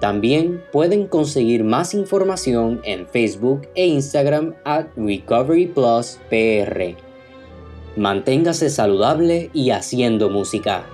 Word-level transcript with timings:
También 0.00 0.64
pueden 0.72 1.06
conseguir 1.06 1.62
más 1.62 1.92
información 1.92 2.80
en 2.84 3.06
Facebook 3.06 3.68
e 3.74 3.86
Instagram 3.86 4.54
at 4.64 4.86
Recovery 4.96 5.66
Plus 5.66 6.18
PR. 6.30 6.96
Manténgase 7.96 8.70
saludable 8.70 9.50
y 9.52 9.70
haciendo 9.70 10.30
música. 10.30 10.86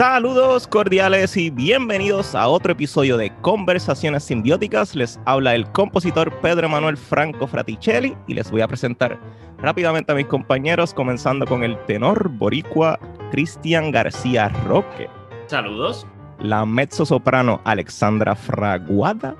Saludos 0.00 0.66
cordiales 0.66 1.36
y 1.36 1.50
bienvenidos 1.50 2.34
a 2.34 2.48
otro 2.48 2.72
episodio 2.72 3.18
de 3.18 3.36
Conversaciones 3.42 4.24
Simbióticas. 4.24 4.96
Les 4.96 5.20
habla 5.26 5.54
el 5.54 5.70
compositor 5.72 6.40
Pedro 6.40 6.70
Manuel 6.70 6.96
Franco 6.96 7.46
Fraticelli 7.46 8.16
y 8.26 8.32
les 8.32 8.50
voy 8.50 8.62
a 8.62 8.66
presentar 8.66 9.20
rápidamente 9.58 10.10
a 10.10 10.14
mis 10.14 10.24
compañeros, 10.24 10.94
comenzando 10.94 11.44
con 11.44 11.64
el 11.64 11.78
tenor 11.84 12.30
boricua 12.30 12.98
Cristian 13.30 13.90
García 13.90 14.48
Roque. 14.66 15.10
Saludos. 15.48 16.06
La 16.38 16.64
mezzo 16.64 17.04
soprano 17.04 17.60
Alexandra 17.64 18.34
Fraguada. 18.34 19.36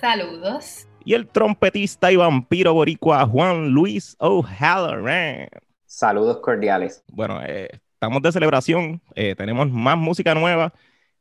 Saludos. 0.00 0.88
Y 1.04 1.12
el 1.12 1.28
trompetista 1.28 2.10
y 2.10 2.16
vampiro 2.16 2.72
boricua 2.72 3.26
Juan 3.26 3.68
Luis 3.68 4.16
O'Halloran. 4.18 5.50
Saludos 5.84 6.38
cordiales. 6.38 7.04
Bueno, 7.08 7.42
eh, 7.44 7.68
estamos 8.00 8.22
de 8.22 8.32
celebración, 8.32 9.02
eh, 9.14 9.34
tenemos 9.36 9.70
más 9.70 9.98
música 9.98 10.34
nueva. 10.34 10.72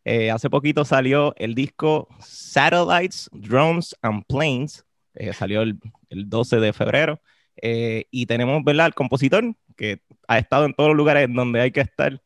Eh, 0.05 0.31
hace 0.31 0.49
poquito 0.49 0.85
salió 0.85 1.33
el 1.35 1.53
disco 1.53 2.07
Satellites, 2.21 3.29
Drones 3.33 3.97
and 4.01 4.23
Planes, 4.25 4.85
eh, 5.13 5.33
salió 5.33 5.61
el, 5.61 5.77
12 6.09 6.61
de 6.61 6.71
febrero. 6.71 7.19
y 7.61 8.25
tenemos, 8.27 8.63
¿verdad? 8.63 8.85
El 8.85 8.93
compositor 8.93 9.43
que 9.75 9.99
ha 10.29 10.37
estado 10.37 10.63
en 10.63 10.73
todos 10.73 10.87
los 10.87 10.95
lugares 10.95 11.27
donde 11.29 11.59
hay 11.59 11.71
que 11.71 11.81
estar 11.81 12.21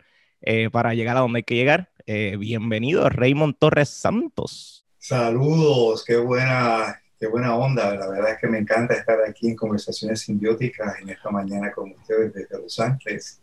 para 0.71 0.93
llegar 0.93 1.17
a 1.17 1.21
donde 1.21 1.37
hay 1.37 1.43
que 1.43 1.55
llegar. 1.55 1.89
bienvenido, 2.05 3.09
Raymond 3.09 3.57
Torres 3.57 3.89
Santos. 3.89 4.85
Saludos, 4.99 6.05
qué 6.05 6.17
buena, 6.17 7.01
qué 7.19 7.25
buena 7.25 7.55
onda. 7.55 7.95
La 7.95 8.07
verdad 8.07 8.33
es 8.33 8.37
que 8.39 8.47
me 8.47 8.59
encanta 8.59 8.93
estar 8.93 9.17
aquí 9.27 9.47
en 9.47 9.55
Conversaciones 9.55 10.21
Simbióticas 10.21 10.99
en 11.01 11.09
esta 11.09 11.31
mañana 11.31 11.71
con 11.71 11.91
ustedes 11.93 12.31
desde 12.35 12.61
Los 12.61 12.79
Ángeles. 12.79 13.42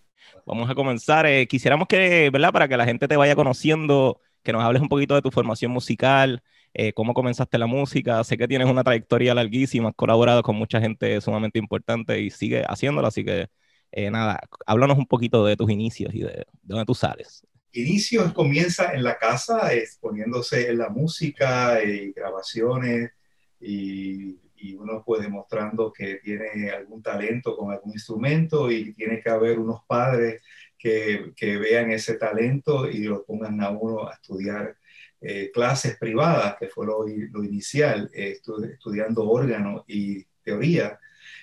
Vamos 0.51 0.69
a 0.69 0.75
comenzar. 0.75 1.27
Eh, 1.27 1.47
quisiéramos 1.47 1.87
que, 1.87 2.29
¿verdad? 2.33 2.51
Para 2.53 2.67
que 2.67 2.77
la 2.77 2.85
gente 2.85 3.07
te 3.07 3.17
vaya 3.17 3.37
conociendo, 3.37 4.21
que 4.43 4.53
nos 4.53 4.65
hables 4.65 4.83
un 4.83 4.89
poquito 4.89 5.15
de 5.15 5.23
tu 5.23 5.31
formación 5.31 5.71
musical, 5.71 6.43
eh, 6.75 6.93
cómo 6.93 7.15
comenzaste 7.15 7.57
la 7.57 7.67
música. 7.67 8.25
Sé 8.25 8.37
que 8.37 8.49
tienes 8.49 8.69
una 8.69 8.83
trayectoria 8.83 9.33
larguísima, 9.33 9.91
has 9.91 9.95
colaborado 9.95 10.43
con 10.43 10.57
mucha 10.57 10.81
gente 10.81 11.21
sumamente 11.21 11.61
importante 11.61 12.21
y 12.21 12.31
sigue 12.31 12.65
haciéndolo, 12.67 13.07
así 13.07 13.25
que 13.25 13.47
eh, 13.93 14.11
nada, 14.11 14.41
háblanos 14.67 14.99
un 14.99 15.07
poquito 15.07 15.45
de 15.47 15.57
tus 15.57 15.71
inicios 15.71 16.13
y 16.13 16.23
de, 16.23 16.29
de 16.29 16.47
dónde 16.63 16.85
tú 16.85 16.97
sales. 16.97 17.47
Inicios 17.71 18.33
comienza 18.33 18.93
en 18.93 19.05
la 19.05 19.19
casa, 19.19 19.73
exponiéndose 19.73 20.69
en 20.69 20.79
la 20.79 20.89
música 20.89 21.81
y 21.85 22.11
grabaciones 22.11 23.13
y 23.61 24.37
y 24.61 24.75
uno 24.75 25.03
puede 25.05 25.25
demostrando 25.25 25.93
que 25.93 26.17
tiene 26.17 26.71
algún 26.71 27.03
talento 27.03 27.57
con 27.57 27.73
algún 27.73 27.93
instrumento 27.93 28.71
y 28.71 28.93
tiene 28.93 29.21
que 29.21 29.31
haber 29.31 29.59
unos 29.59 29.85
padres 29.87 30.43
que, 30.79 31.33
que 31.37 31.59
vean 31.59 31.91
ese 31.91 32.15
talento 32.15 32.89
y 32.89 33.05
lo 33.05 33.25
pongan 33.25 33.61
a 33.63 33.71
uno 33.71 34.09
a 34.09 34.15
estudiar 34.15 34.77
eh, 35.21 35.51
clases 35.53 35.99
privadas, 35.99 36.57
que 36.59 36.69
fue 36.69 36.87
lo, 36.87 37.05
lo 37.07 37.45
inicial, 37.45 38.11
eh, 38.15 38.39
estudiando 38.73 39.29
órgano 39.29 39.85
y 39.87 40.25
teoría. 40.43 40.99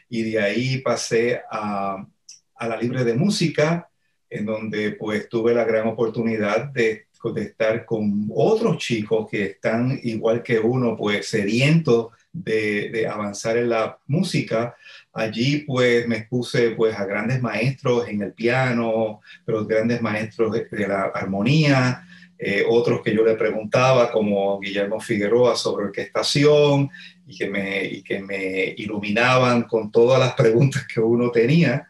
Y 0.09 0.31
de 0.31 0.41
ahí 0.41 0.81
pasé 0.81 1.41
a, 1.51 2.03
a, 2.55 2.67
la 2.67 2.77
libre 2.77 3.03
de 3.03 3.13
música, 3.13 3.87
en 4.29 4.45
donde 4.45 4.93
pues 4.93 5.29
tuve 5.29 5.53
la 5.53 5.63
gran 5.63 5.87
oportunidad 5.87 6.71
de, 6.71 7.05
de 7.35 7.41
estar 7.43 7.85
con 7.85 8.27
otros 8.33 8.77
chicos 8.77 9.29
que 9.29 9.43
están 9.43 9.99
igual 10.01 10.41
que 10.41 10.59
uno, 10.59 10.97
pues 10.97 11.27
sedientos 11.27 12.16
de, 12.43 13.07
avanzar 13.07 13.57
en 13.57 13.69
la 13.69 13.97
música. 14.07 14.75
Allí 15.13 15.59
pues 15.59 16.07
me 16.07 16.17
expuse 16.17 16.71
pues 16.71 16.95
a 16.95 17.05
grandes 17.05 17.41
maestros 17.41 18.07
en 18.07 18.21
el 18.21 18.33
piano, 18.33 19.21
pero 19.45 19.65
grandes 19.65 20.01
maestros 20.01 20.51
de, 20.53 20.87
la 20.87 21.03
armonía 21.13 22.03
eh, 22.39 22.63
otros 22.69 23.01
que 23.01 23.15
yo 23.15 23.25
le 23.25 23.35
preguntaba, 23.35 24.11
como 24.11 24.59
Guillermo 24.59 24.99
Figueroa 24.99 25.55
sobre 25.55 25.85
orquestación, 25.85 26.89
y 27.25 27.37
que, 27.37 27.49
me, 27.49 27.83
y 27.85 28.03
que 28.03 28.19
me 28.19 28.73
iluminaban 28.77 29.63
con 29.63 29.91
todas 29.91 30.19
las 30.19 30.33
preguntas 30.33 30.85
que 30.87 30.99
uno 30.99 31.31
tenía. 31.31 31.87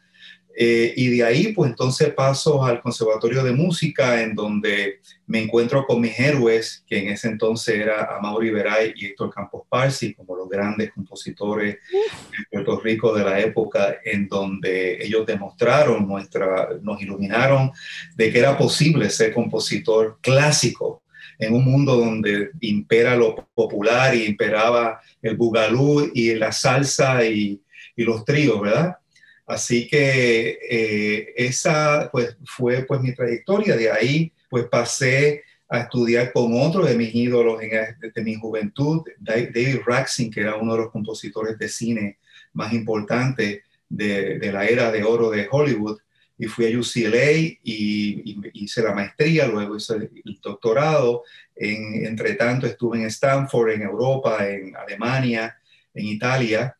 Eh, 0.60 0.92
y 0.98 1.10
de 1.10 1.24
ahí, 1.24 1.54
pues 1.54 1.70
entonces 1.70 2.12
paso 2.16 2.66
al 2.66 2.82
Conservatorio 2.82 3.44
de 3.44 3.52
Música, 3.52 4.24
en 4.24 4.34
donde 4.34 5.02
me 5.28 5.44
encuentro 5.44 5.86
con 5.86 6.02
mis 6.02 6.20
héroes, 6.20 6.84
que 6.88 6.98
en 6.98 7.10
ese 7.10 7.28
entonces 7.28 7.76
era 7.76 8.18
Amaury 8.18 8.50
Veray 8.50 8.92
y 8.96 9.06
Héctor 9.06 9.32
Campos 9.32 9.68
Parsi, 9.70 10.16
como 10.16 10.36
los 10.36 10.50
grandes 10.50 10.92
compositores 10.94 11.76
de 11.92 12.46
Puerto 12.50 12.80
Rico 12.80 13.14
de 13.14 13.24
la 13.24 13.40
época, 13.40 13.98
en 14.04 14.28
donde 14.28 14.98
ellos 15.06 15.28
demostraron, 15.28 16.08
nuestra, 16.08 16.70
nos 16.82 17.00
iluminaron 17.04 17.72
de 18.16 18.32
que 18.32 18.40
era 18.40 18.58
posible 18.58 19.12
ser 19.12 19.36
compositor 19.36 20.18
clásico 20.22 21.04
en 21.38 21.54
un 21.54 21.66
mundo 21.66 21.98
donde 21.98 22.50
impera 22.62 23.16
lo 23.16 23.48
popular 23.54 24.16
y 24.16 24.26
imperaba 24.26 25.02
el 25.22 25.38
bugalú 25.38 26.10
y 26.16 26.34
la 26.34 26.52
salsa 26.52 27.24
y, 27.24 27.62
y 27.96 28.04
los 28.04 28.26
tríos, 28.26 28.60
¿verdad? 28.60 28.98
Así 29.48 29.88
que 29.88 30.60
eh, 30.70 31.34
esa 31.38 32.10
pues, 32.12 32.38
fue 32.46 32.84
pues, 32.84 33.02
mi 33.02 33.16
trayectoria. 33.16 33.78
De 33.78 33.90
ahí 33.90 34.34
pues 34.50 34.66
pasé 34.66 35.44
a 35.70 35.80
estudiar 35.80 36.34
con 36.34 36.52
otro 36.62 36.86
de 36.86 36.96
mis 36.96 37.16
ídolos 37.16 37.62
en, 37.64 37.72
de 38.14 38.24
mi 38.24 38.36
juventud, 38.36 39.04
David 39.18 39.80
Raxin, 39.86 40.30
que 40.30 40.42
era 40.42 40.56
uno 40.56 40.74
de 40.74 40.80
los 40.80 40.92
compositores 40.92 41.58
de 41.58 41.70
cine 41.70 42.20
más 42.54 42.74
importantes 42.74 43.62
de, 43.88 44.38
de 44.38 44.52
la 44.52 44.66
era 44.66 44.92
de 44.92 45.04
oro 45.04 45.30
de 45.30 45.48
Hollywood. 45.50 45.98
Y 46.38 46.46
fui 46.46 46.72
a 46.72 46.78
UCLA 46.78 47.32
y, 47.64 48.40
hice 48.54 48.84
la 48.84 48.94
maestría, 48.94 49.48
luego 49.48 49.78
hice 49.78 49.96
el 49.96 50.40
doctorado. 50.44 51.24
En, 51.56 52.06
entre 52.06 52.34
tanto, 52.34 52.68
estuve 52.68 52.98
en 52.98 53.06
Stanford, 53.06 53.72
en 53.72 53.82
Europa, 53.84 54.48
en 54.48 54.76
Alemania, 54.76 55.58
en 55.94 56.06
Italia 56.06 56.78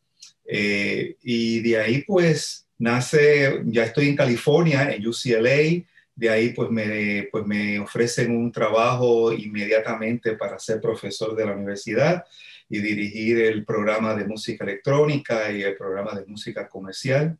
eh, 0.50 1.16
y 1.22 1.60
de 1.60 1.78
ahí 1.78 2.02
pues 2.06 2.66
nace, 2.78 3.60
ya 3.66 3.84
estoy 3.84 4.08
en 4.08 4.16
California, 4.16 4.90
en 4.90 5.06
UCLA, 5.06 5.84
de 6.14 6.30
ahí 6.30 6.54
pues 6.54 6.70
me, 6.70 7.28
pues 7.30 7.44
me 7.44 7.78
ofrecen 7.78 8.34
un 8.34 8.50
trabajo 8.50 9.32
inmediatamente 9.32 10.36
para 10.36 10.58
ser 10.58 10.80
profesor 10.80 11.36
de 11.36 11.44
la 11.44 11.52
universidad 11.52 12.24
y 12.68 12.80
dirigir 12.80 13.40
el 13.40 13.64
programa 13.64 14.14
de 14.14 14.24
música 14.24 14.64
electrónica 14.64 15.52
y 15.52 15.62
el 15.62 15.76
programa 15.76 16.18
de 16.18 16.24
música 16.24 16.66
comercial, 16.66 17.38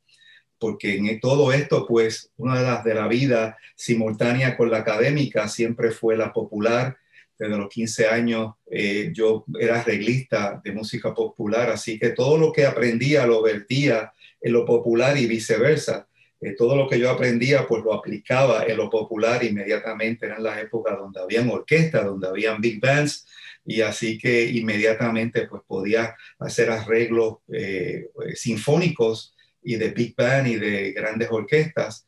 porque 0.59 0.97
en 0.97 1.19
todo 1.19 1.51
esto 1.53 1.87
pues 1.87 2.31
una 2.37 2.61
de 2.61 2.67
las 2.67 2.85
de 2.85 2.95
la 2.95 3.09
vida 3.09 3.57
simultánea 3.75 4.55
con 4.55 4.71
la 4.71 4.79
académica 4.79 5.49
siempre 5.49 5.93
fue 5.93 6.15
la 6.15 6.33
popular 6.33 6.99
desde 7.39 7.57
los 7.57 7.69
15 7.69 8.09
años 8.09 8.55
eh, 8.71 9.13
yo 9.15 9.45
era 9.59 9.83
reglista 9.85 10.61
de 10.63 10.73
música 10.73 11.15
popular, 11.15 11.71
así 11.71 11.99
que 11.99 12.11
todo 12.11 12.37
lo 12.37 12.53
que 12.53 12.67
aprendía 12.67 13.27
lo 13.27 13.43
vertía 13.43 14.13
en 14.41 14.53
lo 14.53 14.65
popular 14.65 15.17
y 15.17 15.27
viceversa. 15.27 16.09
Eh, 16.41 16.55
todo 16.57 16.77
lo 16.77 16.89
que 16.89 16.99
yo 16.99 17.11
aprendía 17.11 17.67
pues 17.67 17.83
lo 17.83 17.95
aplicaba 17.95 18.65
en 18.65 18.77
lo 18.77 18.91
popular 18.91 19.45
inmediatamente. 19.45 20.27
Eran 20.27 20.43
las 20.43 20.59
épocas 20.59 20.99
donde 20.99 21.21
habían 21.21 21.49
orquestas, 21.49 22.05
donde 22.05 22.29
habían 22.29 22.61
big 22.61 22.81
bands 22.81 23.27
y 23.65 23.83
así 23.83 24.19
que 24.19 24.47
inmediatamente 24.47 25.47
pues 25.47 25.63
podía 25.67 26.17
hacer 26.39 26.71
arreglos 26.71 27.39
eh, 27.53 28.09
sinfónicos 28.35 29.35
y 29.63 29.77
de 29.77 29.91
big 29.91 30.15
band 30.17 30.49
y 30.49 30.57
de 30.57 30.93
grandes 30.93 31.29
orquestas. 31.31 32.07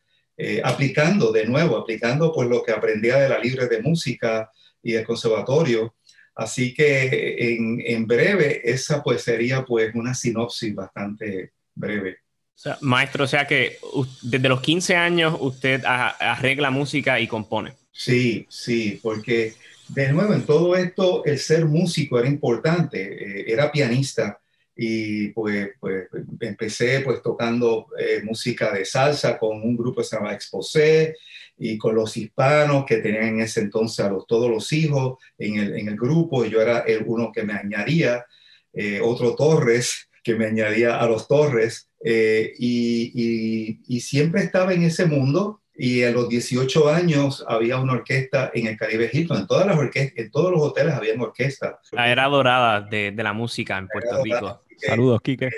aplicando 0.64 1.32
de 1.32 1.44
nuevo, 1.44 1.76
aplicando 1.76 2.32
pues 2.32 2.48
lo 2.48 2.62
que 2.62 2.72
aprendía 2.72 3.16
de 3.18 3.28
la 3.28 3.38
libre 3.38 3.68
de 3.68 3.82
música, 3.82 4.50
y 4.82 4.94
el 4.94 5.04
conservatorio. 5.04 5.94
Así 6.34 6.72
que 6.72 7.54
en, 7.54 7.82
en, 7.84 8.06
breve, 8.06 8.60
esa 8.64 9.02
pues 9.02 9.22
sería 9.22 9.64
pues 9.64 9.94
una 9.94 10.14
sinopsis 10.14 10.74
bastante 10.74 11.52
breve. 11.74 12.18
O 12.54 12.62
sea, 12.62 12.78
maestro, 12.80 13.24
o 13.24 13.26
sea 13.26 13.46
que 13.46 13.78
desde 14.22 14.48
los 14.48 14.60
15 14.60 14.96
años 14.96 15.36
usted 15.40 15.82
arregla 15.84 16.70
música 16.70 17.18
y 17.18 17.26
compone. 17.26 17.74
Sí, 17.90 18.46
sí, 18.48 19.00
porque 19.02 19.54
de 19.88 20.12
nuevo 20.12 20.34
en 20.34 20.46
todo 20.46 20.76
esto 20.76 21.24
el 21.24 21.38
ser 21.38 21.64
músico 21.64 22.18
era 22.18 22.28
importante, 22.28 23.00
eh, 23.00 23.44
era 23.48 23.72
pianista 23.72 24.40
y 24.76 25.28
pues, 25.28 25.70
pues 25.80 26.08
empecé 26.40 27.00
pues 27.00 27.22
tocando 27.22 27.88
eh, 27.98 28.22
música 28.22 28.72
de 28.72 28.84
salsa 28.84 29.38
con 29.38 29.60
un 29.62 29.76
grupo 29.76 30.00
que 30.00 30.06
se 30.06 30.16
llama 30.16 30.32
Exposé 30.32 31.16
y 31.62 31.76
con 31.76 31.94
los 31.94 32.16
hispanos 32.16 32.86
que 32.86 32.96
tenían 32.96 33.24
en 33.24 33.40
ese 33.40 33.60
entonces 33.60 34.02
a 34.04 34.08
los, 34.08 34.26
todos 34.26 34.50
los 34.50 34.72
hijos 34.72 35.18
en 35.36 35.58
el, 35.58 35.78
en 35.78 35.88
el 35.88 35.96
grupo, 35.96 36.42
y 36.42 36.50
yo 36.50 36.62
era 36.62 36.80
el 36.80 37.04
uno 37.06 37.30
que 37.30 37.42
me 37.42 37.52
añadía, 37.52 38.24
eh, 38.72 38.98
otro 39.02 39.36
Torres 39.36 40.08
que 40.24 40.34
me 40.36 40.46
añadía 40.46 40.98
a 40.98 41.06
los 41.06 41.28
Torres, 41.28 41.90
eh, 42.02 42.54
y, 42.58 43.12
y, 43.14 43.80
y, 43.86 44.00
siempre 44.00 44.42
estaba 44.42 44.72
en 44.72 44.84
ese 44.84 45.04
mundo. 45.04 45.60
Y 45.74 46.02
a 46.02 46.10
los 46.10 46.28
18 46.28 46.90
años 46.90 47.44
había 47.48 47.78
una 47.78 47.94
orquesta 47.94 48.50
en 48.52 48.66
el 48.66 48.76
Caribe 48.76 49.08
Hilton. 49.10 49.38
En 49.38 49.46
todas 49.46 49.66
las 49.66 49.78
orquestas, 49.78 50.18
en 50.18 50.30
todos 50.30 50.50
los 50.50 50.60
hoteles 50.60 50.94
había 50.94 51.14
orquesta. 51.14 51.78
La 51.92 52.10
era 52.10 52.26
dorada 52.26 52.82
de, 52.82 53.12
de 53.12 53.22
la 53.22 53.32
música 53.32 53.78
en 53.78 53.88
Puerto 53.88 54.22
Rico. 54.22 54.62
Saludos, 54.76 55.22
Quique. 55.22 55.48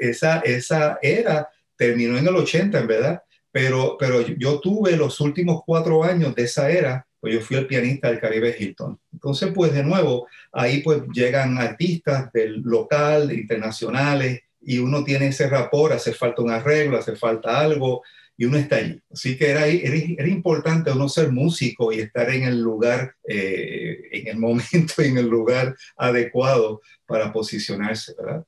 Esa, 0.00 0.40
esa 0.40 0.98
era 1.00 1.48
terminó 1.76 2.18
en 2.18 2.26
el 2.26 2.34
80, 2.34 2.78
en 2.78 2.86
verdad 2.86 3.22
pero, 3.54 3.96
pero 3.96 4.20
yo 4.20 4.58
tuve 4.58 4.96
los 4.96 5.20
últimos 5.20 5.62
cuatro 5.64 6.02
años 6.02 6.34
de 6.34 6.42
esa 6.42 6.72
era, 6.72 7.06
pues 7.20 7.34
yo 7.34 7.40
fui 7.40 7.56
el 7.56 7.68
pianista 7.68 8.08
del 8.08 8.18
Caribe 8.18 8.56
Hilton. 8.58 8.98
Entonces, 9.12 9.52
pues 9.54 9.72
de 9.72 9.84
nuevo, 9.84 10.26
ahí 10.50 10.82
pues 10.82 11.02
llegan 11.12 11.56
artistas 11.58 12.32
del 12.32 12.62
local, 12.62 13.30
internacionales, 13.30 14.40
y 14.60 14.78
uno 14.78 15.04
tiene 15.04 15.28
ese 15.28 15.48
rapor, 15.48 15.92
hace 15.92 16.12
falta 16.14 16.42
un 16.42 16.50
arreglo, 16.50 16.98
hace 16.98 17.14
falta 17.14 17.60
algo, 17.60 18.02
y 18.36 18.44
uno 18.44 18.58
está 18.58 18.74
allí. 18.74 19.00
Así 19.12 19.38
que 19.38 19.50
era, 19.50 19.68
era, 19.68 20.26
importante 20.26 20.90
uno 20.90 21.08
ser 21.08 21.30
músico 21.30 21.92
y 21.92 22.00
estar 22.00 22.28
en 22.30 22.42
el 22.42 22.60
lugar, 22.60 23.14
eh, 23.28 24.00
en 24.10 24.26
el 24.26 24.36
momento, 24.36 24.94
en 24.98 25.16
el 25.16 25.28
lugar 25.28 25.76
adecuado 25.96 26.80
para 27.06 27.32
posicionarse, 27.32 28.14
¿verdad? 28.18 28.44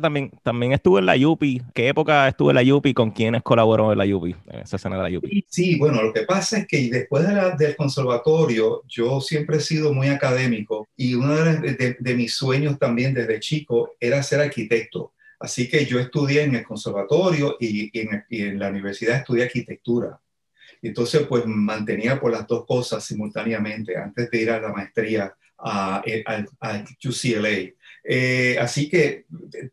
También, 0.00 0.30
también 0.42 0.72
estuvo 0.72 0.98
en 0.98 1.06
la 1.06 1.16
Yupi. 1.16 1.62
¿Qué 1.74 1.88
época 1.88 2.28
estuvo 2.28 2.50
en 2.50 2.56
la 2.56 2.62
Yupi? 2.62 2.94
¿Con 2.94 3.10
quiénes 3.10 3.42
colaboró 3.42 3.92
en 3.92 3.98
la 3.98 4.06
Yupi? 4.06 4.34
En 4.48 4.60
esa 4.60 4.76
escena 4.76 4.96
de 4.96 5.02
la 5.02 5.10
Yupi. 5.10 5.44
Sí, 5.48 5.78
bueno, 5.78 6.02
lo 6.02 6.12
que 6.12 6.22
pasa 6.22 6.58
es 6.58 6.66
que 6.66 6.88
después 6.90 7.24
del 7.58 7.76
conservatorio, 7.76 8.82
yo 8.86 9.20
siempre 9.20 9.56
he 9.56 9.60
sido 9.60 9.92
muy 9.92 10.08
académico 10.08 10.88
y 10.96 11.14
uno 11.14 11.34
de, 11.34 11.96
de, 11.98 12.14
mis 12.14 12.34
sueños 12.34 12.78
también 12.78 13.14
desde 13.14 13.40
chico 13.40 13.96
era 13.98 14.22
ser 14.22 14.40
arquitecto. 14.40 15.12
Así 15.40 15.68
que 15.68 15.86
yo 15.86 15.98
estudié 15.98 16.42
en 16.42 16.56
el 16.56 16.64
conservatorio 16.64 17.56
y, 17.60 17.96
en, 17.98 18.24
y 18.28 18.42
en, 18.42 18.58
la 18.58 18.68
universidad 18.68 19.16
estudié 19.16 19.44
arquitectura. 19.44 20.20
Entonces, 20.82 21.22
pues 21.28 21.44
mantenía 21.46 22.20
por 22.20 22.32
las 22.32 22.46
dos 22.46 22.66
cosas 22.66 23.04
simultáneamente 23.04 23.96
antes 23.96 24.30
de 24.30 24.42
ir 24.42 24.50
a 24.50 24.60
la 24.60 24.72
maestría 24.72 25.34
a, 25.56 26.02
a, 26.26 26.44
a 26.60 26.84
UCLA. 27.04 27.72
Eh, 28.10 28.56
así 28.58 28.88
que 28.88 29.26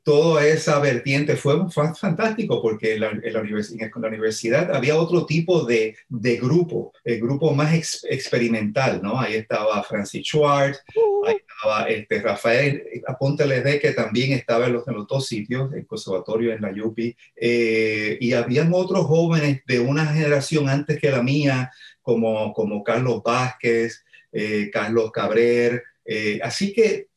toda 0.04 0.46
esa 0.46 0.78
vertiente 0.80 1.38
fue, 1.38 1.56
fantástico 1.70 2.62
porque 2.62 2.96
en 2.96 3.00
la, 3.00 3.12
en 3.12 3.32
la, 3.32 4.10
universidad, 4.10 4.76
había 4.76 4.98
otro 4.98 5.26
tipo 5.26 5.64
de, 5.64 5.96
de 6.10 6.36
grupo, 6.36 6.92
el 7.06 7.22
grupo 7.22 7.54
más 7.54 8.04
experimental, 8.10 9.00
¿no? 9.02 9.18
Ahí 9.18 9.36
estaba 9.36 9.82
Francis 9.84 10.28
Schwartz, 10.28 10.84
uh. 10.98 11.26
ahí 11.28 11.38
estaba 11.38 11.84
este, 11.88 12.22
Rafael 12.22 12.84
Aponte 13.08 13.48
de 13.48 13.80
que 13.80 13.92
también 13.92 14.34
estaba 14.34 14.66
en 14.66 14.74
los, 14.74 14.88
en 14.90 14.96
los, 14.96 15.08
dos 15.08 15.28
sitios, 15.28 15.72
el 15.74 15.88
conservatorio 15.88 16.52
en 16.52 16.62
la 16.62 16.74
UPI, 16.74 17.16
eh, 17.38 18.18
y 18.20 18.34
habían 18.34 18.70
otros 18.74 19.06
jóvenes 19.06 19.62
de 19.66 19.80
una 19.80 20.08
generación 20.08 20.68
antes 20.68 21.00
que 21.00 21.10
la 21.10 21.24
mía, 21.24 21.72
como, 22.02 22.52
como 22.52 22.84
Carlos 22.84 23.24
Vázquez, 23.24 24.04
eh, 24.34 24.70
Carlos 24.74 25.10
Cabrer, 25.14 25.82
así 26.44 26.74
que 26.74 27.08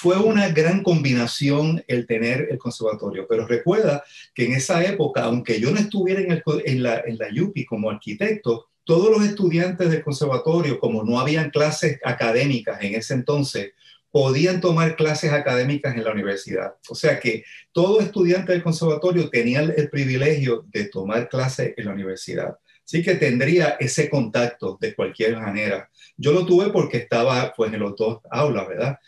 fue 0.00 0.16
una 0.16 0.48
gran 0.50 0.84
combinación 0.84 1.82
el 1.88 2.06
tener 2.06 2.46
el 2.52 2.58
conservatorio, 2.58 3.26
pero 3.28 3.48
recuerda 3.48 4.04
que 4.32 4.44
en 4.44 4.52
esa 4.52 4.84
época, 4.84 5.24
aunque 5.24 5.58
yo 5.58 5.72
no 5.72 5.78
estuviera 5.78 6.20
en, 6.20 6.82
la, 6.84 7.02
en 7.04 7.18
como 7.66 7.90
arquitecto, 7.90 8.68
todos 8.84 9.10
los 9.10 9.26
estudiantes 9.26 9.90
del 9.90 10.04
conservatorio, 10.04 10.78
como 10.78 11.02
no 11.02 11.18
habían 11.18 11.50
clases 11.50 11.98
académicas 12.04 12.80
en 12.80 12.94
ese 12.94 13.14
entonces, 13.14 13.72
podían 14.12 14.60
tomar 14.60 14.94
clases 14.94 15.32
académicas 15.32 15.96
en 15.96 16.04
la 16.04 16.12
universidad. 16.12 16.74
O 16.88 16.94
sea 16.94 17.18
que 17.18 17.42
todo 17.72 18.00
estudiante 18.00 18.52
del 18.52 18.62
conservatorio 18.62 19.28
tenía 19.30 19.62
el 19.62 19.90
privilegio 19.90 20.64
de 20.68 20.84
tomar 20.84 21.28
clases 21.28 21.74
en 21.76 21.86
la 21.86 21.92
universidad. 21.92 22.56
Así 22.84 23.02
que 23.02 23.16
tendría 23.16 23.76
ese 23.80 24.08
contacto 24.08 24.78
de 24.80 24.94
cualquier 24.94 25.36
manera. 25.36 25.90
Yo 26.16 26.32
lo 26.32 26.46
tuve 26.46 26.70
porque 26.70 26.96
estaba 26.96 27.52
pues, 27.54 27.70
en 27.72 27.80
los 27.80 27.94
dos 27.96 28.20
aulas, 28.30 28.66
¿verdad? 28.66 28.98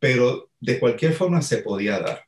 Pero 0.00 0.50
de 0.60 0.80
cualquier 0.80 1.14
forma 1.14 1.42
se 1.42 1.58
podía 1.58 2.00
dar. 2.00 2.24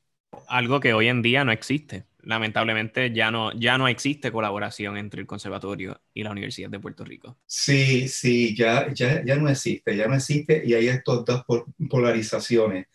Algo 0.47 0.79
que 0.81 0.95
hoy 0.95 1.09
en 1.09 1.21
día 1.23 1.45
no 1.45 1.51
existe. 1.53 2.07
lamentablemente 2.23 3.13
ya 3.13 3.31
no, 3.33 3.53
ya 3.59 3.77
no 3.79 3.89
existe 3.89 4.31
colaboración 4.31 4.97
entre 4.97 5.21
el 5.21 5.27
conservatorio 5.27 6.01
y 6.15 6.23
la 6.23 6.31
Universidad 6.31 6.71
de 6.71 6.79
Puerto 6.81 7.05
Rico. 7.05 7.39
Sí, 7.47 8.09
sí, 8.09 8.55
ya, 8.57 8.93
ya, 8.95 9.23
ya 9.25 9.37
no 9.37 9.49
existe, 9.51 9.95
ya 9.97 10.07
no 10.09 10.15
existe 10.15 10.63
y 10.65 10.73
hay 10.75 10.89
estas 10.89 11.25
dos 11.25 11.45
polarizaciones. 11.91 12.87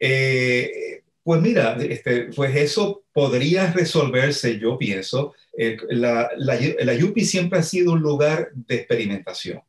Eh, 0.00 1.02
pues 1.22 1.40
mira, 1.42 1.76
este, 1.82 2.24
pues 2.34 2.56
eso 2.56 3.04
podría 3.12 3.72
resolverse, 3.72 4.58
yo 4.58 4.78
pienso. 4.78 5.34
la, 5.90 6.30
la, 6.36 6.58
la 6.80 7.04
UPI 7.06 7.24
siempre 7.24 7.58
ha 7.60 7.62
sido 7.62 7.92
un 7.92 8.00
lugar 8.02 8.50
de 8.54 8.76
experimentación. 8.76 9.62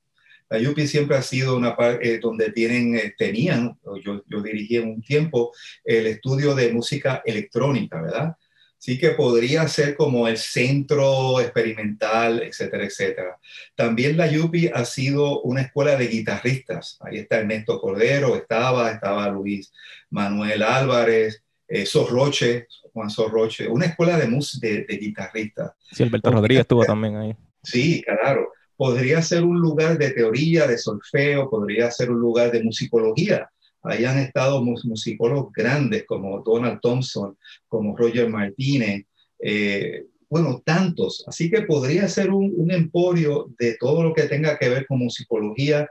La 0.50 0.70
UPI 0.70 0.88
siempre 0.88 1.18
ha 1.18 1.22
sido 1.22 1.58
una 1.58 1.76
parte 1.76 2.16
eh, 2.16 2.20
donde 2.20 2.52
tienen, 2.52 2.96
eh, 2.96 3.14
tenían, 3.18 3.78
yo, 4.04 4.24
yo 4.28 4.42
dirigí 4.42 4.78
en 4.78 4.90
un 4.90 5.02
tiempo, 5.02 5.52
el 5.84 6.08
estudio 6.08 6.56
de 6.56 6.72
música 6.72 7.22
electrónica, 7.26 8.02
¿verdad? 8.02 8.36
sí 8.84 9.00
que 9.00 9.12
podría 9.12 9.66
ser 9.70 9.96
como 9.96 10.28
el 10.28 10.36
centro 10.36 11.40
experimental, 11.40 12.44
etcétera, 12.44 12.84
etcétera. 12.84 13.40
También 13.76 14.18
la 14.18 14.28
Yupi 14.28 14.68
ha 14.68 14.84
sido 14.84 15.40
una 15.44 15.62
escuela 15.62 15.96
de 15.96 16.08
guitarristas. 16.08 16.98
Ahí 17.00 17.20
está 17.20 17.40
Ernesto 17.40 17.80
Cordero, 17.80 18.36
estaba, 18.36 18.92
estaba 18.92 19.30
Luis 19.30 19.72
Manuel 20.10 20.64
Álvarez, 20.64 21.46
eh, 21.66 21.86
Sorroche, 21.86 22.68
Juan 22.92 23.10
Sorroche, 23.10 23.70
una 23.70 23.86
escuela 23.86 24.18
de, 24.18 24.28
de, 24.28 24.84
de 24.84 24.98
guitarristas. 24.98 25.72
Sí, 25.90 26.04
Alberto 26.04 26.32
Rodríguez 26.32 26.64
estuvo 26.64 26.84
también 26.84 27.16
ahí. 27.16 27.36
Sí, 27.64 28.04
claro. 28.04 28.52
Podría 28.76 29.22
ser 29.22 29.44
un 29.44 29.60
lugar 29.60 29.98
de 29.98 30.12
teoría, 30.12 30.68
de 30.68 30.78
solfeo, 30.78 31.50
podría 31.50 31.92
ser 31.92 32.12
un 32.12 32.20
lugar 32.20 32.52
de 32.52 32.64
musicología 32.64 33.50
Ahí 33.84 34.06
han 34.06 34.18
estado 34.20 34.64
musicólogos 34.64 35.52
grandes 35.52 36.06
como 36.06 36.42
Donald 36.42 36.80
Thompson, 36.82 37.38
como 37.68 37.98
Roger 37.98 38.30
Martínez, 38.30 39.06
eh, 39.40 40.06
bueno, 40.30 40.62
tantos. 40.66 41.24
Así 41.28 41.52
que 41.52 41.64
podría 41.64 42.08
ser 42.08 42.32
un, 42.32 42.72
emporio 42.72 43.54
de 43.60 43.76
todo 43.78 44.02
lo 44.04 44.14
que 44.14 44.24
tenga 44.24 44.58
que 44.58 44.70
ver 44.70 44.88
con 44.88 45.00
musicología 45.00 45.90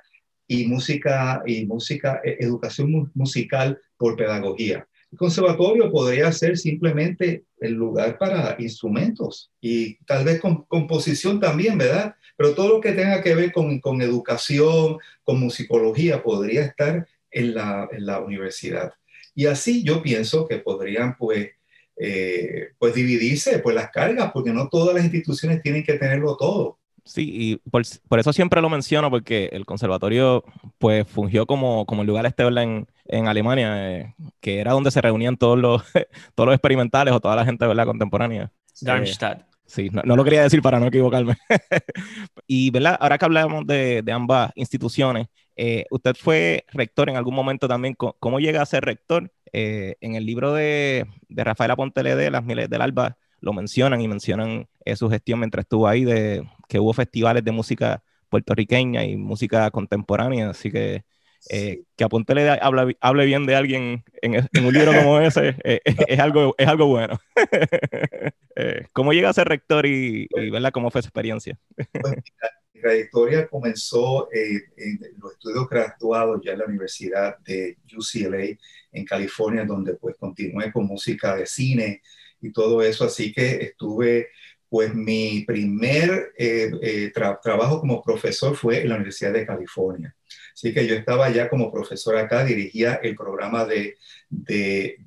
y 0.49 0.67
música, 0.67 1.43
y 1.47 1.67
música, 1.67 2.21
e, 2.25 2.39
educación 2.41 3.11
musical 3.15 3.79
por 3.99 4.17
pedagogía. 4.17 4.89
El 5.12 5.19
conservatorio 5.19 5.92
podría 5.92 6.33
ser 6.33 6.57
simplemente 6.57 7.45
el 7.61 7.75
lugar 7.75 8.16
para 8.16 8.57
instrumentos 8.59 9.52
y 9.61 9.97
tal 10.07 10.25
vez 10.25 10.40
con 10.40 10.64
composición 10.64 11.38
también, 11.38 11.76
¿verdad? 11.76 12.14
Pero 12.35 12.54
todo 12.54 12.69
lo 12.71 12.81
que 12.81 12.92
tenga 12.92 13.23
que 13.23 13.35
ver 13.35 13.52
con, 13.52 13.78
con 13.81 14.00
educación, 14.00 14.97
con 15.23 15.38
musicología, 15.38 16.23
podría 16.23 16.64
estar 16.64 17.07
en 17.31 17.54
la, 17.54 17.88
en 17.92 18.07
la 18.07 18.21
universidad. 18.21 18.95
Y 19.35 19.47
así 19.47 19.85
yo 19.85 20.02
pienso 20.02 20.49
que 20.49 20.59
podrían 20.59 21.14
pues, 21.19 21.50
eh, 21.99 22.69
pues 22.78 22.95
dividirse 22.95 23.59
pues, 23.59 23.76
las 23.76 23.90
cargas, 23.90 24.33
porque 24.33 24.50
no 24.50 24.71
todas 24.71 24.95
las 24.95 25.04
instituciones 25.04 25.61
tienen 25.61 25.85
que 25.85 25.95
tenerlo 25.95 26.38
todo. 26.38 26.78
Sí, 27.04 27.31
y 27.35 27.57
por, 27.71 27.83
por, 28.09 28.19
eso 28.19 28.33
siempre 28.33 28.62
lo 28.62 28.71
menciono, 28.71 29.11
porque 29.11 29.50
el 29.52 29.66
conservatorio 29.66 30.42
pues 30.78 31.07
fungió 31.07 31.45
como, 31.47 31.85
como 31.85 32.00
el 32.00 32.09
lugar 32.09 32.25
estable 32.25 32.62
en, 32.62 32.87
en 33.07 33.29
Alemania, 33.29 33.91
eh, 33.91 34.15
que 34.41 34.61
era 34.61 34.73
donde 34.73 34.91
se 34.91 35.01
reunían 35.01 35.37
todos 35.37 35.59
los, 35.59 35.83
todos 36.35 36.47
los 36.47 36.55
experimentales 36.55 37.15
o 37.15 37.21
toda 37.21 37.37
la 37.37 37.45
gente 37.45 37.67
¿verdad? 37.67 37.87
contemporánea. 37.87 38.53
Darmstadt. 38.81 39.43
Sí, 39.65 39.89
no, 39.91 40.03
no, 40.05 40.17
lo 40.17 40.25
quería 40.25 40.43
decir 40.43 40.61
para 40.61 40.79
no 40.79 40.87
equivocarme. 40.87 41.37
y, 42.47 42.71
¿verdad? 42.71 42.99
Ahora 43.01 43.17
que 43.17 43.25
hablamos 43.25 43.67
de, 43.67 44.03
de 44.03 44.13
ambas 44.13 44.53
instituciones, 44.55 45.29
eh, 45.57 45.87
usted 45.91 46.15
fue 46.15 46.65
rector 46.73 47.09
en 47.09 47.17
algún 47.17 47.35
momento 47.35 47.69
también. 47.69 47.95
¿Cómo 47.95 48.41
llega 48.41 48.63
a 48.63 48.67
ser 48.67 48.85
rector? 48.85 49.33
Eh, 49.53 49.97
en 50.01 50.15
el 50.15 50.25
libro 50.25 50.55
de, 50.55 51.07
de 51.29 51.45
Rafael 51.45 51.71
Aponte 51.71 52.03
Las 52.03 52.45
Miles 52.45 52.71
del 52.71 52.81
Alba, 52.81 53.19
lo 53.41 53.53
mencionan 53.53 54.01
y 54.01 54.09
mencionan 54.09 54.67
eh, 54.85 54.97
su 54.97 55.11
gestión 55.11 55.41
mientras 55.41 55.65
estuvo 55.65 55.87
ahí, 55.87 56.05
de 56.05 56.43
que 56.69 56.81
hubo 56.81 56.93
festivales 56.95 57.45
de 57.45 57.53
música 57.53 58.03
puertorriqueña 58.31 59.05
y 59.05 59.17
música 59.17 59.71
contemporánea. 59.71 60.51
Así 60.51 60.71
que 60.71 61.05
eh, 61.51 61.83
que 61.97 62.05
Apontele 62.05 62.49
hable, 62.49 62.97
hable, 63.01 63.27
bien 63.27 63.47
de 63.47 63.55
alguien 63.57 64.05
en, 64.21 64.49
un 64.65 64.73
libro 64.73 64.93
como 64.93 65.21
ese 65.21 65.57
eh, 65.65 65.81
es, 65.85 66.19
algo, 66.19 66.55
es 66.59 66.69
algo 66.69 66.87
bueno. 66.87 67.21
eh, 68.57 68.87
¿Cómo 68.93 69.13
llega 69.13 69.31
a 69.31 69.35
ser 69.35 69.49
rector 69.49 69.87
y, 69.87 70.29
y 70.31 70.51
¿verdad? 70.51 70.73
cómo 70.73 70.91
fue 70.91 71.01
esa 71.01 71.09
experiencia? 71.09 71.59
Pues, 71.77 72.17
mi 72.75 72.81
trayectoria 72.81 73.49
comenzó 73.49 74.31
eh, 74.33 74.63
en 74.77 75.01
los 75.19 75.33
estudios 75.33 75.69
graduados 75.69 76.41
ya 76.45 76.53
en 76.53 76.59
la 76.59 76.67
Universidad 76.67 77.39
de 77.39 77.79
UCLA 77.97 78.57
en 78.93 79.05
California, 79.05 79.65
donde 79.65 79.95
pues 79.95 80.17
continué 80.17 80.73
con 80.73 80.87
música 80.87 81.37
de 81.37 81.47
cine 81.47 82.03
y 82.41 82.53
todo 82.53 82.83
eso, 82.83 83.05
así 83.05 83.33
que 83.33 83.63
estuve 83.63 84.29
pues 84.73 84.95
mi 84.95 85.45
primer 85.47 86.33
eh, 86.39 86.71
eh, 86.81 87.13
trabajo 87.13 87.79
como 87.81 88.03
profesor 88.03 88.57
fue 88.57 88.81
en 88.81 88.89
la 88.89 88.95
Universidad 88.95 89.35
de 89.35 89.45
California. 89.45 90.17
Así 90.53 90.73
que 90.73 90.87
yo 90.87 90.95
estaba 90.95 91.31
ya 91.31 91.49
como 91.49 91.73
profesor 91.73 92.17
acá, 92.17 92.45
dirigía 92.45 92.95
el 93.03 93.17
programa 93.17 93.65
de, 93.65 93.97
de, 94.29 94.99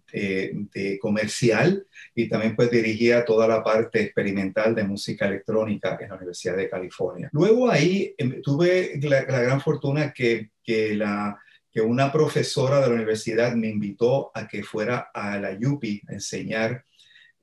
comercial 1.00 1.86
y 2.14 2.30
también 2.30 2.56
pues 2.56 2.72
dirigía 2.72 3.26
toda 3.26 3.48
la 3.48 3.64
parte 3.64 4.02
experimental 4.02 4.74
de 4.74 4.84
música 4.84 5.28
electrónica 5.28 5.98
en 6.00 6.10
la 6.10 6.16
Universidad 6.16 6.58
de 6.58 6.70
California. 6.70 7.30
Luego 7.34 7.70
ahí 7.70 8.16
em, 8.18 8.42
tuve 8.42 9.00
la, 9.02 9.24
la, 9.24 9.42
gran 9.42 9.62
fortuna 9.62 10.14
que, 10.14 10.52
que, 10.64 10.96
la, 10.96 11.38
que 11.72 11.82
una 11.82 12.12
profesora 12.12 12.82
de 12.82 12.88
la 12.88 12.96
universidad 12.96 13.54
me 13.56 13.68
invitó 13.68 14.32
a 14.34 14.48
que 14.48 14.64
fuera 14.64 15.10
a 15.14 15.38
la 15.38 15.52
UPI 15.52 16.02
a 16.08 16.14
enseñar 16.14 16.86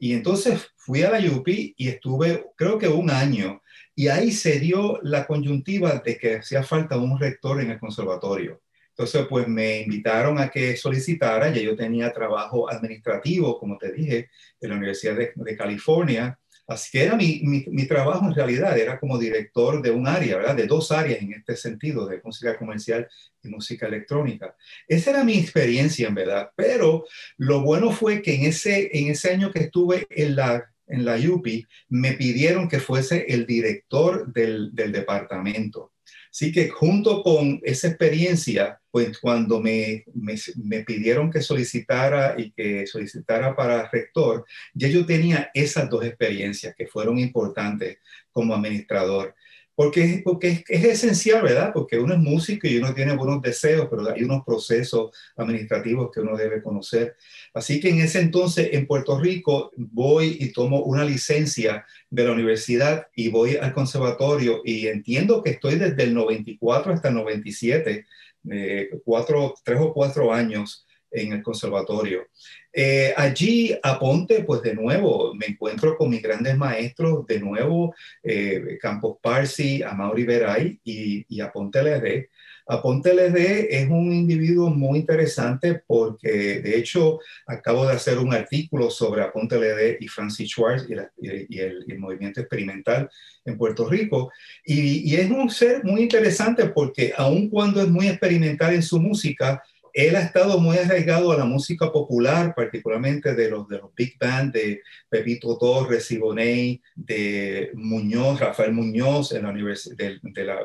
y 0.02 0.14
entonces 0.14 0.72
fui 0.74 1.04
a 1.04 1.10
la 1.12 1.20
UPI 1.20 1.74
y 1.76 1.86
estuve, 1.86 2.46
creo 2.56 2.76
que 2.76 2.88
un 2.88 3.08
año, 3.08 3.61
y 3.94 4.08
ahí 4.08 4.32
se 4.32 4.58
dio 4.58 4.98
la 5.02 5.26
coyuntiva 5.26 6.02
de 6.04 6.16
que 6.16 6.36
hacía 6.36 6.62
falta 6.62 6.96
un 6.96 7.18
rector 7.18 7.60
en 7.60 7.70
el 7.70 7.78
conservatorio. 7.78 8.62
Entonces, 8.90 9.26
pues 9.28 9.48
me 9.48 9.80
invitaron 9.80 10.38
a 10.38 10.50
que 10.50 10.76
solicitara, 10.76 11.50
ya 11.50 11.62
yo 11.62 11.74
tenía 11.74 12.12
trabajo 12.12 12.70
administrativo, 12.70 13.58
como 13.58 13.78
te 13.78 13.92
dije, 13.92 14.28
en 14.60 14.70
la 14.70 14.76
Universidad 14.76 15.16
de, 15.16 15.56
California, 15.56 16.38
Así 16.64 16.90
que 16.92 17.02
era 17.04 17.16
mi, 17.16 17.40
mi, 17.42 17.86
trabajo 17.86 18.24
en 18.24 18.34
realidad, 18.34 18.78
era 18.78 18.98
como 18.98 19.18
director 19.18 19.82
de 19.82 19.90
un 19.90 20.06
área, 20.06 20.36
¿verdad? 20.36 20.54
De 20.54 20.66
dos 20.66 20.92
áreas 20.92 21.20
en 21.20 21.32
este 21.32 21.56
sentido, 21.56 22.06
de 22.06 22.20
música 22.22 22.56
comercial 22.56 23.08
y 23.42 23.48
música 23.48 23.88
electrónica. 23.88 24.54
Esa 24.86 25.10
era 25.10 25.24
mi 25.24 25.36
experiencia, 25.38 26.06
en 26.08 26.14
verdad. 26.14 26.50
Pero 26.54 27.04
lo 27.36 27.62
bueno 27.62 27.90
fue 27.90 28.22
que 28.22 28.36
en 28.36 28.44
ese, 28.44 28.96
en 28.96 29.08
ese 29.08 29.32
año 29.32 29.50
que 29.50 29.58
estuve 29.58 30.06
en 30.08 30.36
la, 30.36 30.71
en 30.86 31.04
la 31.04 31.16
UPI, 31.16 31.66
me 31.88 32.12
pidieron 32.12 32.68
que 32.68 32.80
fuese 32.80 33.26
el 33.28 33.46
director 33.46 34.32
del, 34.32 34.74
del 34.74 34.92
departamento. 34.92 35.92
Así 36.32 36.50
que 36.50 36.70
junto 36.70 37.22
con 37.22 37.60
esa 37.62 37.88
experiencia, 37.88 38.80
pues 38.90 39.18
cuando 39.18 39.60
me, 39.60 40.04
me, 40.14 40.82
pidieron 40.82 41.30
que 41.30 41.42
solicitara 41.42 42.34
y 42.38 42.52
que 42.52 42.86
solicitara 42.86 43.54
para 43.54 43.90
rector, 43.90 44.46
ya 44.72 44.88
yo 44.88 45.04
tenía 45.04 45.50
esas 45.52 45.90
dos 45.90 46.04
experiencias 46.04 46.74
que 46.74 46.86
fueron 46.86 47.18
importantes 47.18 47.98
como 48.30 48.54
administrador. 48.54 49.34
Porque, 49.82 50.22
porque 50.24 50.62
es, 50.68 50.84
esencial, 50.84 51.42
¿verdad? 51.42 51.72
Porque 51.74 51.98
uno 51.98 52.14
es 52.14 52.20
músico 52.20 52.68
y 52.68 52.76
uno 52.76 52.94
tiene 52.94 53.16
buenos 53.16 53.42
deseos, 53.42 53.88
pero 53.90 54.08
hay 54.08 54.22
unos 54.22 54.44
procesos 54.44 55.10
administrativos 55.34 56.08
que 56.12 56.20
uno 56.20 56.36
debe 56.36 56.62
conocer. 56.62 57.16
Así 57.52 57.80
que 57.80 57.88
en 57.88 57.98
ese 57.98 58.20
entonces 58.20 58.68
en 58.74 58.86
Puerto 58.86 59.18
Rico 59.18 59.72
voy 59.76 60.36
y 60.38 60.52
tomo 60.52 60.84
una 60.84 61.04
licencia 61.04 61.84
de 62.08 62.24
la 62.24 62.30
universidad 62.30 63.08
y 63.16 63.28
voy 63.28 63.56
al 63.56 63.72
conservatorio 63.72 64.60
y 64.64 64.86
entiendo 64.86 65.42
que 65.42 65.50
estoy 65.50 65.74
desde 65.74 66.04
el 66.04 66.14
94 66.14 66.92
hasta 66.92 67.08
el 67.08 67.14
97, 67.14 68.06
eh, 68.52 68.90
cuatro, 69.04 69.54
tres 69.64 69.80
o 69.80 69.92
cuatro 69.92 70.32
años 70.32 70.86
en 71.10 71.32
el 71.32 71.42
conservatorio. 71.42 72.28
Eh, 72.72 73.12
allí 73.16 73.76
a 73.82 73.98
Ponte, 73.98 74.44
pues 74.44 74.62
de 74.62 74.74
nuevo, 74.74 75.34
me 75.34 75.46
encuentro 75.46 75.96
con 75.96 76.10
mis 76.10 76.22
grandes 76.22 76.56
maestros, 76.56 77.26
de 77.26 77.38
nuevo, 77.38 77.94
eh, 78.22 78.78
Campos 78.80 79.18
Parsi, 79.20 79.82
Amaury 79.82 80.24
Veray 80.24 80.80
y, 80.82 81.24
y 81.28 81.40
Aponte 81.40 81.82
Ledé. 81.82 82.30
Aponte 82.66 83.12
Ledé 83.12 83.76
es 83.76 83.90
un 83.90 84.12
individuo 84.12 84.70
muy 84.70 85.00
interesante 85.00 85.82
porque, 85.86 86.60
de 86.60 86.78
hecho, 86.78 87.18
acabo 87.46 87.86
de 87.86 87.94
hacer 87.94 88.18
un 88.18 88.32
artículo 88.32 88.88
sobre 88.88 89.22
Aponte 89.22 89.58
Ledé 89.58 89.98
y 90.00 90.08
Francis 90.08 90.48
Schwartz 90.48 90.86
y, 91.18 91.58
el, 91.58 91.98
movimiento 91.98 92.40
experimental 92.40 93.10
en 93.44 93.58
Puerto 93.58 93.88
Rico. 93.88 94.30
Y 94.64 95.14
es 95.16 95.30
un 95.30 95.50
ser 95.50 95.84
muy 95.84 96.02
interesante 96.02 96.66
porque, 96.66 97.12
aun 97.16 97.48
cuando 97.50 97.82
es 97.82 97.88
muy 97.88 98.08
experimental 98.08 98.74
en 98.74 98.82
su 98.82 99.00
música, 99.00 99.62
él 99.92 100.16
ha 100.16 100.22
estado 100.22 100.58
muy 100.58 100.78
arraigado 100.78 101.32
a 101.32 101.36
la 101.36 101.44
música 101.44 101.92
popular, 101.92 102.54
particularmente 102.54 103.34
de 103.34 103.50
los, 103.50 103.68
de 103.68 103.78
los 103.78 103.94
big 103.94 104.18
band 104.18 104.52
de 104.52 104.80
Pepito 105.08 105.58
Torres, 105.58 106.06
Siboney, 106.06 106.80
de 106.94 107.70
Muñoz, 107.74 108.40
Rafael 108.40 108.72
Muñoz 108.72 109.32
en 109.32 109.42
la 109.42 109.52
de, 109.52 110.20
de, 110.22 110.44
la, 110.44 110.64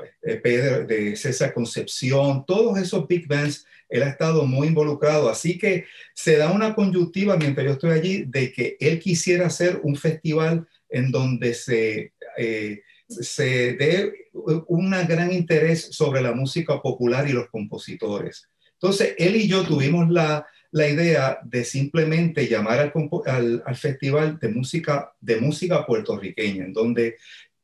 de 0.85 1.15
César 1.15 1.53
Concepción, 1.53 2.45
todos 2.45 2.77
esos 2.79 3.07
big 3.07 3.27
bands 3.27 3.65
él 3.89 4.03
ha 4.03 4.09
estado 4.09 4.45
muy 4.45 4.67
involucrado, 4.67 5.29
así 5.29 5.57
que 5.57 5.85
se 6.13 6.37
da 6.37 6.51
una 6.51 6.75
conjuntiva 6.75 7.37
mientras 7.37 7.65
yo 7.65 7.73
estoy 7.73 7.91
allí 7.91 8.23
de 8.25 8.51
que 8.51 8.75
él 8.79 8.99
quisiera 8.99 9.47
hacer 9.47 9.79
un 9.83 9.95
festival 9.95 10.67
en 10.89 11.11
donde 11.11 11.53
se, 11.53 12.13
eh, 12.37 12.81
se 13.07 13.73
dé 13.73 14.13
un 14.33 14.91
gran 15.07 15.31
interés 15.31 15.87
sobre 15.91 16.21
la 16.21 16.33
música 16.33 16.81
popular 16.81 17.27
y 17.29 17.33
los 17.33 17.49
compositores. 17.49 18.49
Entonces, 18.81 19.15
él 19.17 19.35
y 19.35 19.47
yo 19.47 19.63
tuvimos 19.63 20.09
la, 20.09 20.45
la 20.71 20.87
idea 20.87 21.39
de 21.43 21.63
simplemente 21.63 22.47
llamar 22.47 22.93
al, 23.25 23.63
al, 23.65 23.75
festival 23.75 24.37
de 24.39 24.49
música, 24.49 25.13
de 25.19 25.37
música 25.37 25.85
puertorriqueña, 25.85 26.65
en 26.65 26.73
donde 26.73 27.17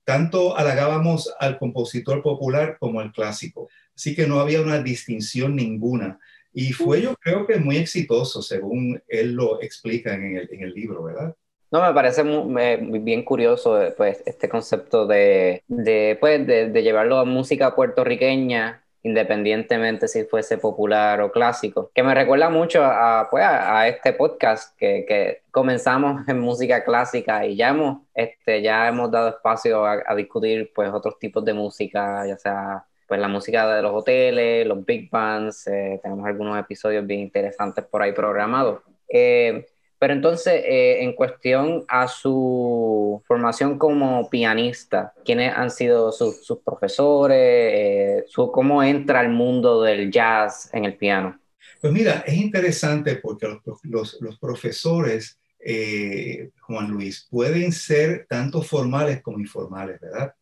tanto 0.03 0.58
halagábamos 0.58 1.34
al 1.39 1.58
compositor 1.58 2.22
popular 2.22 2.77
como 2.79 3.00
al 3.00 3.12
clásico. 3.12 3.70
Así 3.96 4.15
que 4.15 4.27
no 4.27 4.39
había 4.39 4.62
una 4.62 4.82
distinción 4.82 5.55
ninguna. 5.55 6.20
Y 6.51 6.74
fue 6.74 7.01
yo 7.01 7.15
creo 7.15 7.48
que 7.48 7.58
muy 7.58 7.77
exitoso, 7.77 8.41
según 8.41 9.01
él 9.08 9.34
lo 9.34 9.62
explica 9.62 10.13
en 10.13 10.38
el, 10.38 10.50
en 10.51 10.63
el 10.63 10.74
libro, 10.74 11.03
¿verdad? 11.03 11.36
No, 11.72 11.82
me 11.82 11.93
parece 11.93 12.24
muy, 12.24 13.00
bien 13.00 13.24
curioso 13.24 13.79
pues, 13.98 14.22
este 14.27 14.48
concepto 14.48 15.08
de, 15.08 15.63
de, 15.67 16.17
pues, 16.20 16.46
de 16.46 16.84
llevarlo 16.84 17.17
a 17.17 17.25
música 17.25 17.75
puertorriqueña 17.75 18.82
independientemente 19.03 20.07
si 20.07 20.24
fuese 20.24 20.57
popular 20.57 21.22
o 21.22 21.31
clásico, 21.31 21.91
que 21.93 22.03
me 22.03 22.15
recuerda 22.15 22.50
mucho 22.50 22.83
a, 22.83 23.27
pues, 23.29 23.43
a, 23.45 23.88
este 23.88 24.13
podcast 24.13 24.77
que, 24.77 25.05
que, 25.07 25.41
comenzamos 25.51 26.22
en 26.27 26.39
música 26.39 26.83
clásica 26.83 27.45
y 27.45 27.55
ya 27.55 27.69
hemos, 27.69 28.00
este, 28.13 28.62
ya 28.62 28.88
hemos 28.88 29.12
dado 29.12 29.29
espacio 29.29 29.86
a, 29.86 30.01
a, 30.05 30.15
discutir 30.15 30.72
pues, 30.74 30.89
otros 30.91 31.19
tipos 31.19 31.43
de 31.45 31.53
música, 31.53 32.25
ya 32.25 32.38
sea 32.38 32.86
pues, 33.13 33.22
la 33.22 33.27
música 33.27 33.75
de 33.75 33.83
los 33.83 33.93
hoteles, 33.93 34.65
los 34.65 34.83
big 34.83 35.07
bands, 35.12 35.67
eh, 35.67 36.00
tenemos 36.01 36.25
algunos 36.25 36.57
episodios 36.57 37.05
bien 37.05 37.19
interesantes 37.19 37.86
por 37.86 38.01
ahí 38.01 38.12
programados. 38.12 38.81
Eh, 39.07 39.67
pero 40.03 40.15
entonces, 40.15 40.62
eh, 40.65 41.01
en 41.01 41.13
cuestión 41.13 41.86
a 41.88 42.10
su 42.10 43.24
formación 43.25 43.77
como 43.77 44.29
pianista, 44.29 45.13
¿quiénes 45.24 45.53
han 45.55 45.72
sido 45.72 46.12
sus, 46.12 46.60
profesores? 46.62 47.38
Eh, 47.39 48.25
su, 48.27 48.51
¿Cómo 48.51 48.83
entra 48.83 49.22
al 49.22 49.29
mundo 49.29 49.81
del 49.81 50.12
jazz 50.12 50.69
en 50.74 50.83
el 50.83 50.98
piano? 50.98 51.39
Pues 51.79 51.93
mira, 51.93 52.22
es 52.27 52.33
interesante 52.33 53.15
porque 53.15 53.48
los, 53.83 54.17
los, 54.19 54.38
profesores, 54.39 55.39
eh, 55.57 56.50
Juan 56.60 56.89
Luis, 56.91 57.25
pueden 57.31 57.72
ser 57.72 58.25
tanto 58.27 58.62
formales 58.62 59.22
como 59.22 59.39
informales, 59.39 60.01
¿verdad? 60.01 60.33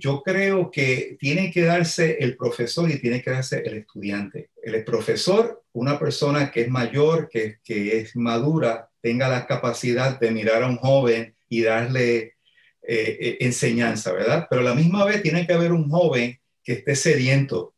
Yo 0.00 0.22
creo 0.22 0.70
que 0.70 1.16
tiene 1.20 1.50
que 1.50 1.62
darse 1.62 2.16
el 2.20 2.36
profesor 2.36 2.90
y 2.90 2.98
tiene 3.00 3.20
que 3.20 3.30
darse 3.30 3.62
el 3.64 3.74
estudiante. 3.74 4.50
El 4.62 4.82
profesor, 4.82 5.62
una 5.72 5.98
persona 5.98 6.50
que 6.50 6.62
es 6.62 6.68
mayor, 6.70 7.28
que, 7.28 7.58
que 7.62 7.98
es 7.98 8.16
madura, 8.16 8.88
tenga 9.00 9.28
la 9.28 9.46
capacidad 9.46 10.18
de 10.18 10.30
mirar 10.30 10.62
a 10.62 10.68
un 10.68 10.76
joven 10.76 11.34
y 11.48 11.62
darle 11.62 12.16
eh, 12.90 13.18
eh, 13.20 13.36
enseñanza, 13.40 14.12
¿verdad? 14.12 14.46
Pero 14.48 14.62
a 14.62 14.64
la 14.64 14.74
misma 14.74 15.04
vez 15.04 15.22
tiene 15.22 15.46
que 15.46 15.52
haber 15.52 15.72
un 15.72 15.90
joven 15.90 16.40
que 16.64 16.72
esté 16.72 16.96
sediento 16.96 17.74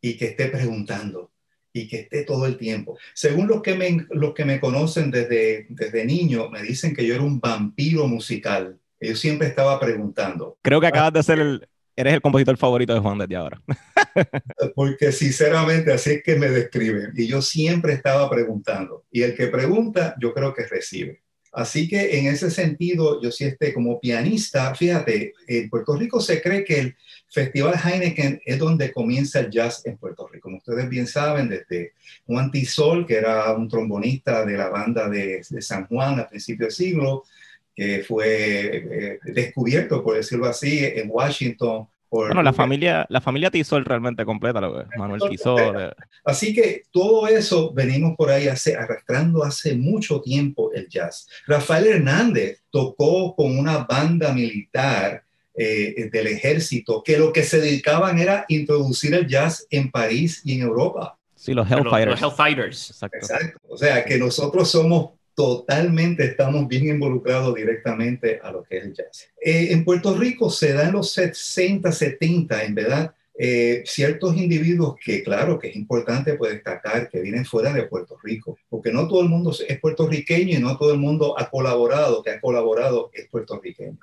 y 0.00 0.16
que 0.16 0.26
esté 0.26 0.46
preguntando 0.46 1.30
y 1.72 1.86
que 1.86 2.00
esté 2.00 2.24
todo 2.24 2.46
el 2.46 2.56
tiempo. 2.56 2.98
Según 3.14 3.46
los 3.46 3.62
que 3.62 3.74
me, 3.74 4.06
los 4.10 4.34
que 4.34 4.44
me 4.44 4.58
conocen 4.58 5.10
desde, 5.10 5.66
desde 5.68 6.04
niño, 6.04 6.48
me 6.50 6.62
dicen 6.62 6.94
que 6.94 7.06
yo 7.06 7.14
era 7.14 7.22
un 7.22 7.40
vampiro 7.40 8.08
musical. 8.08 8.78
Yo 9.00 9.14
siempre 9.16 9.48
estaba 9.48 9.78
preguntando. 9.78 10.58
Creo 10.62 10.80
que 10.80 10.86
acabas 10.86 11.12
de 11.12 11.22
ser 11.22 11.38
el, 11.38 11.68
eres 11.98 12.14
el 12.14 12.20
compositor 12.20 12.56
favorito 12.56 12.94
de 12.94 13.00
Juan 13.00 13.18
desde 13.18 13.36
ahora. 13.36 13.60
Porque 14.74 15.12
sinceramente 15.12 15.92
así 15.92 16.10
es 16.10 16.22
que 16.22 16.36
me 16.36 16.48
describen. 16.48 17.12
Y 17.16 17.26
yo 17.26 17.42
siempre 17.42 17.92
estaba 17.92 18.28
preguntando. 18.30 19.04
Y 19.10 19.22
el 19.22 19.34
que 19.34 19.48
pregunta, 19.48 20.14
yo 20.20 20.32
creo 20.32 20.54
que 20.54 20.66
recibe. 20.66 21.22
Así 21.52 21.88
que 21.88 22.18
en 22.18 22.26
ese 22.26 22.50
sentido, 22.50 23.20
yo 23.22 23.32
sí 23.32 23.44
esté 23.44 23.72
como 23.72 23.98
pianista, 23.98 24.74
fíjate, 24.74 25.32
en 25.46 25.68
Puerto 25.70 25.96
Rico 25.96 26.20
se 26.20 26.42
cree 26.42 26.62
que 26.62 26.78
el 26.78 26.96
Festival 27.30 27.74
Heineken 27.82 28.40
es 28.44 28.58
donde 28.58 28.92
comienza 28.92 29.40
el 29.40 29.50
jazz 29.50 29.84
en 29.84 29.96
Puerto 29.96 30.28
Rico. 30.28 30.44
Como 30.44 30.58
ustedes 30.58 30.88
bien 30.88 31.06
saben, 31.06 31.48
desde 31.48 31.94
Juan 32.26 32.50
Tisol, 32.50 33.06
que 33.06 33.16
era 33.16 33.52
un 33.54 33.68
trombonista 33.68 34.44
de 34.44 34.56
la 34.56 34.68
banda 34.68 35.08
de, 35.08 35.42
de 35.48 35.62
San 35.62 35.86
Juan 35.86 36.20
a 36.20 36.28
principios 36.28 36.76
del 36.76 36.86
siglo, 36.86 37.24
que 37.78 38.02
fue 38.02 38.76
eh, 38.76 39.18
descubierto, 39.22 40.02
por 40.02 40.16
decirlo 40.16 40.46
así, 40.46 40.80
en 40.84 41.08
Washington. 41.08 41.86
bueno, 42.10 42.42
la 42.42 42.52
familia, 42.52 43.06
la 43.08 43.20
familia 43.20 43.52
Tisol 43.52 43.84
realmente 43.84 44.24
completa, 44.24 44.60
lo 44.60 44.80
que 44.80 44.98
Manuel 44.98 45.20
Tisol. 45.30 45.82
Eh. 45.82 45.92
Así 46.24 46.52
que 46.52 46.82
todo 46.90 47.28
eso 47.28 47.72
venimos 47.72 48.16
por 48.16 48.30
ahí 48.30 48.48
hace, 48.48 48.74
arrastrando 48.74 49.44
hace 49.44 49.76
mucho 49.76 50.20
tiempo 50.20 50.72
el 50.72 50.88
jazz. 50.88 51.28
Rafael 51.46 51.86
Hernández 51.86 52.64
tocó 52.68 53.36
con 53.36 53.56
una 53.56 53.84
banda 53.84 54.32
militar 54.32 55.22
eh, 55.54 56.10
del 56.12 56.26
ejército 56.26 57.00
que 57.04 57.16
lo 57.16 57.32
que 57.32 57.44
se 57.44 57.60
dedicaban 57.60 58.18
era 58.18 58.44
introducir 58.48 59.14
el 59.14 59.28
jazz 59.28 59.68
en 59.70 59.92
París 59.92 60.42
y 60.44 60.54
en 60.54 60.62
Europa. 60.62 61.16
Sí, 61.36 61.54
los 61.54 61.70
Hellfighters. 61.70 62.20
Los, 62.20 62.32
Hellfighters. 62.32 62.90
Exacto. 62.90 63.18
Exacto. 63.18 63.60
O 63.68 63.76
sea, 63.76 64.04
que 64.04 64.18
nosotros 64.18 64.68
somos 64.68 65.17
totalmente 65.38 66.24
estamos 66.24 66.66
bien 66.66 66.88
involucrados 66.88 67.54
directamente 67.54 68.40
a 68.42 68.50
lo 68.50 68.64
que 68.64 68.78
es 68.78 68.84
el 68.86 68.92
jazz. 68.92 69.28
Eh, 69.40 69.68
en 69.70 69.84
Puerto 69.84 70.18
Rico 70.18 70.50
se 70.50 70.72
da 70.72 70.88
en 70.88 70.94
los 70.94 71.12
60, 71.12 71.92
70, 71.92 72.64
en 72.64 72.74
verdad, 72.74 73.14
eh, 73.38 73.84
ciertos 73.86 74.36
individuos 74.36 74.96
que, 75.00 75.22
claro, 75.22 75.56
que 75.56 75.68
es 75.68 75.76
importante 75.76 76.34
pues, 76.34 76.54
destacar 76.54 77.08
que 77.08 77.20
vienen 77.20 77.44
fuera 77.44 77.72
de 77.72 77.84
Puerto 77.84 78.18
Rico, 78.20 78.58
porque 78.68 78.92
no 78.92 79.06
todo 79.06 79.22
el 79.22 79.28
mundo 79.28 79.52
es 79.52 79.78
puertorriqueño 79.78 80.58
y 80.58 80.60
no 80.60 80.76
todo 80.76 80.92
el 80.92 80.98
mundo 80.98 81.38
ha 81.38 81.48
colaborado, 81.48 82.20
que 82.20 82.30
ha 82.30 82.40
colaborado 82.40 83.08
es 83.12 83.28
puertorriqueño 83.28 83.96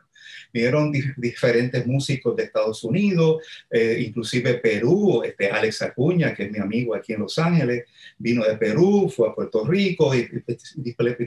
vinieron 0.52 0.92
diferentes 1.18 1.86
músicos 1.86 2.36
de 2.36 2.44
Estados 2.44 2.84
Unidos, 2.84 3.44
eh, 3.70 4.04
inclusive 4.08 4.56
Perú, 4.56 5.22
este 5.24 5.50
Alex 5.50 5.82
Acuña, 5.82 6.34
que 6.34 6.44
es 6.44 6.52
mi 6.52 6.60
amigo 6.60 6.96
aquí 6.96 7.14
en 7.14 7.22
Los 7.22 7.38
Ángeles, 7.38 7.84
vino 8.18 8.44
de 8.44 8.58
Perú, 8.58 9.12
fue 9.14 9.30
a 9.30 9.34
Puerto 9.34 9.66
Rico, 9.66 10.14
y, 10.16 10.28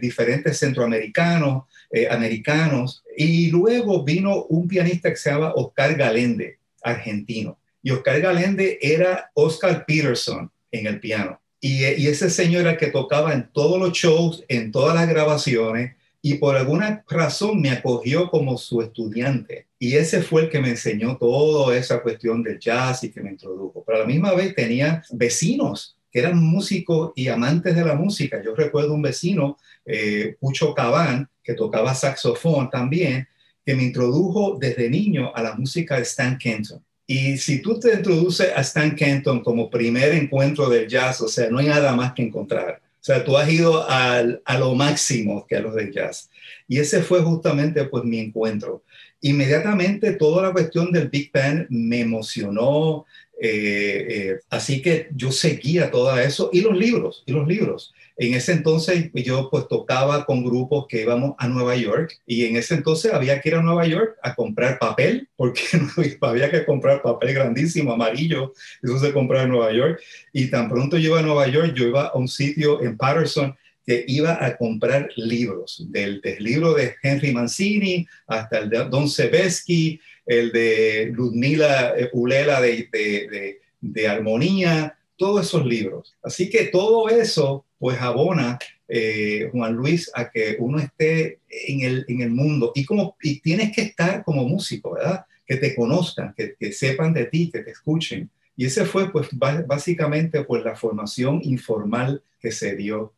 diferentes 0.01 0.59
centroamericanos, 0.59 1.65
eh, 1.91 2.09
americanos, 2.09 3.05
y 3.17 3.51
luego 3.51 4.05
vino 4.05 4.45
un 4.45 4.67
pianista 4.69 5.11
que 5.11 5.17
se 5.17 5.31
llama 5.31 5.53
Oscar 5.55 5.95
Galende, 5.97 6.59
argentino, 6.83 7.59
y 7.83 7.91
Oscar 7.91 8.21
Galende 8.21 8.79
era 8.81 9.31
Oscar 9.35 9.85
Peterson 9.87 10.51
en 10.71 10.87
el 10.87 11.01
piano. 11.01 11.41
Y, 11.61 11.85
y, 11.85 12.07
ese 12.07 12.31
señor 12.31 12.63
era 12.63 12.73
el 12.73 12.77
que 12.77 12.87
tocaba 12.87 13.33
en 13.33 13.51
todos 13.53 13.81
los 13.81 13.93
shows, 13.93 14.45
en 14.49 14.71
todas 14.71 14.95
las 14.95 15.09
grabaciones, 15.09 15.97
y 16.21 16.35
por 16.35 16.57
alguna 16.57 17.05
razón 17.09 17.61
me 17.61 17.71
acogió 17.71 18.29
como 18.31 18.59
su 18.59 18.83
estudiante. 18.83 19.67
Y 19.79 19.95
ese 19.95 20.23
fue 20.23 20.43
el 20.43 20.51
que 20.51 20.61
me 20.61 20.71
enseñó 20.71 21.17
toda 21.17 21.77
esa 21.77 22.03
cuestión 22.03 22.43
del 22.43 22.59
jazz 22.59 23.05
y 23.05 23.11
que 23.11 23.21
me 23.21 23.31
introdujo. 23.31 23.85
Pero 23.87 23.99
a 23.99 24.01
la 24.01 24.07
misma 24.07 24.35
vez 24.35 24.55
tenía 24.55 25.03
vecinos 25.11 25.97
que 26.11 26.21
eran 26.21 26.43
músicos 26.43 27.13
y 27.15 27.29
amantes 27.29 27.77
de 27.77 27.85
la 27.85 27.95
música. 27.95 28.43
Yo 28.43 28.55
recuerdo 28.55 28.95
un 28.95 29.03
vecino, 29.03 29.59
eh, 29.85 30.37
Pucho 30.41 30.75
Cabán, 30.75 31.29
que 31.43 31.55
tocaba 31.55 31.95
saxofón 31.95 32.71
también, 32.71 33.29
que 33.65 33.75
me 33.75 33.85
introdujo 33.85 34.57
desde 34.59 34.89
niño 34.89 35.33
a 35.35 35.43
la 35.43 35.55
música 35.55 35.97
de 35.97 36.03
Stan 36.03 36.39
Kenton. 36.39 36.83
Y 37.07 37.39
si 37.39 37.63
tú 37.63 37.79
te 37.79 37.95
introduces 37.95 38.51
a 38.55 38.61
Stan 38.61 38.95
Kenton 38.95 39.43
como 39.43 39.71
primer 39.71 40.13
encuentro 40.13 40.69
del 40.69 40.89
jazz, 40.89 41.21
o 41.21 41.29
sea, 41.29 41.49
no 41.49 41.59
hay 41.59 41.67
nada 41.67 41.95
más 41.95 42.13
que 42.13 42.23
encontrar. 42.23 42.81
Sea, 43.09 43.25
tú 43.25 43.39
has 43.39 43.51
ido 43.51 43.89
al, 43.89 44.43
a 44.45 44.59
lo 44.59 44.75
máximo 44.75 45.47
que 45.49 45.57
a 45.57 45.61
los 45.61 45.75
de 45.75 45.91
jazz. 45.91 46.29
Y 46.67 46.79
ese 46.79 47.03
fue 47.03 47.23
justamente 47.23 47.87
pues 47.87 48.05
mi 48.05 48.19
encuentro. 48.19 48.83
Inmediatamente 49.23 50.13
toda 50.13 50.43
la 50.43 50.53
cuestión 50.53 50.93
del 50.93 51.09
Big 51.09 51.33
Band 51.33 51.69
me 51.71 52.01
emocionó, 52.01 53.07
eh, 53.41 54.07
eh, 54.11 54.41
así 54.51 54.83
que 54.83 55.09
yo 55.15 55.31
seguía 55.31 55.91
todo 55.91 56.19
eso 56.19 56.51
y 56.53 56.61
los 56.61 56.77
libros, 56.77 57.23
y 57.27 57.33
los 57.33 57.47
libros. 57.47 57.95
En 58.17 58.35
ese 58.35 58.51
entonces 58.51 59.11
yo 59.15 59.49
pues 59.49 59.69
tocaba 59.69 60.27
con 60.27 60.43
grupos 60.43 60.87
que 60.89 61.03
íbamos 61.03 61.37
a 61.39 61.47
Nueva 61.47 61.77
York 61.77 62.19
y 62.27 62.47
en 62.47 62.57
ese 62.57 62.75
entonces 62.75 63.13
había 63.13 63.41
que 63.41 63.51
ir 63.51 63.55
a 63.55 63.63
Nueva 63.63 63.87
York 63.87 64.17
a 64.25 64.35
comprar 64.35 64.81
papel 64.81 65.29
porque 65.37 65.63
había 66.23 66.51
que 66.51 66.65
comprar 66.65 67.01
papel 67.01 67.33
grandísimo, 67.33 67.93
amarillo, 67.93 68.53
eso 68.83 68.99
se 68.99 69.13
compraba 69.13 69.45
en 69.45 69.51
Nueva 69.51 69.73
York 69.73 70.01
y 70.33 70.51
tan 70.51 70.69
pronto 70.69 70.99
yo 70.99 71.11
iba 71.11 71.21
a 71.21 71.23
Nueva 71.23 71.47
York, 71.47 71.75
yo 71.77 71.87
iba 71.87 72.07
a 72.07 72.17
un 72.17 72.27
sitio 72.27 72.83
en 72.83 72.97
Patterson 72.97 73.55
que 73.89 74.05
iba 74.07 74.45
a 74.45 74.55
comprar 74.57 75.09
libros, 75.17 75.87
del, 75.89 76.21
libro 76.41 76.75
de 76.75 76.97
Henry 77.03 77.33
Mancini 77.33 78.07
hasta 78.27 78.59
el 78.59 78.69
de 78.69 78.85
Don 78.85 79.09
Sebesky, 79.09 79.99
el 80.29 80.53
de 80.53 81.11
Ludmila 81.13 81.95
eh, 81.99 82.11
Ulela 82.13 82.61
de, 82.61 82.89
de, 82.93 83.61
de 83.81 84.09
Armonía, 84.09 84.97
todos 85.17 85.47
esos 85.47 85.67
libros. 85.67 86.17
Así 86.23 86.49
que 86.49 86.67
todo 86.67 87.09
eso 87.09 87.65
pues 87.79 88.01
abona, 88.01 88.59
eh, 88.89 89.49
Juan 89.53 89.75
Luis, 89.75 90.11
a 90.15 90.31
que 90.31 90.57
uno 90.59 90.79
esté 90.79 91.41
en 91.49 91.83
el, 91.83 92.05
en 92.09 92.23
el 92.23 92.31
mundo 92.31 92.73
y, 92.75 92.85
como, 92.85 93.17
tienes 93.43 93.75
que 93.75 93.83
estar 93.83 94.25
como 94.25 94.49
músico, 94.49 94.93
¿verdad? 94.93 95.27
Que 95.47 95.57
te 95.57 95.75
conozcan, 95.75 96.35
que, 96.35 96.73
sepan 96.73 97.13
de 97.13 97.27
ti, 97.27 97.51
que 97.53 97.61
te 97.61 97.71
escuchen. 97.71 98.31
Y 98.57 98.67
ese 98.67 98.85
fue 98.85 99.13
pues 99.13 99.29
básicamente 99.33 100.43
pues 100.43 100.65
la 100.65 100.75
formación 100.75 101.41
informal 101.45 102.23
que 102.41 102.51
se 102.51 102.75
dio 102.75 103.13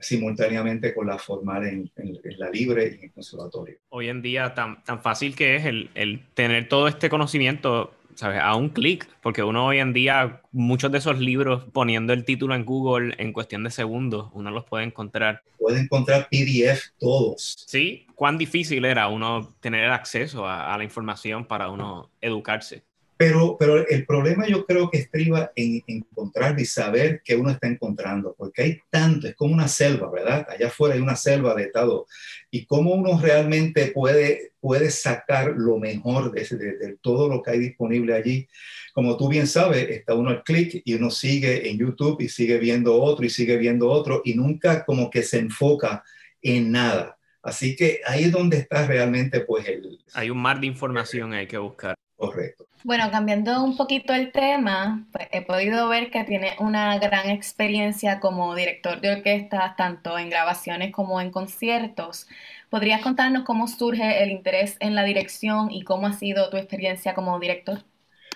simultáneamente 0.00 0.94
con 0.94 1.06
la 1.06 1.18
formal 1.18 1.66
en, 1.66 1.90
la 2.38 2.50
libre 2.50 2.88
y 2.88 2.94
en 2.98 3.04
el 3.04 3.12
conservatorio. 3.12 3.76
Hoy 3.88 4.08
en 4.08 4.22
día 4.22 4.54
tan, 4.54 4.82
tan 4.84 5.00
fácil 5.00 5.34
que 5.34 5.56
es 5.56 5.64
el, 5.64 5.90
el 5.94 6.24
tener 6.34 6.68
todo 6.68 6.88
este 6.88 7.08
conocimiento 7.08 7.92
¿sabes? 8.16 8.40
A 8.42 8.56
un 8.56 8.70
clic, 8.70 9.06
porque 9.22 9.42
uno 9.42 9.66
hoy 9.66 9.78
en 9.78 9.92
día, 9.92 10.40
muchos 10.50 10.90
de 10.90 10.98
esos 10.98 11.18
libros, 11.18 11.64
poniendo 11.72 12.12
el 12.12 12.24
título 12.24 12.54
en 12.54 12.64
Google 12.64 13.14
en 13.18 13.32
cuestión 13.32 13.62
de 13.62 13.70
segundos, 13.70 14.30
uno 14.32 14.50
los 14.50 14.64
puede 14.64 14.84
encontrar. 14.84 15.42
Puede 15.58 15.80
encontrar 15.80 16.28
PDF 16.30 16.92
todos. 16.98 17.64
Sí, 17.66 18.06
cuán 18.14 18.38
difícil 18.38 18.84
era 18.84 19.08
uno 19.08 19.54
tener 19.60 19.90
acceso 19.90 20.46
a 20.48 20.76
la 20.76 20.84
información 20.84 21.44
para 21.44 21.68
uno 21.68 22.10
educarse. 22.20 22.84
Pero, 23.18 23.56
pero 23.58 23.86
el 23.88 24.04
problema 24.04 24.46
yo 24.46 24.66
creo 24.66 24.90
que 24.90 24.98
estriba 24.98 25.50
en 25.56 25.82
encontrar 25.86 26.60
y 26.60 26.66
saber 26.66 27.22
qué 27.24 27.34
uno 27.34 27.50
está 27.50 27.66
encontrando, 27.66 28.34
porque 28.36 28.62
hay 28.62 28.80
tanto, 28.90 29.26
es 29.26 29.34
como 29.34 29.54
una 29.54 29.68
selva, 29.68 30.10
¿verdad? 30.10 30.46
Allá 30.50 30.66
afuera 30.66 30.94
hay 30.94 31.00
una 31.00 31.16
selva 31.16 31.54
de 31.54 31.68
todo. 31.68 32.06
Y 32.50 32.66
cómo 32.66 32.92
uno 32.92 33.18
realmente 33.18 33.86
puede, 33.86 34.52
puede 34.60 34.90
sacar 34.90 35.54
lo 35.56 35.78
mejor 35.78 36.30
de, 36.30 36.44
de, 36.44 36.96
todo 37.00 37.28
lo 37.28 37.42
que 37.42 37.52
hay 37.52 37.58
disponible 37.58 38.14
allí. 38.14 38.46
Como 38.92 39.16
tú 39.16 39.28
bien 39.28 39.46
sabes, 39.46 39.88
está 39.88 40.14
uno 40.14 40.28
al 40.28 40.42
clic 40.42 40.82
y 40.84 40.94
uno 40.94 41.10
sigue 41.10 41.70
en 41.70 41.78
YouTube 41.78 42.20
y 42.20 42.28
sigue 42.28 42.58
viendo 42.58 43.00
otro 43.00 43.24
y 43.24 43.30
sigue 43.30 43.56
viendo 43.56 43.88
otro 43.88 44.20
y 44.24 44.34
nunca 44.34 44.84
como 44.84 45.08
que 45.08 45.22
se 45.22 45.38
enfoca 45.38 46.04
en 46.42 46.70
nada. 46.70 47.16
Así 47.42 47.76
que 47.76 48.00
ahí 48.06 48.24
es 48.24 48.32
donde 48.32 48.58
está 48.58 48.86
realmente 48.86 49.40
pues 49.40 49.66
el... 49.68 50.00
Hay 50.14 50.30
un 50.30 50.38
mar 50.38 50.60
de 50.60 50.66
información 50.66 51.32
hay 51.32 51.46
que 51.46 51.58
buscar. 51.58 51.94
Correcto. 52.16 52.66
Bueno, 52.82 53.10
cambiando 53.10 53.62
un 53.62 53.76
poquito 53.76 54.14
el 54.14 54.32
tema, 54.32 55.06
pues, 55.12 55.28
he 55.32 55.42
podido 55.42 55.88
ver 55.88 56.10
que 56.10 56.24
tiene 56.24 56.56
una 56.60 56.98
gran 56.98 57.28
experiencia 57.28 58.20
como 58.20 58.54
director 58.54 59.00
de 59.00 59.16
orquesta, 59.16 59.74
tanto 59.76 60.18
en 60.18 60.30
grabaciones 60.30 60.92
como 60.92 61.20
en 61.20 61.30
conciertos. 61.30 62.26
¿Podrías 62.70 63.02
contarnos 63.02 63.44
cómo 63.44 63.68
surge 63.68 64.22
el 64.22 64.30
interés 64.30 64.76
en 64.80 64.94
la 64.94 65.04
dirección 65.04 65.70
y 65.70 65.82
cómo 65.82 66.06
ha 66.06 66.12
sido 66.14 66.48
tu 66.48 66.56
experiencia 66.56 67.14
como 67.14 67.38
director? 67.38 67.84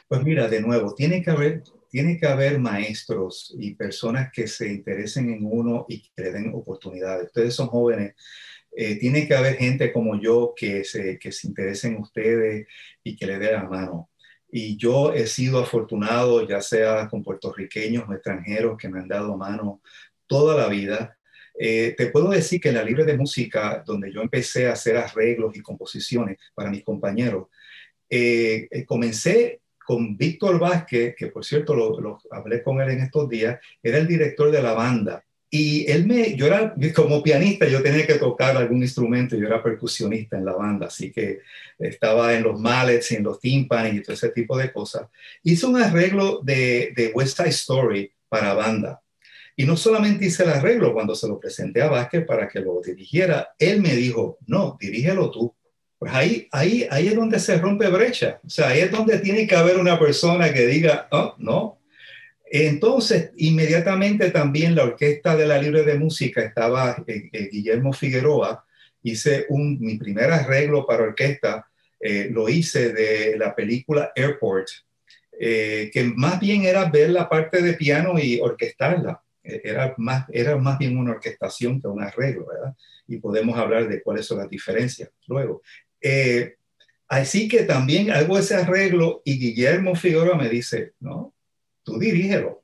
Pues 0.09 0.23
mira, 0.25 0.49
de 0.49 0.61
nuevo, 0.61 0.95
tiene 0.95 1.23
que 1.23 1.31
haber, 1.31 1.63
tiene 1.89 2.19
que 2.19 2.27
haber 2.27 2.59
maestros 2.59 3.55
y 3.59 3.75
personas 3.75 4.31
que 4.33 4.47
se 4.47 4.73
interesen 4.73 5.31
en 5.31 5.41
uno 5.43 5.87
y 5.89 6.03
que 6.03 6.23
le 6.23 6.33
den 6.33 6.53
oportunidades. 6.55 7.27
Ustedes 7.27 7.55
son 7.55 7.69
jóvenes 7.69 8.15
eh, 8.73 8.97
tiene 8.99 9.27
que 9.27 9.35
haber 9.35 9.57
gente 9.57 9.93
como 9.93 10.21
yo 10.21 10.55
que 10.57 10.85
se, 10.85 11.19
que 11.19 11.33
se 11.33 11.49
interese 11.49 11.89
en 11.89 11.99
ustedes 11.99 12.67
y 13.03 13.17
que 13.17 13.27
le 13.27 13.39
dé 13.39 13.53
la 13.53 13.65
mano. 13.65 14.11
Y 14.53 14.77
yo 14.77 15.13
he 15.13 15.27
sido 15.27 15.61
afortunado, 15.61 16.47
ya 16.47 16.61
sea 16.61 17.09
con 17.09 17.23
puertorriqueños 17.23 18.05
o 18.09 18.13
extranjeros 18.13 18.77
que 18.77 18.89
me 18.89 19.01
han 19.01 19.09
dado 19.09 19.37
mano 19.37 19.81
toda 20.27 20.57
la 20.57 20.69
vida. 20.69 21.17
Eh, 21.59 21.95
te 21.97 22.07
puedo 22.07 22.31
decir 22.31 22.61
que 22.61 22.71
en 22.71 22.77
la 22.77 22.85
Libre 22.85 23.05
de 23.05 23.17
Música, 23.17 23.83
donde 23.85 24.13
yo 24.13 24.23
empecé 24.23 24.67
a 24.67 24.73
hacer 24.73 24.97
arreglos 24.97 25.57
y 25.57 25.61
composiciones 25.61 26.39
para 26.55 26.71
mis 26.71 26.83
compañeros, 26.83 27.49
eh, 28.09 28.67
eh, 28.71 28.85
comencé 28.85 29.61
con 29.85 30.17
Víctor 30.17 30.59
Vázquez, 30.59 31.15
que 31.17 31.27
por 31.29 31.45
cierto 31.45 31.75
lo, 31.75 32.19
hablé 32.31 32.63
con 32.63 32.81
él 32.81 32.91
en 32.91 33.01
estos 33.01 33.29
días, 33.29 33.61
era 33.83 33.99
el 33.99 34.07
director 34.07 34.51
de 34.51 34.63
la 34.63 34.73
banda. 34.73 35.25
Y 35.53 35.91
él 35.91 36.07
me, 36.07 36.37
yo 36.37 36.47
era, 36.47 36.75
como 36.95 37.25
pianista, 37.25 37.67
yo 37.67 37.83
tenía 37.83 38.07
que 38.07 38.15
tocar 38.15 38.57
algún 38.57 38.83
instrumento, 38.83 39.37
yo 39.37 39.49
era 39.49 39.61
percusionista 39.61 40.39
en 40.39 40.45
la 40.45 40.53
banda, 40.53 40.87
así 40.87 41.11
que 41.11 41.41
estaba 41.77 42.35
en 42.35 42.45
los 42.45 42.61
mallets 42.61 43.11
y 43.11 43.17
en 43.17 43.25
los 43.25 43.41
timpanis 43.41 43.95
y 43.95 44.03
todo 44.03 44.13
ese 44.13 44.29
tipo 44.29 44.57
de 44.57 44.73
cosas. 44.73 45.09
Hice 45.43 45.67
un 45.67 45.83
arreglo 45.83 46.41
de, 46.45 46.93
de 46.95 47.09
West 47.09 47.37
Side 47.37 47.49
Story 47.49 48.13
para 48.29 48.55
banda. 48.55 49.03
Y 49.57 49.65
no 49.65 49.77
solamente 49.77 50.27
hice 50.27 50.45
el 50.45 50.51
arreglo, 50.51 50.95
cuando 50.95 51.17
se 51.17 51.27
lo 51.27 51.41
presenté 51.41 51.83
a 51.83 51.91
Vázquez 51.91 52.25
para 52.25 52.49
que 52.49 52.61
lo 52.61 52.81
dirigiera, 52.81 53.51
él 53.59 53.83
me 53.83 53.95
dijo, 53.97 54.39
no, 54.47 54.79
dirígelo 54.81 55.33
tú. 55.33 55.53
Pues 55.99 56.13
ahí, 56.15 56.49
ahí, 56.53 56.87
ahí 56.91 57.09
es 57.09 57.17
donde 57.17 57.41
se 57.41 57.59
rompe 57.59 57.89
brecha. 57.89 58.41
O 58.47 58.49
sea, 58.49 58.69
ahí 58.69 58.81
es 58.81 58.91
donde 58.91 59.19
tiene 59.19 59.49
que 59.49 59.57
haber 59.57 59.79
una 59.79 59.99
persona 59.99 60.55
que 60.55 60.67
diga, 60.67 61.09
oh, 61.11 61.35
no, 61.39 61.80
entonces, 62.53 63.31
inmediatamente 63.37 64.33
también 64.33 64.75
la 64.75 64.83
Orquesta 64.83 65.37
de 65.37 65.47
la 65.47 65.57
Libre 65.57 65.85
de 65.85 65.97
Música 65.97 66.43
estaba 66.43 66.97
eh, 67.07 67.31
eh, 67.33 67.49
Guillermo 67.51 67.93
Figueroa. 67.93 68.67
Hice 69.05 69.47
un, 69.51 69.79
mi 69.79 69.97
primer 69.97 70.33
arreglo 70.33 70.85
para 70.85 71.05
orquesta, 71.05 71.69
eh, 72.01 72.29
lo 72.33 72.49
hice 72.49 72.93
de 72.93 73.39
la 73.39 73.55
película 73.55 74.11
Airport, 74.17 74.67
que 75.39 76.13
más 76.17 76.39
bien 76.39 76.65
era 76.65 76.91
ver 76.91 77.11
la 77.11 77.27
parte 77.27 77.63
de 77.63 77.73
piano 77.75 78.19
y 78.19 78.41
orquestarla. 78.41 79.23
Era 79.43 79.95
más, 79.97 80.27
era 80.31 80.59
más 80.59 80.79
bien 80.79 80.99
una 80.99 81.13
orquestación 81.13 81.81
que 81.81 81.87
un 81.87 82.03
arreglo, 82.03 82.47
¿verdad? 82.47 82.75
Y 83.07 83.17
podemos 83.19 83.57
hablar 83.57 83.89
de 83.89 84.03
cuáles 84.03 84.27
son 84.27 84.39
las 84.39 84.51
diferencias 84.51 85.09
luego. 85.29 85.63
así 87.09 87.49
que 87.49 87.63
también 87.63 88.11
hago 88.11 88.39
ese 88.39 88.57
arreglo 88.57 89.23
y 89.25 89.39
Guillermo 89.39 89.95
Figueroa 89.95 90.37
me 90.37 90.51
dice, 90.51 90.93
no, 91.01 91.33
tú 91.91 91.99
dirígelo. 91.99 92.63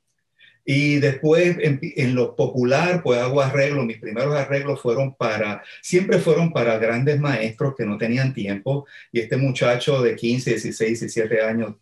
Y 0.69 0.99
después 0.99 1.57
en, 1.61 2.15
lo 2.15 2.35
popular, 2.35 3.01
pues 3.01 3.19
hago 3.19 3.41
arreglos. 3.41 3.85
Mis 3.85 3.99
primeros 3.99 4.35
arreglos 4.35 4.81
fueron 4.81 5.15
para, 5.15 5.63
siempre 5.81 6.19
fueron 6.19 6.51
para 6.51 6.77
grandes 6.77 7.19
maestros 7.21 7.73
que 7.77 7.85
no 7.85 7.97
tenían 7.97 8.33
tiempo. 8.33 8.85
Y 9.11 9.21
este 9.21 9.37
muchacho 9.37 10.01
de 10.01 10.15
15, 10.15 10.51
16, 10.51 10.99
17 10.99 11.41
años, 11.41 11.75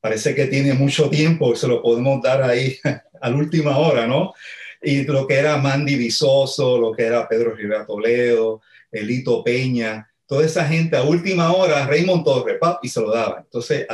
parece 0.00 0.36
que 0.36 0.46
tiene 0.46 0.74
mucho 0.74 1.10
tiempo, 1.10 1.56
se 1.56 1.66
lo 1.66 1.82
podemos 1.82 2.22
dar 2.22 2.42
ahí 2.44 2.78
a 3.20 3.30
última 3.30 3.76
hora, 3.76 4.06
¿no? 4.06 4.32
Y 4.80 5.02
lo 5.02 5.26
que 5.26 5.34
era 5.34 5.56
Mandy 5.56 5.96
Visoso, 5.96 6.78
lo 6.78 6.92
que 6.92 7.06
era 7.06 7.26
Pedro 7.26 7.56
Rivera 7.56 7.84
Toledo, 7.84 8.60
Elito 8.92 9.42
Peña, 9.42 10.08
toda 10.28 10.44
esa 10.44 10.66
gente 10.66 10.94
a 10.94 11.02
última 11.02 11.52
hora, 11.54 11.86
Raymond 11.86 12.22
Torres, 12.22 12.58
pap, 12.60 12.84
y 12.84 12.88
se 12.90 13.00
lo 13.00 13.10
daba. 13.10 13.40
Entonces, 13.40 13.86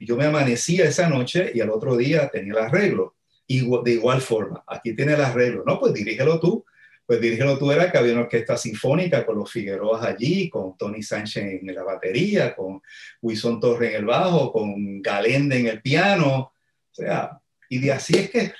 yo 0.00 0.16
me 0.16 0.24
amanecía 0.24 0.84
esa 0.84 1.08
noche 1.08 1.52
y 1.54 1.60
al 1.60 1.70
otro 1.70 1.96
día 1.96 2.28
tenía 2.28 2.54
el 2.54 2.58
arreglo. 2.58 3.14
Y 3.46 3.60
de 3.84 3.92
igual 3.92 4.20
forma, 4.20 4.64
aquí 4.66 4.96
tiene 4.96 5.14
el 5.14 5.20
arreglo. 5.20 5.62
No, 5.64 5.78
pues 5.78 5.94
dirígelo 5.94 6.40
tú. 6.40 6.66
Pues 7.06 7.20
dirígelo 7.20 7.56
tú 7.56 7.70
era 7.70 7.90
que 7.90 7.96
había 7.96 8.12
una 8.14 8.22
orquesta 8.22 8.56
sinfónica 8.56 9.24
con 9.24 9.38
los 9.38 9.50
Figueroas 9.50 10.04
allí, 10.04 10.50
con 10.50 10.76
Tony 10.76 11.02
Sánchez 11.04 11.62
en 11.62 11.74
la 11.74 11.84
batería, 11.84 12.54
con 12.54 12.82
Wilson 13.22 13.60
Torres 13.60 13.90
en 13.90 13.96
el 13.96 14.04
bajo, 14.06 14.52
con 14.52 15.00
Galende 15.00 15.56
en 15.60 15.68
el 15.68 15.80
piano. 15.80 16.52
O 16.90 16.94
sea, 16.94 17.40
y 17.68 17.78
de 17.78 17.92
así 17.92 18.16
es 18.16 18.30
que 18.30 18.52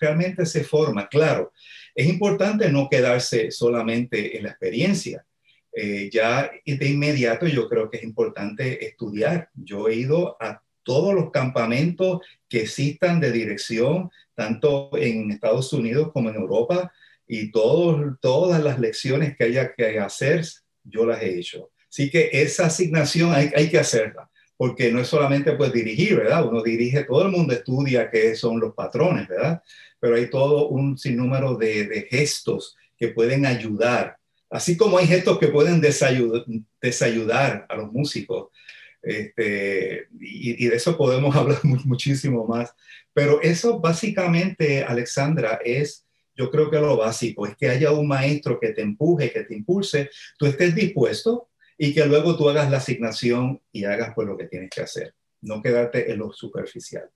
realmente 0.00 0.44
se 0.46 0.64
forma. 0.64 1.08
Claro, 1.08 1.52
es 1.94 2.08
importante 2.08 2.68
no 2.70 2.88
quedarse 2.90 3.52
solamente 3.52 4.36
en 4.36 4.42
la 4.42 4.50
experiencia 4.50 5.24
eh, 5.76 6.08
ya 6.12 6.50
de 6.64 6.88
inmediato 6.88 7.46
yo 7.46 7.68
creo 7.68 7.90
que 7.90 7.96
es 7.96 8.04
importante 8.04 8.84
estudiar. 8.86 9.50
Yo 9.54 9.88
he 9.88 9.96
ido 9.96 10.36
a 10.40 10.62
todos 10.84 11.14
los 11.14 11.30
campamentos 11.30 12.20
que 12.48 12.62
existan 12.62 13.18
de 13.18 13.32
dirección, 13.32 14.10
tanto 14.34 14.90
en 14.96 15.30
Estados 15.30 15.72
Unidos 15.72 16.12
como 16.12 16.30
en 16.30 16.36
Europa, 16.36 16.92
y 17.26 17.50
todas 17.50 18.62
las 18.62 18.78
lecciones 18.78 19.36
que 19.36 19.44
haya 19.44 19.74
que 19.74 19.98
hacer, 19.98 20.44
yo 20.84 21.06
las 21.06 21.22
he 21.22 21.38
hecho. 21.38 21.70
Así 21.88 22.10
que 22.10 22.28
esa 22.32 22.66
asignación 22.66 23.32
hay, 23.32 23.50
hay 23.56 23.70
que 23.70 23.78
hacerla, 23.78 24.30
porque 24.56 24.92
no 24.92 25.00
es 25.00 25.08
solamente 25.08 25.52
pues 25.52 25.72
dirigir, 25.72 26.16
¿verdad? 26.16 26.46
Uno 26.46 26.62
dirige, 26.62 27.04
todo 27.04 27.22
el 27.22 27.32
mundo 27.32 27.54
estudia 27.54 28.10
qué 28.10 28.36
son 28.36 28.60
los 28.60 28.74
patrones, 28.74 29.26
¿verdad? 29.26 29.62
Pero 29.98 30.16
hay 30.16 30.28
todo 30.28 30.68
un 30.68 30.98
sinnúmero 30.98 31.56
de, 31.56 31.86
de 31.86 32.02
gestos 32.02 32.76
que 32.98 33.08
pueden 33.08 33.46
ayudar 33.46 34.18
Así 34.54 34.76
como 34.76 34.98
hay 34.98 35.08
gestos 35.08 35.40
que 35.40 35.48
pueden 35.48 35.80
desayudar, 35.80 37.66
a 37.68 37.74
los 37.74 37.90
músicos, 37.90 38.50
este, 39.02 40.06
y, 40.20 40.68
de 40.68 40.76
eso 40.76 40.96
podemos 40.96 41.34
hablar 41.36 41.58
muchísimo 41.64 42.46
más. 42.46 42.72
Pero 43.12 43.42
eso 43.42 43.80
básicamente, 43.80 44.84
Alexandra, 44.84 45.58
es, 45.64 46.06
yo 46.36 46.52
creo 46.52 46.70
que 46.70 46.78
lo 46.78 46.96
básico, 46.96 47.48
es 47.48 47.56
que 47.56 47.68
haya 47.68 47.90
un 47.90 48.06
maestro 48.06 48.60
que 48.60 48.68
te 48.68 48.82
empuje, 48.82 49.32
que 49.32 49.42
te 49.42 49.56
impulse, 49.56 50.08
tú 50.38 50.46
estés 50.46 50.72
dispuesto 50.72 51.48
y 51.76 51.92
que 51.92 52.06
luego 52.06 52.36
tú 52.36 52.48
hagas 52.48 52.70
la 52.70 52.76
asignación 52.76 53.60
y 53.72 53.86
hagas 53.86 54.12
pues 54.14 54.28
lo 54.28 54.36
que 54.36 54.46
tienes 54.46 54.70
que 54.70 54.82
hacer, 54.82 55.14
no 55.40 55.60
quedarte 55.60 56.12
en 56.12 56.20
lo 56.20 56.32
superficial. 56.32 57.10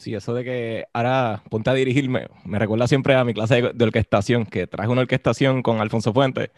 Sí, 0.00 0.14
eso 0.14 0.32
de 0.32 0.44
que 0.44 0.86
ahora 0.94 1.42
ponte 1.50 1.68
a 1.68 1.74
dirigirme, 1.74 2.26
me 2.46 2.58
recuerda 2.58 2.88
siempre 2.88 3.14
a 3.14 3.22
mi 3.22 3.34
clase 3.34 3.60
de, 3.74 3.84
orquestación, 3.84 4.46
que 4.46 4.66
traje 4.66 4.88
una 4.88 5.02
orquestación 5.02 5.62
con 5.62 5.78
Alfonso 5.82 6.14
Fuentes 6.14 6.50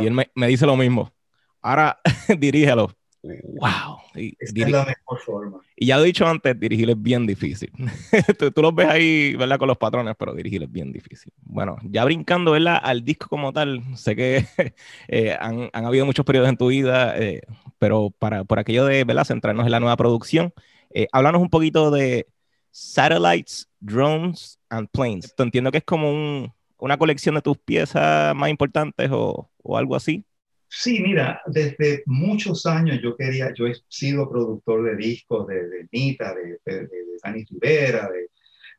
y 0.00 0.06
él 0.06 0.12
me, 0.12 0.46
dice 0.46 0.64
lo 0.64 0.76
mismo. 0.76 1.12
Ahora 1.60 1.98
dirígelo. 2.38 2.92
¡Wow! 3.24 3.98
Y, 4.14 4.36
es 4.38 4.54
la 4.70 4.84
mejor 4.84 5.18
forma. 5.18 5.58
Y 5.74 5.86
ya 5.86 5.96
lo 5.96 6.04
he 6.04 6.06
dicho 6.06 6.24
antes, 6.24 6.60
dirigir 6.60 6.88
es 6.88 7.02
bien 7.02 7.26
difícil. 7.26 7.72
tú, 8.38 8.52
tú, 8.52 8.62
los 8.62 8.72
ves 8.72 8.86
ahí, 8.86 9.34
¿verdad? 9.34 9.58
Con 9.58 9.66
los 9.66 9.78
patrones, 9.78 10.14
pero 10.16 10.32
dirigir 10.32 10.62
es 10.62 10.70
bien 10.70 10.92
difícil. 10.92 11.32
Bueno, 11.42 11.78
ya 11.82 12.04
brincando, 12.04 12.52
¿verdad? 12.52 12.78
Al 12.80 13.04
disco 13.04 13.28
como 13.28 13.52
tal, 13.52 13.82
sé 13.96 14.14
que 14.14 14.46
eh, 15.08 15.36
han, 15.40 15.68
han, 15.72 15.84
habido 15.84 16.06
muchos 16.06 16.24
periodos 16.24 16.48
en 16.48 16.58
tu 16.58 16.68
vida, 16.68 17.18
eh, 17.18 17.40
pero 17.78 18.10
para, 18.10 18.44
por 18.44 18.60
aquello 18.60 18.84
de, 18.84 19.02
¿verdad? 19.02 19.24
Centrarnos 19.24 19.66
en 19.66 19.72
la 19.72 19.80
nueva 19.80 19.96
producción, 19.96 20.52
eh, 20.90 21.08
háblanos 21.10 21.42
un 21.42 21.50
poquito 21.50 21.90
de 21.90 22.28
Satellites, 22.74 23.68
Drones 23.78 24.58
and 24.68 24.88
Planes. 24.90 25.32
Entiendo 25.38 25.70
que 25.70 25.78
es 25.78 25.84
como 25.84 26.52
una 26.78 26.98
colección 26.98 27.36
de 27.36 27.40
tus 27.40 27.56
piezas 27.56 28.34
más 28.34 28.50
importantes 28.50 29.08
o, 29.12 29.48
algo 29.76 29.94
así. 29.94 30.24
Sí, 30.68 31.00
mira, 31.00 31.40
desde 31.46 32.02
muchos 32.06 32.66
años 32.66 32.98
yo 33.00 33.16
quería, 33.16 33.54
yo 33.54 33.68
he 33.68 33.74
sido 33.88 34.28
productor 34.28 34.82
de 34.82 34.96
discos 34.96 35.46
de, 35.46 35.68
de 35.68 35.88
Nita, 35.92 36.34
de, 36.34 36.58
de, 36.66 36.80
de 36.88 36.98
Dani 37.22 37.44
Rivera, 37.44 38.10
de, 38.10 38.26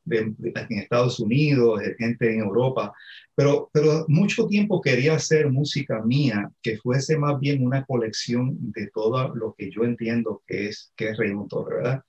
en 0.07 0.77
Estados 0.77 1.19
Unidos, 1.19 1.79
de 1.79 1.95
gente 1.95 2.31
en 2.31 2.41
Europa, 2.41 2.93
pero, 3.33 3.69
pero 3.73 4.05
mucho 4.07 4.45
tiempo 4.47 4.81
quería 4.81 5.15
hacer 5.15 5.49
música 5.49 6.01
mía 6.01 6.51
que 6.61 6.77
fuese 6.77 7.17
más 7.17 7.39
bien 7.39 7.65
una 7.65 7.85
colección 7.85 8.55
de 8.71 8.87
todo 8.93 9.33
lo 9.35 9.55
que 9.57 9.71
yo 9.71 9.83
entiendo 9.83 10.43
que 10.45 10.67
es, 10.67 10.93
que 10.95 11.09
es 11.09 11.17
Raymond 11.17 11.49
¿verdad? 11.67 12.03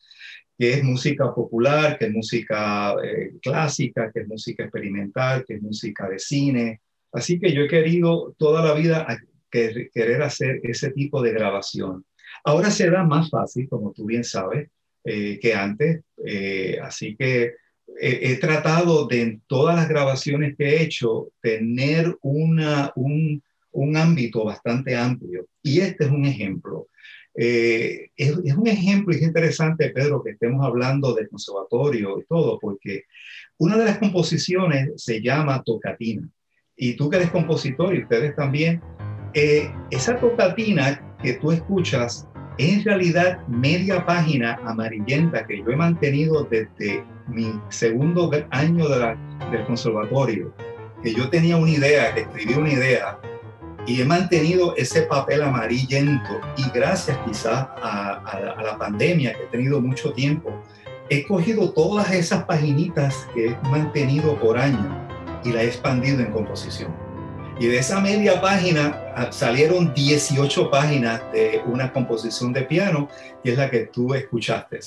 Que 0.58 0.74
es 0.74 0.82
música 0.82 1.34
popular, 1.34 1.98
que 1.98 2.06
es 2.06 2.12
música 2.12 2.94
eh, 3.04 3.32
clásica, 3.42 4.10
que 4.12 4.20
es 4.20 4.28
música 4.28 4.64
experimental, 4.64 5.44
que 5.46 5.54
es 5.54 5.62
música 5.62 6.08
de 6.08 6.18
cine. 6.18 6.80
Así 7.12 7.38
que 7.38 7.52
yo 7.52 7.62
he 7.62 7.68
querido 7.68 8.34
toda 8.38 8.64
la 8.64 8.74
vida 8.74 9.06
querer 9.50 10.22
hacer 10.22 10.60
ese 10.62 10.90
tipo 10.90 11.22
de 11.22 11.32
grabación. 11.32 12.04
Ahora 12.44 12.70
será 12.70 13.04
más 13.04 13.30
fácil, 13.30 13.68
como 13.68 13.92
tú 13.92 14.04
bien 14.04 14.24
sabes, 14.24 14.68
eh, 15.04 15.38
que 15.40 15.54
antes. 15.54 16.02
Eh, 16.24 16.78
así 16.82 17.16
que 17.16 17.54
he, 18.00 18.36
tratado 18.36 19.06
de 19.06 19.22
en 19.22 19.42
todas 19.46 19.76
las 19.76 19.88
grabaciones 19.88 20.56
que 20.56 20.68
he 20.68 20.82
hecho 20.82 21.28
tener 21.40 22.16
una, 22.22 22.92
un, 22.96 23.42
un 23.72 23.96
ámbito 23.96 24.44
bastante 24.44 24.96
amplio. 24.96 25.46
Y 25.62 25.80
este 25.80 26.04
es 26.04 26.10
un 26.10 26.24
ejemplo. 26.24 26.88
Eh, 27.38 28.10
es, 28.16 28.38
es, 28.44 28.56
un 28.56 28.66
ejemplo 28.66 29.12
y 29.12 29.16
es 29.16 29.22
interesante, 29.22 29.90
Pedro, 29.90 30.22
que 30.22 30.30
estemos 30.30 30.64
hablando 30.64 31.14
del 31.14 31.28
conservatorio 31.28 32.18
y 32.18 32.24
todo, 32.24 32.58
porque 32.58 33.04
una 33.58 33.76
de 33.76 33.84
las 33.84 33.98
composiciones 33.98 34.90
se 34.96 35.20
llama 35.20 35.62
tocatina. 35.62 36.28
Y 36.76 36.94
tú 36.94 37.08
que 37.08 37.16
eres 37.16 37.30
compositor 37.30 37.94
y 37.94 38.02
ustedes 38.02 38.34
también, 38.36 38.80
eh, 39.34 39.70
esa 39.90 40.18
tocatina 40.18 41.16
que 41.22 41.34
tú 41.34 41.52
escuchas 41.52 42.26
en 42.58 42.84
realidad 42.84 43.46
media 43.48 44.04
página 44.06 44.58
amarillenta 44.64 45.46
que 45.46 45.58
yo 45.58 45.70
he 45.70 45.76
mantenido 45.76 46.44
desde 46.44 47.04
mi 47.28 47.52
segundo 47.68 48.30
año 48.50 48.88
del 48.88 49.66
conservatorio, 49.66 50.54
que 51.02 51.12
yo 51.12 51.28
tenía 51.28 51.56
una 51.56 51.70
idea, 51.70 52.14
que 52.14 52.22
escribí 52.22 52.54
una 52.54 52.72
idea, 52.72 53.18
y 53.86 54.00
he 54.00 54.04
mantenido 54.04 54.74
ese 54.76 55.02
papel 55.02 55.42
amarillento 55.42 56.40
y 56.56 56.68
gracias 56.70 57.16
quizás 57.26 57.68
a, 57.82 58.56
la 58.62 58.76
pandemia 58.78 59.34
que 59.34 59.44
he 59.44 59.46
tenido 59.46 59.80
mucho 59.80 60.12
tiempo, 60.12 60.52
he 61.08 61.24
cogido 61.24 61.70
todas 61.70 62.10
esas 62.12 62.44
paginitas 62.44 63.26
que 63.34 63.46
he 63.46 63.56
mantenido 63.68 64.38
por 64.40 64.58
año 64.58 65.08
y 65.44 65.52
la 65.52 65.62
he 65.62 65.66
expandido 65.66 66.20
en 66.20 66.32
composición. 66.32 66.94
Y 67.58 67.66
de 67.66 67.78
esa 67.78 68.00
media 68.00 68.40
página 68.40 69.00
ah, 69.14 69.32
salieron 69.32 69.94
18 69.94 70.70
páginas 70.70 71.22
de 71.32 71.62
una 71.66 71.92
composición 71.92 72.52
de 72.52 72.62
piano, 72.62 73.08
que 73.42 73.52
es 73.52 73.58
la 73.58 73.70
que 73.70 73.86
tú 73.86 74.12
escuchaste 74.12 74.80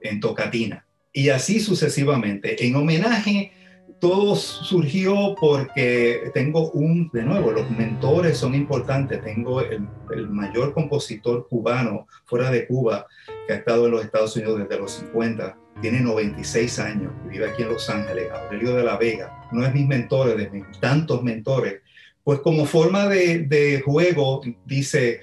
en 0.00 0.18
Tocatina. 0.18 0.84
Y 1.12 1.28
así 1.28 1.60
sucesivamente. 1.60 2.66
En 2.66 2.74
homenaje, 2.74 3.52
todo 4.00 4.36
surgió 4.36 5.34
porque 5.40 6.30
tengo 6.34 6.70
un, 6.70 7.10
de 7.12 7.22
nuevo, 7.22 7.52
los 7.52 7.70
mentores 7.70 8.38
son 8.38 8.54
importantes. 8.54 9.22
Tengo 9.22 9.60
el, 9.60 9.88
mayor 10.28 10.72
compositor 10.72 11.48
cubano 11.48 12.06
fuera 12.24 12.50
de 12.50 12.66
Cuba 12.66 13.06
que 13.46 13.54
ha 13.54 13.56
estado 13.56 13.86
en 13.86 13.92
los 13.92 14.04
Estados 14.04 14.36
Unidos 14.36 14.60
desde 14.60 14.78
los 14.80 14.92
50 14.92 15.56
tiene 15.80 16.00
96 16.00 16.78
años 16.78 17.12
y 17.26 17.30
vive 17.30 17.50
aquí 17.50 17.62
en 17.62 17.68
Los 17.68 17.90
Ángeles, 17.90 18.30
Aurelio 18.30 18.74
de 18.74 18.82
la 18.82 18.96
Vega. 18.96 19.46
No 19.52 19.64
es 19.64 19.74
mis 19.74 19.86
mentores, 19.86 20.36
de 20.36 20.48
mis 20.48 20.64
tantos 20.80 21.22
mentores, 21.22 21.82
pues 22.24 22.40
como 22.40 22.64
forma 22.64 23.06
de, 23.08 23.82
juego, 23.84 24.40
dice, 24.64 25.20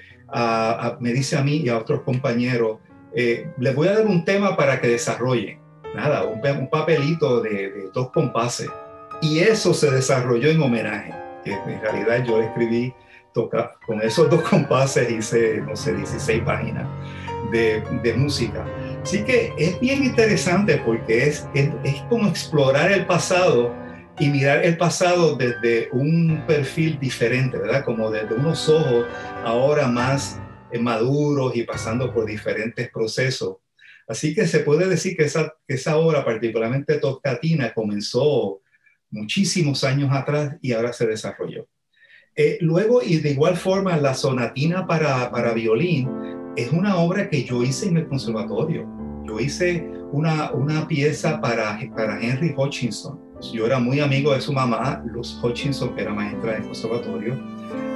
me 1.00 1.12
dice 1.12 1.36
a 1.36 1.42
mí 1.42 1.56
y 1.56 1.68
a 1.68 1.78
otros 1.78 2.02
compañeros, 2.02 2.78
eh, 3.14 3.48
les 3.58 3.74
voy 3.74 3.88
a 3.88 3.94
dar 3.94 4.06
un 4.06 4.24
tema 4.24 4.56
para 4.56 4.80
que 4.80 4.88
desarrollen. 4.88 5.63
Nada, 5.94 6.24
un, 6.24 6.68
papelito 6.68 7.40
de, 7.40 7.90
dos 7.92 8.10
compases. 8.10 8.68
Y 9.22 9.38
eso 9.38 9.72
se 9.72 9.90
desarrolló 9.90 10.50
en 10.50 10.60
homenaje, 10.60 11.14
en 11.44 11.80
realidad 11.80 12.24
yo 12.24 12.40
escribí, 12.42 12.92
toca, 13.32 13.76
con 13.86 14.02
esos 14.02 14.28
dos 14.28 14.42
compases 14.42 15.10
hice, 15.10 15.60
no 15.60 15.76
sé, 15.76 15.94
16 15.94 16.42
páginas 16.42 16.86
de, 17.50 18.14
música. 18.16 18.64
Así 19.02 19.22
que 19.22 19.52
es 19.56 19.78
bien 19.80 20.04
interesante 20.04 20.82
porque 20.84 21.28
es, 21.28 21.48
es, 21.54 21.70
es 21.84 22.02
como 22.08 22.28
explorar 22.28 22.90
el 22.90 23.06
pasado 23.06 23.72
y 24.18 24.28
mirar 24.28 24.64
el 24.64 24.76
pasado 24.76 25.36
desde 25.36 25.88
un 25.92 26.44
perfil 26.46 26.98
diferente, 26.98 27.58
¿verdad? 27.58 27.84
Como 27.84 28.10
desde 28.10 28.34
unos 28.34 28.68
ojos 28.68 29.06
ahora 29.44 29.88
más 29.88 30.38
eh, 30.70 30.78
maduros 30.78 31.56
y 31.56 31.64
pasando 31.64 32.12
por 32.12 32.26
diferentes 32.26 32.90
procesos. 32.90 33.56
Así 34.06 34.34
que 34.34 34.46
se 34.46 34.60
puede 34.60 34.88
decir 34.88 35.16
que 35.16 35.24
esa, 35.24 35.54
esa 35.66 35.96
obra, 35.96 36.24
particularmente 36.24 36.98
Toscatina, 36.98 37.72
comenzó 37.72 38.60
muchísimos 39.10 39.84
años 39.84 40.10
atrás 40.12 40.56
y 40.60 40.72
ahora 40.72 40.92
se 40.92 41.06
desarrolló. 41.06 41.66
Eh, 42.36 42.58
luego, 42.60 43.00
y 43.02 43.18
de 43.18 43.30
igual 43.30 43.56
forma, 43.56 43.96
la 43.96 44.14
sonatina 44.14 44.86
para, 44.86 45.30
para 45.30 45.54
violín 45.54 46.08
es 46.56 46.70
una 46.72 46.96
obra 46.96 47.28
que 47.30 47.44
yo 47.44 47.62
hice 47.62 47.88
en 47.88 47.98
el 47.98 48.08
conservatorio. 48.08 48.88
Yo 49.26 49.40
hice 49.40 49.88
una, 50.12 50.52
una 50.52 50.86
pieza 50.86 51.40
para, 51.40 51.78
para 51.94 52.20
Henry 52.20 52.54
Hutchinson 52.56 53.24
yo 53.52 53.66
era 53.66 53.78
muy 53.78 54.00
amigo 54.00 54.32
de 54.32 54.40
su 54.40 54.52
mamá, 54.52 55.02
Luz 55.06 55.38
Hutchinson, 55.42 55.94
que 55.94 56.02
era 56.02 56.14
maestra 56.14 56.52
del 56.52 56.64
conservatorio, 56.64 57.34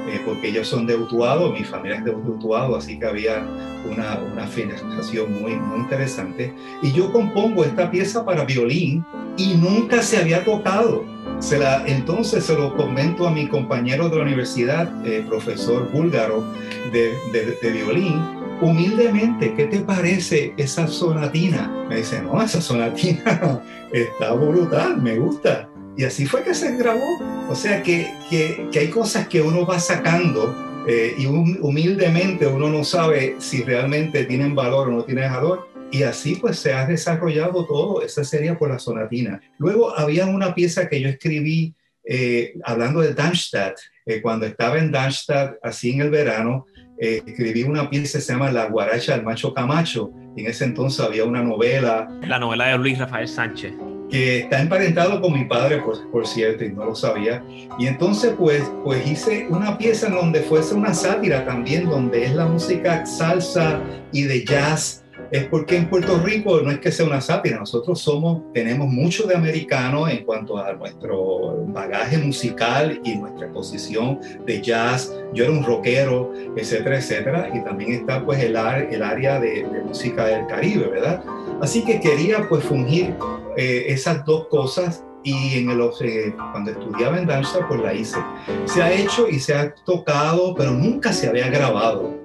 eh, 0.09 0.21
porque 0.25 0.49
ellos 0.49 0.68
son 0.68 0.87
de 0.87 0.97
Utuado, 0.97 1.53
mi 1.53 1.64
familia 1.64 1.99
es 1.99 2.05
de 2.05 2.11
Utuado, 2.11 2.77
así 2.77 2.99
que 2.99 3.07
había 3.07 3.47
una, 3.90 4.18
una 4.33 4.47
financiación 4.47 5.40
muy, 5.40 5.57
muy 5.57 5.81
interesante. 5.81 6.55
Y 6.83 6.92
yo 6.92 7.12
compongo 7.12 7.64
esta 7.64 7.90
pieza 7.90 8.25
para 8.25 8.44
violín 8.44 9.05
y 9.37 9.55
nunca 9.55 10.03
se 10.03 10.18
había 10.18 10.44
tocado. 10.44 11.05
Se 11.38 11.59
la, 11.59 11.87
entonces 11.87 12.44
se 12.44 12.55
lo 12.55 12.77
comento 12.77 13.27
a 13.27 13.31
mi 13.31 13.47
compañero 13.47 14.09
de 14.09 14.16
la 14.16 14.23
universidad, 14.23 15.07
eh, 15.07 15.25
profesor 15.29 15.90
búlgaro 15.92 16.44
de, 16.92 17.14
de, 17.33 17.59
de 17.62 17.71
violín, 17.71 18.21
humildemente, 18.61 19.55
¿qué 19.55 19.66
te 19.66 19.81
parece 19.81 20.53
esa 20.57 20.87
sonatina? 20.88 21.71
Me 21.88 21.97
dice, 21.97 22.21
no, 22.23 22.42
esa 22.42 22.61
sonatina 22.61 23.62
está 23.92 24.33
brutal, 24.33 25.01
me 25.01 25.18
gusta. 25.18 25.68
Y 25.99 26.05
así 26.05 26.27
fue 26.27 26.45
que 26.45 26.55
se 26.55 26.77
grabó. 26.77 27.19
O 27.51 27.57
sea 27.57 27.83
que, 27.83 28.15
que, 28.31 28.69
que 28.71 28.79
hay 28.79 28.89
cosas 28.89 29.27
que 29.27 29.43
uno 29.43 29.67
va 29.67 29.81
sacando 29.81 30.85
eh, 30.87 31.15
y 31.19 31.27
humildemente 31.27 32.47
uno 32.47 32.69
no 32.69 32.85
sabe 32.85 33.35
si 33.41 33.65
realmente 33.65 34.25
tienen 34.25 34.55
valor 34.55 34.89
o 34.89 34.93
no 34.93 35.05
tienen 35.05 35.33
valor. 35.33 35.69
Y 35.91 36.05
así 36.05 36.37
pues 36.37 36.61
se 36.61 36.73
ha 36.73 36.87
desarrollado 36.87 37.67
todo. 37.67 38.03
Esa 38.03 38.23
sería 38.23 38.57
por 38.57 38.71
la 38.71 38.79
sonatina. 38.79 39.41
Luego 39.59 39.99
había 39.99 40.27
una 40.27 40.55
pieza 40.55 40.89
que 40.89 41.01
yo 41.01 41.09
escribí 41.09 41.75
eh, 42.05 42.55
hablando 42.65 43.01
de 43.01 43.13
Darmstadt. 43.13 43.79
Eh, 44.07 44.23
cuando 44.23 44.47
estaba 44.47 44.79
en 44.79 44.93
Darmstadt, 44.93 45.57
así 45.65 45.91
en 45.91 46.03
el 46.03 46.11
verano, 46.11 46.67
eh, 47.01 47.23
escribí 47.27 47.65
una 47.65 47.91
pieza 47.91 48.19
que 48.19 48.23
se 48.23 48.33
llama 48.33 48.53
La 48.53 48.67
guaracha 48.67 49.17
del 49.17 49.25
macho 49.25 49.53
Camacho. 49.53 50.13
Y 50.37 50.43
en 50.43 50.47
ese 50.47 50.65
entonces 50.65 51.05
había 51.05 51.25
una 51.25 51.43
novela. 51.43 52.09
La 52.23 52.39
novela 52.39 52.69
de 52.69 52.79
Luis 52.79 52.99
Rafael 52.99 53.27
Sánchez. 53.27 53.73
Que 54.11 54.40
está 54.40 54.61
emparentado 54.61 55.21
con 55.21 55.35
mi 55.35 55.44
padre, 55.44 55.83
por, 56.11 56.27
cierto, 56.27 56.64
y 56.64 56.73
no 56.73 56.85
lo 56.87 56.94
sabía. 56.94 57.44
Y 57.79 57.87
entonces, 57.87 58.35
pues, 58.38 58.62
pues 58.85 59.07
hice 59.07 59.47
una 59.51 59.77
pieza 59.77 60.07
en 60.07 60.14
donde 60.14 60.40
fuese 60.40 60.75
una 60.75 60.94
sátira 60.94 61.44
también, 61.44 61.88
donde 61.88 62.25
es 62.25 62.35
la 62.35 62.47
música 62.47 63.05
salsa 63.05 63.81
y 64.12 64.23
de 64.23 64.44
jazz 64.44 65.05
es 65.31 65.45
porque 65.45 65.77
en 65.77 65.88
Puerto 65.88 66.19
Rico 66.19 66.61
no 66.62 66.71
es 66.71 66.79
que 66.79 66.91
sea 66.91 67.07
una 67.07 67.21
sátira, 67.21 67.59
nosotros 67.59 68.01
somos, 68.01 68.43
tenemos 68.53 68.88
mucho 68.88 69.27
de 69.27 69.35
americano 69.35 70.09
en 70.09 70.25
cuanto 70.25 70.59
a 70.59 70.73
nuestro 70.73 71.64
bagaje 71.67 72.19
musical 72.19 73.01
y 73.05 73.17
nuestra 73.17 73.51
posición 73.53 74.21
de 74.47 74.62
jazz. 74.62 75.14
Yo 75.35 75.45
era 75.45 75.53
un 75.53 75.64
rockero, 75.64 76.33
etcétera, 76.57 76.99
etcétera, 76.99 77.51
y 77.55 77.62
también 77.62 77.93
está 77.93 78.25
pues 78.25 78.43
el, 78.43 78.57
el 78.57 79.03
área 79.03 79.38
de, 79.38 79.67
música 79.85 80.27
del 80.27 80.47
Caribe, 80.47 80.88
¿verdad? 80.88 81.23
Así 81.61 81.85
que 81.85 82.01
quería 82.01 82.49
pues 82.49 82.64
fungir 82.64 83.14
eh, 83.57 83.87
esas 83.88 84.25
dos 84.25 84.47
cosas 84.49 85.05
y 85.25 85.59
en 85.59 85.71
el, 85.71 85.81
eh, 86.01 86.35
cuando 86.53 86.71
estudiaba 86.71 87.19
en 87.19 87.27
danza 87.27 87.67
pues 87.69 87.81
la 87.81 87.93
hice. 87.93 88.19
Se 88.64 88.83
ha 88.83 88.93
hecho 88.93 89.29
y 89.29 89.38
se 89.38 89.55
ha 89.55 89.75
tocado, 89.75 90.55
pero 90.55 90.71
nunca 90.71 91.12
se 91.12 91.29
había 91.29 91.49
grabado. 91.51 92.17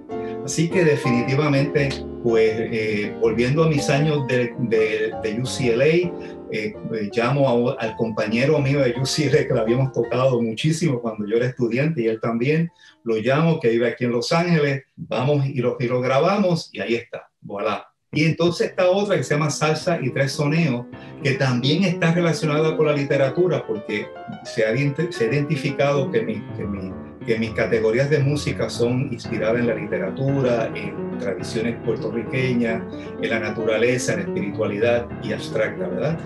Así 0.46 0.70
que 0.70 0.84
definitivamente 0.84 1.90
pues 2.24 2.54
eh, 2.56 3.16
volviendo 3.20 3.66
a 3.66 3.68
mis 3.68 3.90
años 3.90 4.26
de, 4.28 4.54
de, 4.58 5.42
UCLA, 5.42 5.86
eh, 5.86 6.10
eh, 6.52 6.74
llamo 7.14 7.76
al 7.78 7.96
compañero 7.98 8.60
mío 8.60 8.80
de 8.80 8.92
UCLA 8.92 9.46
que 9.46 9.54
lo 9.54 9.60
habíamos 9.60 9.92
tocado 9.92 10.42
muchísimo 10.42 11.02
cuando 11.02 11.28
yo 11.28 11.36
era 11.36 11.48
estudiante 11.48 12.02
y 12.02 12.08
él 12.08 12.22
también, 12.22 12.72
lo 13.04 13.18
llamo 13.18 13.60
que 13.60 13.70
vive 13.70 13.90
aquí 13.90 14.06
en 14.06 14.12
Los 14.12 14.32
Ángeles, 14.32 14.84
vamos 14.96 15.46
y 15.46 15.56
lo, 15.56 15.76
y 15.80 15.88
lo 15.88 16.00
grabamos 16.00 16.70
y 16.72 16.80
ahí 16.80 16.96
está, 16.96 17.30
voilà. 17.42 17.90
Y 18.14 18.26
entonces 18.26 18.70
está 18.70 18.90
otra 18.90 19.18
que 19.18 19.24
se 19.24 19.34
llama 19.34 19.50
Salsa 19.50 20.00
y 20.02 20.12
Tres 20.12 20.34
Soneos, 20.34 20.86
que 21.24 21.32
también 21.32 21.84
está 21.84 22.14
relacionada 22.14 22.78
con 22.78 22.86
la 22.86 22.94
literatura, 22.94 23.66
porque 23.66 24.08
se 24.44 24.64
ha, 24.66 25.12
se 25.12 25.26
ha 25.26 25.28
identificado 25.34 26.12
que, 26.12 26.22
mi, 26.22 26.36
que, 26.56 26.64
mi, 26.64 26.94
que, 27.26 27.40
mis 27.40 27.52
categorías 27.52 28.10
de 28.10 28.20
música 28.20 28.70
son 28.70 29.10
inspiradas 29.12 29.60
en 29.60 29.68
la 29.68 29.76
literatura, 29.76 30.72
en 30.76 31.18
tradiciones 31.20 31.76
puertorriqueñas, 31.86 32.82
en 33.22 33.30
la 33.30 33.40
naturaleza, 33.40 34.14
en 34.14 34.20
espiritualidad 34.22 35.08
y 35.24 35.34
abstracta, 35.34 35.88
¿verdad? 35.88 36.20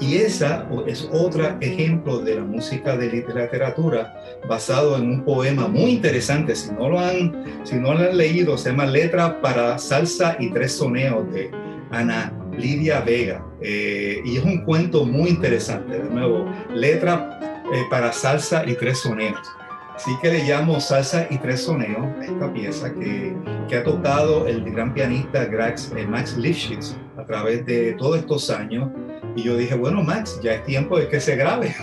Y 0.00 0.16
esa 0.16 0.68
es 0.86 1.08
otro 1.10 1.56
ejemplo 1.60 2.18
de 2.18 2.34
la 2.34 2.42
música 2.42 2.96
de 2.96 3.10
literatura 3.10 4.14
basado 4.46 4.96
en 4.96 5.10
un 5.10 5.24
poema 5.24 5.68
muy 5.68 5.92
interesante. 5.92 6.54
Si 6.54 6.70
no 6.72 6.90
lo 6.90 6.98
han, 6.98 7.44
si 7.64 7.76
no 7.76 7.94
lo 7.94 8.00
han 8.00 8.16
leído, 8.16 8.58
se 8.58 8.70
llama 8.70 8.84
Letra 8.84 9.40
para 9.40 9.78
Salsa 9.78 10.36
y 10.38 10.50
Tres 10.50 10.72
Soneos 10.72 11.32
de 11.32 11.50
Ana 11.90 12.32
Lidia 12.58 13.00
Vega. 13.00 13.42
Eh, 13.62 14.20
y 14.24 14.36
es 14.36 14.44
un 14.44 14.64
cuento 14.64 15.04
muy 15.04 15.30
interesante. 15.30 15.98
De 15.98 16.10
nuevo, 16.10 16.44
Letra 16.74 17.40
eh, 17.72 17.82
para 17.88 18.12
Salsa 18.12 18.64
y 18.66 18.74
Tres 18.74 18.98
Soneos. 18.98 19.48
Así 19.96 20.10
que 20.20 20.30
le 20.30 20.44
llamo 20.44 20.78
Salsa 20.78 21.26
y 21.30 21.38
Tres 21.38 21.62
Soneos 21.62 22.06
esta 22.22 22.52
pieza 22.52 22.92
que, 22.92 23.34
que 23.66 23.76
ha 23.76 23.82
tocado 23.82 24.46
el 24.46 24.62
gran 24.70 24.92
pianista 24.92 25.44
eh, 25.44 26.06
Max 26.06 26.36
Lifshitz 26.36 26.94
a 27.16 27.24
través 27.24 27.64
de 27.64 27.94
todos 27.94 28.18
estos 28.18 28.50
años 28.50 28.90
y 29.34 29.44
yo 29.44 29.56
dije, 29.56 29.74
bueno, 29.74 30.02
Max, 30.02 30.38
ya 30.42 30.54
es 30.54 30.64
tiempo 30.64 30.98
de 30.98 31.08
que 31.08 31.18
se 31.18 31.34
grabe. 31.34 31.74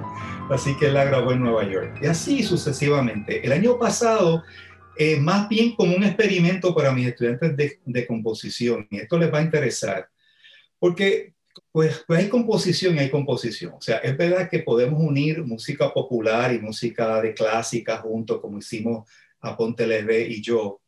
así 0.50 0.76
que 0.76 0.86
él 0.86 0.94
la 0.94 1.04
grabó 1.04 1.30
en 1.30 1.40
Nueva 1.40 1.64
York. 1.64 1.98
Y 2.02 2.06
así 2.06 2.42
sucesivamente. 2.42 3.44
El 3.44 3.52
año 3.52 3.78
pasado, 3.78 4.42
eh, 4.96 5.18
más 5.20 5.48
bien 5.48 5.76
como 5.76 5.94
un 5.94 6.02
experimento 6.02 6.74
para 6.74 6.92
mis 6.92 7.06
estudiantes 7.06 7.56
de, 7.56 7.80
de, 7.84 8.06
composición, 8.06 8.86
y 8.90 8.98
esto 8.98 9.16
les 9.16 9.32
va 9.32 9.38
a 9.38 9.42
interesar, 9.42 10.08
porque 10.78 11.34
pues, 11.72 12.04
pues, 12.06 12.20
hay 12.20 12.28
composición 12.28 12.96
y 12.96 12.98
hay 12.98 13.10
composición. 13.10 13.74
O 13.74 13.80
sea, 13.80 13.98
es 13.98 14.16
verdad 14.16 14.48
que 14.48 14.60
podemos 14.60 15.00
unir 15.02 15.44
música 15.44 15.92
popular 15.92 16.52
y 16.52 16.58
música 16.58 17.20
de 17.20 17.34
clásica 17.34 17.98
juntos, 17.98 18.40
como 18.40 18.58
hicimos 18.58 19.08
a 19.40 19.56
Ponte 19.56 19.86
y 20.28 20.42
yo, 20.42 20.80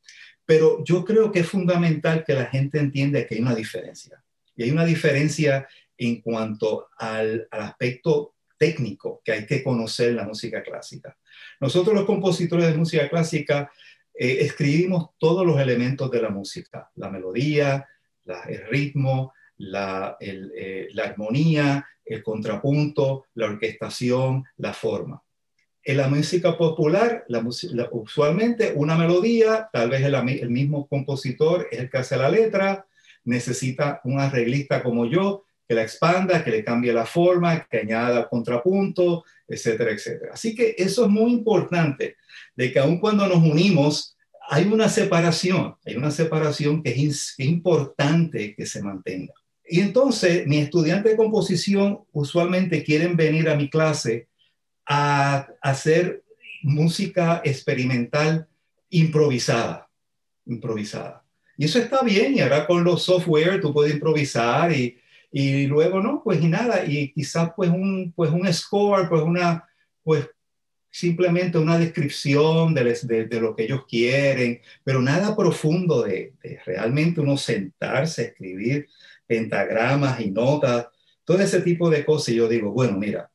pero 0.45 0.83
yo 0.85 1.05
creo 1.05 1.31
que 1.31 1.41
es 1.41 1.49
fundamental 1.49 2.25
que 2.25 2.35
la 2.35 2.47
gente 2.47 2.79
entienda 2.79 3.25
que 3.27 3.37
hay 3.37 3.41
una 3.41 3.55
diferencia. 3.55 4.23
Y 4.57 4.65
hay 4.65 4.71
una 4.71 4.85
diferencia 4.85 5.67
en 5.97 6.21
cuanto 6.21 6.89
al, 6.99 7.49
aspecto 7.51 8.35
técnico 8.59 9.23
que 9.25 9.33
hay 9.33 9.47
que 9.47 9.63
conocer 9.63 10.15
la 10.15 10.25
música 10.25 10.63
clásica. 10.63 11.17
Nosotros 11.61 11.95
los 11.95 12.05
compositores 12.05 12.67
de 12.67 12.77
música 12.77 13.09
clásica 13.09 13.73
eh, 14.15 14.39
escribimos 14.41 15.11
todos 15.19 15.47
los 15.47 15.59
elementos 15.59 16.11
de 16.11 16.23
la 16.23 16.29
música, 16.29 16.91
la 16.97 17.11
melodía, 17.11 17.89
el 18.27 18.67
ritmo, 18.69 19.33
la, 19.63 20.17
eh, 20.21 20.89
la, 20.93 21.05
armonía, 21.05 21.87
el 22.05 22.23
contrapunto, 22.23 23.27
la 23.35 23.47
orquestación, 23.47 24.45
la 24.57 24.73
forma. 24.73 25.23
En 25.85 25.97
la 25.97 26.09
música 26.09 26.57
popular, 26.57 27.25
la, 27.29 27.45
usualmente 27.93 28.73
una 28.75 28.97
melodía, 28.97 29.69
tal 29.73 29.91
vez 29.91 30.03
el 30.03 30.51
mismo 30.51 30.87
compositor 30.87 31.69
es 31.71 31.81
el 31.81 31.91
que 31.91 31.99
hace 31.99 32.17
la 32.17 32.29
letra, 32.29 32.87
necesita 33.25 34.01
un 34.05 34.19
arreglista 34.19 34.83
como 34.83 35.07
yo 35.07 35.45
que 35.69 35.75
la 35.75 35.83
expanda, 35.83 36.43
que 36.43 36.51
le 36.51 36.65
cambie 36.65 36.93
la 36.93 37.07
forma, 37.07 37.67
que 37.67 37.79
añada 37.79 38.29
contrapunto, 38.29 39.25
etcétera, 39.47 39.93
etcétera. 39.93 40.33
Así 40.35 40.55
que 40.55 40.75
eso 40.77 41.05
es 41.05 41.11
muy 41.11 41.33
importante, 41.33 42.17
de 42.57 42.73
que 42.73 42.81
aun 42.81 42.99
cuando 42.99 43.27
nos 43.27 43.39
unimos, 43.39 44.17
hay 44.49 44.65
una 44.67 44.89
separación, 44.89 45.77
hay 45.85 45.95
una 45.97 46.11
separación 46.11 46.83
que 46.83 46.91
es, 46.91 47.35
importante 47.39 48.55
que 48.55 48.67
se 48.67 48.83
mantenga. 48.83 49.33
Y 49.73 49.81
entonces, 49.81 50.47
mi 50.47 50.59
estudiante 50.59 51.09
de 51.09 51.17
composición 51.17 52.01
usualmente 52.13 52.85
quieren 52.85 53.17
venir 53.17 53.49
a 53.49 53.57
mi 53.57 53.71
clase 53.71 54.29
a 54.85 55.49
hacer 55.63 56.23
música 56.63 57.41
experimental 57.43 58.47
improvisada, 58.91 59.89
improvisada. 60.45 61.25
Y 61.57 61.65
eso 61.65 61.79
está 61.79 62.03
bien, 62.03 62.35
y 62.35 62.41
ahora 62.41 62.67
con 62.67 62.85
los 62.85 63.03
software 63.03 63.63
tú 63.63 63.73
puedes 63.73 63.95
improvisar 63.95 64.71
y, 64.73 64.99
y 65.31 65.67
luego 65.69 66.03
no, 66.03 66.21
pues 66.23 66.43
y 66.43 66.49
nada, 66.49 66.85
y 66.85 67.11
quizás 67.11 67.53
pues 67.57 67.71
un, 67.71 68.13
pues 68.15 68.31
un 68.31 68.53
score, 68.53 69.09
pues 69.09 69.23
una, 69.23 69.67
pues 70.03 70.29
simplemente 70.91 71.57
una 71.57 71.79
descripción 71.79 72.75
de, 72.75 73.27
de, 73.27 73.41
lo 73.41 73.57
que 73.57 73.65
ellos 73.65 73.87
quieren, 73.89 74.61
pero 74.85 75.01
nada 75.01 75.35
profundo 75.35 76.03
de, 76.03 76.35
de, 76.43 76.61
realmente 76.67 77.23
uno 77.23 77.39
sentarse, 77.39 78.25
escribir 78.25 78.87
pentagramas 79.33 80.21
y 80.21 80.31
notas, 80.31 80.89
todo 81.25 81.41
ese 81.41 81.63
tipo 81.63 81.89
de 81.89 82.05
cosas. 82.05 82.31
Y 82.31 82.37
yo 82.37 82.49
digo, 82.49 82.71
bueno, 82.71 82.99
mira, 82.99 83.31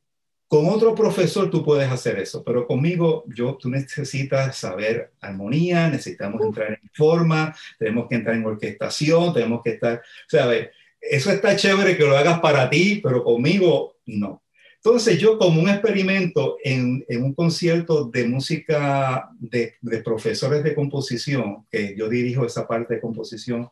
con 0.48 0.70
otro 0.70 0.94
profesor 0.94 1.50
tú 1.50 1.64
puedes 1.64 1.90
hacer 1.90 2.20
eso, 2.20 2.44
pero 2.44 2.68
conmigo 2.68 3.26
yo, 3.36 3.58
tú 3.60 3.70
necesitas 3.70 4.56
saber 4.56 5.12
armonía, 5.20 5.90
necesitamos 5.90 6.42
entrar 6.42 6.70
en 6.70 6.90
forma, 6.94 7.56
tenemos 7.80 8.08
que 8.08 8.16
entrar 8.16 8.36
en 8.36 8.46
orquestación, 8.46 9.34
tenemos 9.34 9.62
que 9.64 9.72
estar, 9.72 9.98
o 9.98 10.30
sea, 10.30 10.44
a 10.44 10.48
ver, 10.48 10.72
eso 11.02 11.32
está 11.32 11.56
chévere 11.56 11.98
que 11.98 12.06
lo 12.06 12.16
hagas 12.16 12.40
para 12.40 12.70
ti, 12.70 13.00
pero 13.04 13.24
conmigo 13.24 13.96
no. 14.06 14.44
Entonces 14.76 15.20
yo 15.20 15.38
como 15.38 15.62
un 15.62 15.70
experimento 15.70 16.58
en, 16.64 17.04
un 17.10 17.34
concierto 17.34 18.06
de 18.06 18.26
música 18.26 19.30
de, 19.40 19.74
profesores 20.04 20.64
de 20.64 20.76
composición, 20.76 21.66
que 21.70 21.96
yo 21.98 22.08
dirijo 22.08 22.46
esa 22.46 22.68
parte 22.68 22.96
de 22.96 23.02
composición, 23.02 23.70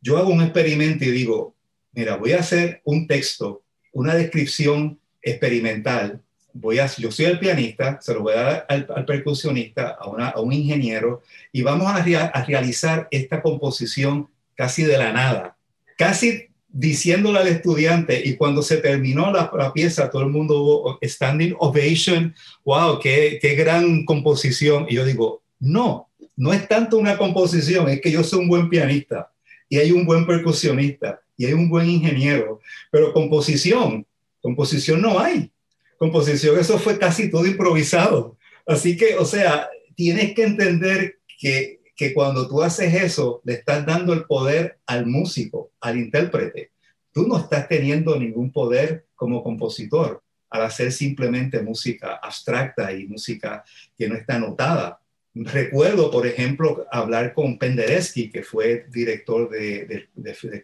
yo 0.00 0.18
hago 0.18 0.30
un 0.30 0.42
experimento 0.42 1.04
y 1.04 1.10
digo, 1.10 1.54
mira, 1.92 2.16
voy 2.16 2.32
a 2.32 2.40
hacer 2.40 2.80
un 2.84 3.06
texto, 3.06 3.62
una 3.92 4.14
descripción 4.14 4.98
experimental. 5.22 6.20
Voy 6.52 6.78
a, 6.78 6.86
yo 6.86 7.12
soy 7.12 7.26
el 7.26 7.38
pianista, 7.38 8.00
se 8.00 8.14
lo 8.14 8.22
voy 8.22 8.34
a 8.34 8.42
dar 8.42 8.66
al, 8.68 9.04
percusionista, 9.04 9.96
a, 10.00 10.40
un 10.40 10.52
ingeniero, 10.52 11.22
y 11.52 11.62
vamos 11.62 11.86
a, 11.86 11.96
a 11.96 12.44
realizar 12.44 13.06
esta 13.10 13.40
composición 13.40 14.28
casi 14.56 14.82
de 14.82 14.98
la 14.98 15.12
nada, 15.12 15.56
casi 15.96 16.48
diciéndole 16.72 17.38
al 17.38 17.48
estudiante 17.48 18.20
y 18.24 18.36
cuando 18.36 18.62
se 18.62 18.76
terminó 18.76 19.32
la, 19.32 19.72
pieza, 19.72 20.10
todo 20.10 20.22
el 20.22 20.28
mundo 20.28 20.60
hubo 20.60 20.98
standing 21.02 21.54
ovation, 21.58 22.34
wow, 22.64 22.98
qué, 23.00 23.38
qué 23.40 23.54
gran 23.54 24.04
composición. 24.04 24.86
Y 24.88 24.94
yo 24.94 25.04
digo, 25.04 25.42
no, 25.58 26.08
no 26.36 26.52
es 26.52 26.66
tanto 26.68 26.96
una 26.96 27.18
composición, 27.18 27.88
es 27.88 28.00
que 28.00 28.10
yo 28.10 28.22
soy 28.22 28.40
un 28.40 28.48
buen 28.48 28.68
pianista 28.68 29.30
y 29.70 29.78
hay 29.78 29.90
un 29.92 30.04
buen 30.04 30.26
percusionista 30.26 31.22
y 31.38 31.46
hay 31.46 31.54
un 31.54 31.70
buen 31.70 31.88
ingeniero, 31.88 32.60
pero 32.90 33.14
composición, 33.14 34.06
composición 34.42 35.00
no 35.00 35.18
hay. 35.18 35.50
Composición, 35.96 36.58
eso 36.58 36.78
fue 36.78 36.98
casi 36.98 37.30
todo 37.30 37.46
improvisado. 37.46 38.36
Así 38.66 38.98
que, 38.98 39.16
o 39.16 39.24
sea, 39.24 39.70
tienes 39.94 40.34
que 40.34 40.44
entender 40.44 41.18
que 41.38 41.80
que 42.00 42.14
cuando 42.14 42.48
tú 42.48 42.62
haces 42.62 42.94
eso, 42.94 43.42
le 43.44 43.52
estás 43.52 43.84
dando 43.84 44.14
el 44.14 44.24
poder 44.24 44.78
al 44.86 45.04
músico, 45.04 45.72
al 45.82 45.98
intérprete. 45.98 46.70
Tú 47.12 47.26
no 47.28 47.36
estás 47.36 47.68
teniendo 47.68 48.18
ningún 48.18 48.50
poder 48.50 49.04
como 49.14 49.42
compositor 49.42 50.22
al 50.48 50.62
hacer 50.62 50.92
simplemente 50.92 51.60
música 51.60 52.14
abstracta 52.14 52.90
y 52.94 53.06
música 53.06 53.62
que 53.98 54.08
no 54.08 54.14
está 54.14 54.38
notada. 54.38 54.99
Recuerdo, 55.34 56.10
por 56.10 56.26
ejemplo, 56.26 56.86
hablar 56.90 57.34
con 57.34 57.58
Penderecki, 57.58 58.30
que 58.30 58.42
fue 58.42 58.86
director 58.90 59.48
de, 59.48 60.08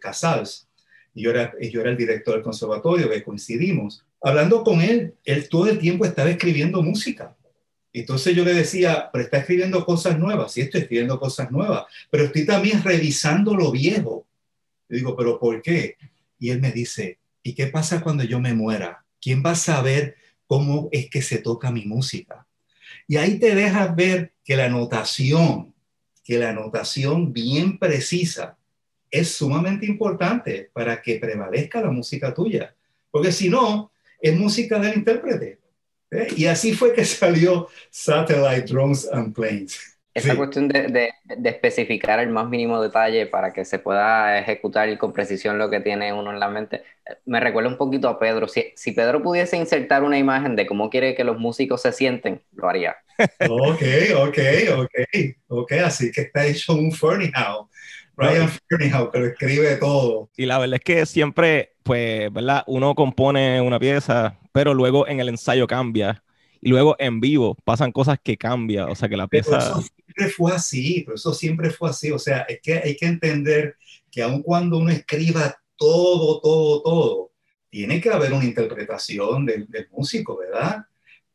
Casals, 0.00 0.68
y 1.14 1.22
yo 1.22 1.30
era, 1.30 1.54
yo 1.60 1.80
era 1.80 1.90
el 1.90 1.96
director 1.96 2.34
del 2.34 2.42
conservatorio, 2.42 3.08
que 3.08 3.22
coincidimos. 3.22 4.04
Hablando 4.20 4.64
con 4.64 4.80
él, 4.80 5.14
él 5.24 5.48
todo 5.48 5.68
el 5.68 5.78
tiempo 5.78 6.04
estaba 6.04 6.30
escribiendo 6.30 6.82
música 6.82 7.36
entonces 8.00 8.36
yo 8.36 8.44
le 8.44 8.52
decía, 8.52 9.08
pero 9.10 9.24
está 9.24 9.38
escribiendo 9.38 9.84
cosas 9.86 10.18
nuevas, 10.18 10.52
sí 10.52 10.60
estoy 10.60 10.82
escribiendo 10.82 11.18
cosas 11.18 11.50
nuevas, 11.50 11.84
pero 12.10 12.24
estoy 12.24 12.44
también 12.44 12.82
revisando 12.82 13.54
lo 13.54 13.72
viejo. 13.72 14.26
Yo 14.88 14.96
digo, 14.96 15.16
pero 15.16 15.38
¿por 15.38 15.62
qué? 15.62 15.96
Y 16.38 16.50
él 16.50 16.60
me 16.60 16.72
dice, 16.72 17.18
¿y 17.42 17.54
qué 17.54 17.68
pasa 17.68 18.02
cuando 18.02 18.22
yo 18.22 18.38
me 18.38 18.52
muera? 18.52 19.02
¿Quién 19.18 19.42
va 19.44 19.52
a 19.52 19.56
saber 19.56 20.16
cómo 20.46 20.90
es 20.92 21.08
que 21.08 21.22
se 21.22 21.38
toca 21.38 21.70
mi 21.70 21.86
música? 21.86 22.45
Y 23.06 23.16
ahí 23.16 23.38
te 23.38 23.54
dejas 23.54 23.94
ver 23.94 24.32
que 24.44 24.56
la 24.56 24.68
notación, 24.68 25.74
que 26.24 26.38
la 26.38 26.52
notación 26.52 27.32
bien 27.32 27.78
precisa 27.78 28.56
es 29.10 29.32
sumamente 29.32 29.86
importante 29.86 30.70
para 30.72 31.00
que 31.00 31.18
prevalezca 31.18 31.80
la 31.80 31.90
música 31.90 32.34
tuya. 32.34 32.74
Porque 33.10 33.32
si 33.32 33.48
no, 33.48 33.92
es 34.20 34.36
música 34.36 34.78
del 34.78 34.98
intérprete. 34.98 35.58
¿Eh? 36.10 36.28
Y 36.36 36.46
así 36.46 36.72
fue 36.74 36.92
que 36.92 37.04
salió 37.04 37.68
Satellite 37.90 38.72
Drones 38.72 39.08
and 39.12 39.34
Planes. 39.34 39.95
Esa 40.16 40.34
cuestión 40.34 40.68
de, 40.68 40.88
de, 40.88 41.10
de, 41.24 41.50
especificar 41.50 42.20
el 42.20 42.30
más 42.30 42.48
mínimo 42.48 42.80
detalle 42.80 43.26
para 43.26 43.52
que 43.52 43.66
se 43.66 43.78
pueda 43.78 44.38
ejecutar 44.38 44.96
con 44.96 45.12
precisión 45.12 45.58
lo 45.58 45.68
que 45.68 45.80
tiene 45.80 46.12
uno 46.12 46.30
en 46.30 46.40
la 46.40 46.48
mente, 46.48 46.84
me 47.26 47.38
recuerda 47.38 47.68
un 47.68 47.76
poquito 47.76 48.08
a 48.08 48.18
Pedro. 48.18 48.48
Si, 48.48 48.72
si 48.76 48.92
Pedro 48.92 49.22
pudiese 49.22 49.56
insertar 49.56 50.02
una 50.02 50.18
imagen 50.18 50.56
de 50.56 50.66
cómo 50.66 50.88
quiere 50.88 51.14
que 51.14 51.24
los 51.24 51.38
músicos 51.38 51.82
se 51.82 51.92
sienten, 51.92 52.42
lo 52.52 52.68
haría. 52.68 52.96
Ok, 53.48 53.82
ok, 54.16 54.38
ok, 54.76 54.94
ok. 55.48 55.72
Así 55.84 56.10
que 56.12 56.22
está 56.22 56.46
hecho 56.46 56.74
un 56.74 56.92
funny 56.92 57.30
now. 57.30 57.68
Brian 58.16 58.50
que 58.68 59.18
lo 59.18 59.26
escribe 59.26 59.76
todo. 59.76 60.30
Y 60.36 60.46
la 60.46 60.58
verdad 60.58 60.76
es 60.76 60.80
que 60.80 61.04
siempre, 61.04 61.74
pues, 61.82 62.32
¿verdad? 62.32 62.64
Uno 62.66 62.94
compone 62.94 63.60
una 63.60 63.78
pieza, 63.78 64.38
pero 64.52 64.72
luego 64.72 65.06
en 65.06 65.20
el 65.20 65.28
ensayo 65.28 65.66
cambia. 65.66 66.22
Y 66.62 66.70
luego 66.70 66.96
en 66.98 67.20
vivo 67.20 67.56
pasan 67.64 67.92
cosas 67.92 68.18
que 68.22 68.38
cambian. 68.38 68.88
O 68.88 68.94
sea, 68.94 69.08
que 69.08 69.16
la 69.16 69.28
pieza... 69.28 69.58
eso 69.58 69.84
siempre 70.16 70.34
fue 70.34 70.52
así, 70.52 71.02
pero 71.04 71.16
eso 71.16 71.34
siempre 71.34 71.70
fue 71.70 71.90
así. 71.90 72.10
O 72.10 72.18
sea, 72.18 72.40
es 72.48 72.60
que 72.60 72.74
hay 72.74 72.96
que 72.96 73.06
entender 73.06 73.76
que 74.10 74.22
aun 74.22 74.42
cuando 74.42 74.78
uno 74.78 74.90
escriba 74.90 75.56
todo, 75.76 76.40
todo, 76.40 76.82
todo, 76.82 77.32
tiene 77.68 78.00
que 78.00 78.10
haber 78.10 78.32
una 78.32 78.44
interpretación 78.44 79.44
del, 79.44 79.66
del 79.68 79.88
músico, 79.90 80.38
¿verdad? 80.38 80.86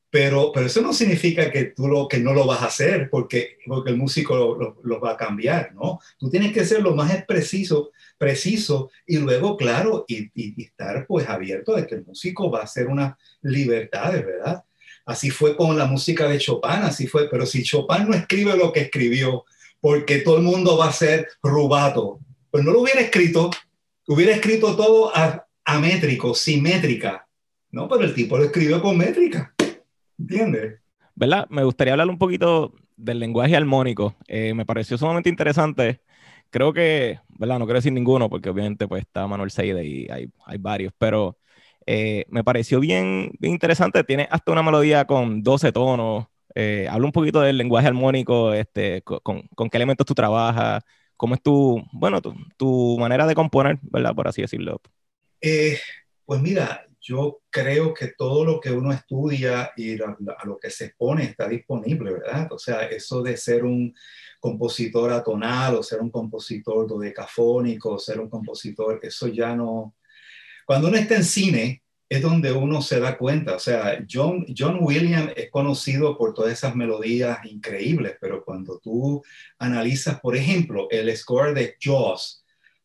Pero, 0.09 0.51
pero 0.51 0.65
eso 0.65 0.81
no 0.81 0.91
significa 0.91 1.49
que 1.51 1.65
tú 1.65 1.87
lo, 1.87 2.07
que 2.07 2.19
no 2.19 2.33
lo 2.33 2.45
vas 2.45 2.61
a 2.63 2.65
hacer 2.65 3.09
porque, 3.09 3.59
porque 3.65 3.91
el 3.91 3.97
músico 3.97 4.35
lo, 4.35 4.81
lo, 4.83 4.99
va 4.99 5.11
a 5.11 5.17
cambiar, 5.17 5.73
¿no? 5.73 5.99
Tú 6.17 6.29
tienes 6.29 6.51
que 6.51 6.65
ser 6.65 6.81
lo 6.81 6.95
más 6.95 7.23
preciso, 7.25 7.91
preciso 8.17 8.91
y 9.05 9.17
luego, 9.17 9.55
claro, 9.55 10.03
y, 10.07 10.29
y, 10.33 10.63
estar 10.63 11.05
pues 11.07 11.29
abierto 11.29 11.75
de 11.75 11.87
que 11.87 11.95
el 11.95 12.05
músico 12.05 12.51
va 12.51 12.59
a 12.61 12.63
hacer 12.63 12.87
unas 12.87 13.15
libertades, 13.41 14.25
¿verdad? 14.25 14.65
Así 15.11 15.29
fue 15.29 15.57
con 15.57 15.77
la 15.77 15.87
música 15.87 16.25
de 16.29 16.37
Chopin, 16.37 16.83
así 16.83 17.05
fue, 17.05 17.29
pero 17.29 17.45
si 17.45 17.63
Chopin 17.63 18.07
no 18.07 18.15
escribe 18.15 18.55
lo 18.55 18.71
que 18.71 18.79
escribió, 18.79 19.43
porque 19.81 20.19
todo 20.19 20.37
el 20.37 20.43
mundo 20.43 20.77
va 20.77 20.87
a 20.87 20.93
ser 20.93 21.27
rubato, 21.43 22.19
pues 22.49 22.63
no 22.63 22.71
lo 22.71 22.79
hubiera 22.79 23.01
escrito, 23.01 23.51
hubiera 24.07 24.33
escrito 24.33 24.73
todo 24.73 25.11
amétrico, 25.65 26.33
simétrica, 26.33 27.27
¿no? 27.71 27.89
Pero 27.89 28.05
el 28.05 28.13
tipo 28.13 28.37
lo 28.37 28.45
escribió 28.45 28.81
con 28.81 28.97
métrica. 28.97 29.53
¿Entiendes? 30.17 30.79
¿Verdad? 31.13 31.45
Me 31.49 31.65
gustaría 31.65 31.91
hablar 31.91 32.07
un 32.07 32.17
poquito 32.17 32.73
del 32.95 33.19
lenguaje 33.19 33.57
armónico. 33.57 34.15
Eh, 34.29 34.53
me 34.53 34.65
pareció 34.65 34.97
sumamente 34.97 35.29
interesante. 35.29 35.99
Creo 36.49 36.71
que, 36.71 37.19
¿verdad? 37.27 37.59
No 37.59 37.65
quiero 37.65 37.79
decir 37.79 37.91
ninguno, 37.91 38.29
porque 38.29 38.49
obviamente 38.49 38.87
pues 38.87 39.01
está 39.01 39.27
Manuel 39.27 39.51
Seide 39.51 39.85
y 39.85 40.07
hay 40.09 40.57
varios, 40.57 40.93
pero 40.97 41.37
eh, 41.85 42.25
me 42.29 42.43
pareció 42.43 42.79
bien, 42.79 43.31
interesante. 43.41 44.03
Tiene 44.03 44.27
hasta 44.31 44.51
una 44.51 44.63
melodía 44.63 45.05
con 45.05 45.43
12 45.43 45.71
tonos. 45.71 46.27
Eh, 46.55 46.87
habla 46.89 47.05
un 47.05 47.11
poquito 47.11 47.41
del 47.41 47.57
lenguaje 47.57 47.87
armónico, 47.87 48.53
este, 48.53 49.01
con, 49.03 49.47
con, 49.55 49.69
qué 49.69 49.77
elementos 49.77 50.05
tú 50.05 50.13
trabajas, 50.13 50.83
cómo 51.15 51.35
es 51.35 51.41
tu, 51.41 51.81
bueno, 51.93 52.21
tu, 52.21 52.35
tu, 52.57 52.97
manera 52.99 53.25
de 53.25 53.35
componer, 53.35 53.79
¿verdad? 53.83 54.13
Por 54.13 54.27
así 54.27 54.41
decirlo. 54.41 54.81
pues 56.25 56.41
mira, 56.41 56.85
yo 57.01 57.41
creo 57.49 57.93
que 57.93 58.09
todo 58.09 58.45
lo 58.45 58.59
que 58.59 58.71
uno 58.71 58.91
estudia 58.91 59.71
y 59.75 59.99
a, 60.01 60.15
lo 60.43 60.57
que 60.59 60.69
se 60.69 60.85
expone 60.85 61.23
está 61.23 61.47
disponible, 61.47 62.13
¿verdad? 62.13 62.47
O 62.51 62.59
sea, 62.59 62.83
eso 62.83 63.23
de 63.23 63.35
ser 63.37 63.65
un 63.65 63.93
compositor 64.39 65.11
atonal 65.11 65.75
o 65.75 65.83
ser 65.83 65.99
un 65.99 66.11
compositor 66.11 66.87
dodecafónico, 66.87 67.97
ser 67.97 68.19
un 68.19 68.29
compositor, 68.29 68.99
eso 69.01 69.27
ya 69.27 69.55
no... 69.55 69.95
Cuando 70.65 70.87
uno 70.87 70.97
está 70.97 71.15
en 71.15 71.23
cine 71.23 71.83
es 72.09 72.21
donde 72.21 72.51
uno 72.51 72.81
se 72.81 72.99
da 72.99 73.17
cuenta, 73.17 73.55
o 73.55 73.59
sea, 73.59 74.03
John, 74.11 74.45
John 74.55 74.79
Williams 74.81 75.31
es 75.37 75.49
conocido 75.49 76.17
por 76.17 76.33
todas 76.33 76.51
esas 76.51 76.75
melodías 76.75 77.39
increíbles, 77.45 78.17
pero 78.19 78.43
cuando 78.43 78.79
tú 78.79 79.23
analizas, 79.59 80.19
por 80.19 80.35
ejemplo, 80.35 80.89
el 80.89 81.15
score 81.15 81.53
de 81.53 81.77
Jaws, 81.81 82.41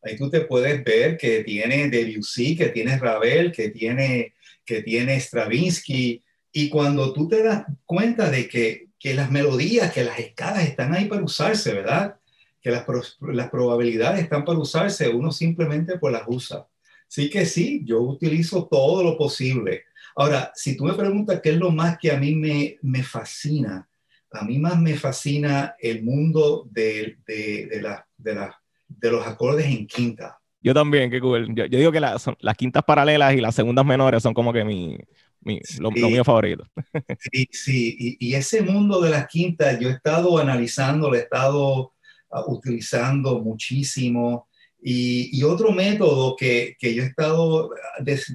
Ahí 0.07 0.15
tú 0.15 0.29
te 0.29 0.41
puedes 0.41 0.83
ver 0.83 1.17
que 1.17 1.43
tiene 1.43 1.89
Debussy, 1.89 2.55
que 2.55 2.69
tiene 2.69 2.97
Ravel, 2.97 3.51
que 3.51 3.69
tiene, 3.69 4.35
que 4.63 4.81
tiene 4.81 5.19
Stravinsky. 5.19 6.23
Y 6.51 6.69
cuando 6.69 7.13
tú 7.13 7.27
te 7.27 7.43
das 7.43 7.65
cuenta 7.85 8.29
de 8.29 8.47
que, 8.47 8.87
que 8.99 9.13
las 9.13 9.31
melodías, 9.31 9.91
que 9.91 10.03
las 10.03 10.19
escalas 10.19 10.63
están 10.63 10.93
ahí 10.93 11.05
para 11.05 11.23
usarse, 11.23 11.73
¿verdad? 11.73 12.15
Que 12.61 12.71
las, 12.71 12.85
las 13.19 13.49
probabilidades 13.49 14.21
están 14.21 14.45
para 14.45 14.59
usarse, 14.59 15.09
uno 15.09 15.31
simplemente 15.31 15.97
pues 15.97 16.13
las 16.13 16.23
usa. 16.27 16.67
Sí 17.07 17.29
que 17.29 17.45
sí, 17.45 17.81
yo 17.85 18.01
utilizo 18.01 18.67
todo 18.69 19.03
lo 19.03 19.17
posible. 19.17 19.83
Ahora, 20.15 20.51
si 20.55 20.75
tú 20.75 20.85
me 20.85 20.93
preguntas 20.93 21.39
qué 21.41 21.51
es 21.51 21.57
lo 21.57 21.71
más 21.71 21.97
que 21.97 22.11
a 22.11 22.17
mí 22.17 22.35
me, 22.35 22.77
me 22.81 23.03
fascina, 23.03 23.87
a 24.31 24.43
mí 24.43 24.57
más 24.59 24.79
me 24.79 24.95
fascina 24.95 25.75
el 25.79 26.03
mundo 26.03 26.67
de, 26.69 27.17
de, 27.25 27.67
de, 27.67 27.81
la, 27.81 28.05
de, 28.17 28.35
la, 28.35 28.61
de 28.87 29.11
los 29.11 29.25
acordes 29.25 29.65
en 29.65 29.87
quinta. 29.87 30.39
Yo 30.61 30.73
también, 30.73 31.09
qué 31.09 31.21
cool. 31.21 31.53
Yo, 31.55 31.65
digo 31.67 31.91
que 31.91 31.99
las 32.01 32.57
quintas 32.57 32.83
paralelas 32.83 33.33
y 33.35 33.41
las 33.41 33.55
segundas 33.55 33.85
menores 33.85 34.23
son 34.23 34.33
como 34.33 34.51
que 34.51 34.65
mi, 34.65 34.97
mi 35.41 35.61
lo, 35.79 35.91
mío 35.91 36.23
favorito. 36.23 36.65
Sí, 37.31 37.47
sí. 37.51 38.17
Y, 38.19 38.33
ese 38.33 38.61
mundo 38.61 38.99
de 38.99 39.11
las 39.11 39.27
quintas, 39.27 39.79
yo 39.79 39.89
he 39.89 39.93
estado 39.93 40.37
analizando, 40.37 41.09
lo 41.09 41.15
he 41.15 41.19
estado 41.19 41.93
ah, 42.31 42.43
utilizando 42.47 43.39
muchísimo. 43.39 44.46
Y, 44.81 45.37
y 45.37 45.43
otro 45.43 45.71
método 45.71 46.35
que, 46.35 46.75
que, 46.79 46.93
yo 46.93 47.03
he 47.03 47.07
estado 47.07 47.71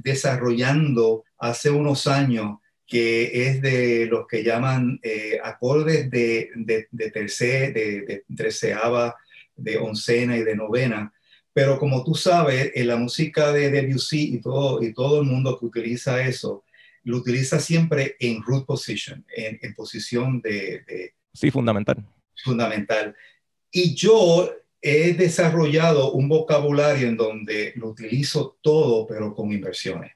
desarrollando 0.02 1.24
hace 1.38 1.70
unos 1.70 2.06
años, 2.06 2.58
que 2.86 3.48
es 3.48 3.62
de 3.62 4.06
los 4.06 4.26
que 4.26 4.42
llaman 4.42 4.98
eh, 5.02 5.38
acordes 5.42 6.10
de, 6.10 6.50
de, 6.56 6.88
de, 6.90 7.10
tercer, 7.10 7.72
de, 7.72 8.00
de 8.02 8.24
treceava 8.36 9.14
de 9.56 9.78
oncena 9.78 10.36
y 10.36 10.42
de 10.42 10.56
novena. 10.56 11.12
Pero 11.54 11.78
como 11.78 12.02
tú 12.04 12.14
sabes, 12.14 12.72
en 12.74 12.86
la 12.88 12.96
música 12.96 13.52
de 13.52 13.70
Debussy 13.70 14.34
y 14.34 14.40
todo, 14.40 14.82
y 14.82 14.92
todo 14.92 15.20
el 15.20 15.26
mundo 15.26 15.58
que 15.58 15.66
utiliza 15.66 16.26
eso, 16.26 16.64
lo 17.04 17.18
utiliza 17.18 17.58
siempre 17.60 18.16
en 18.20 18.42
root 18.42 18.66
position, 18.66 19.24
en, 19.34 19.58
en 19.60 19.74
posición 19.74 20.40
de, 20.40 21.14
Sí, 21.32 21.50
fundamental. 21.50 22.04
Fundamental. 22.44 23.14
Y 23.70 23.94
yo 23.94 24.52
he 24.82 25.14
desarrollado 25.14 26.10
un 26.12 26.28
vocabulario 26.28 27.06
en 27.06 27.16
donde 27.16 27.72
lo 27.76 27.88
utilizo 27.88 28.58
todo, 28.60 29.06
pero 29.06 29.32
con 29.32 29.52
inversiones. 29.52 30.12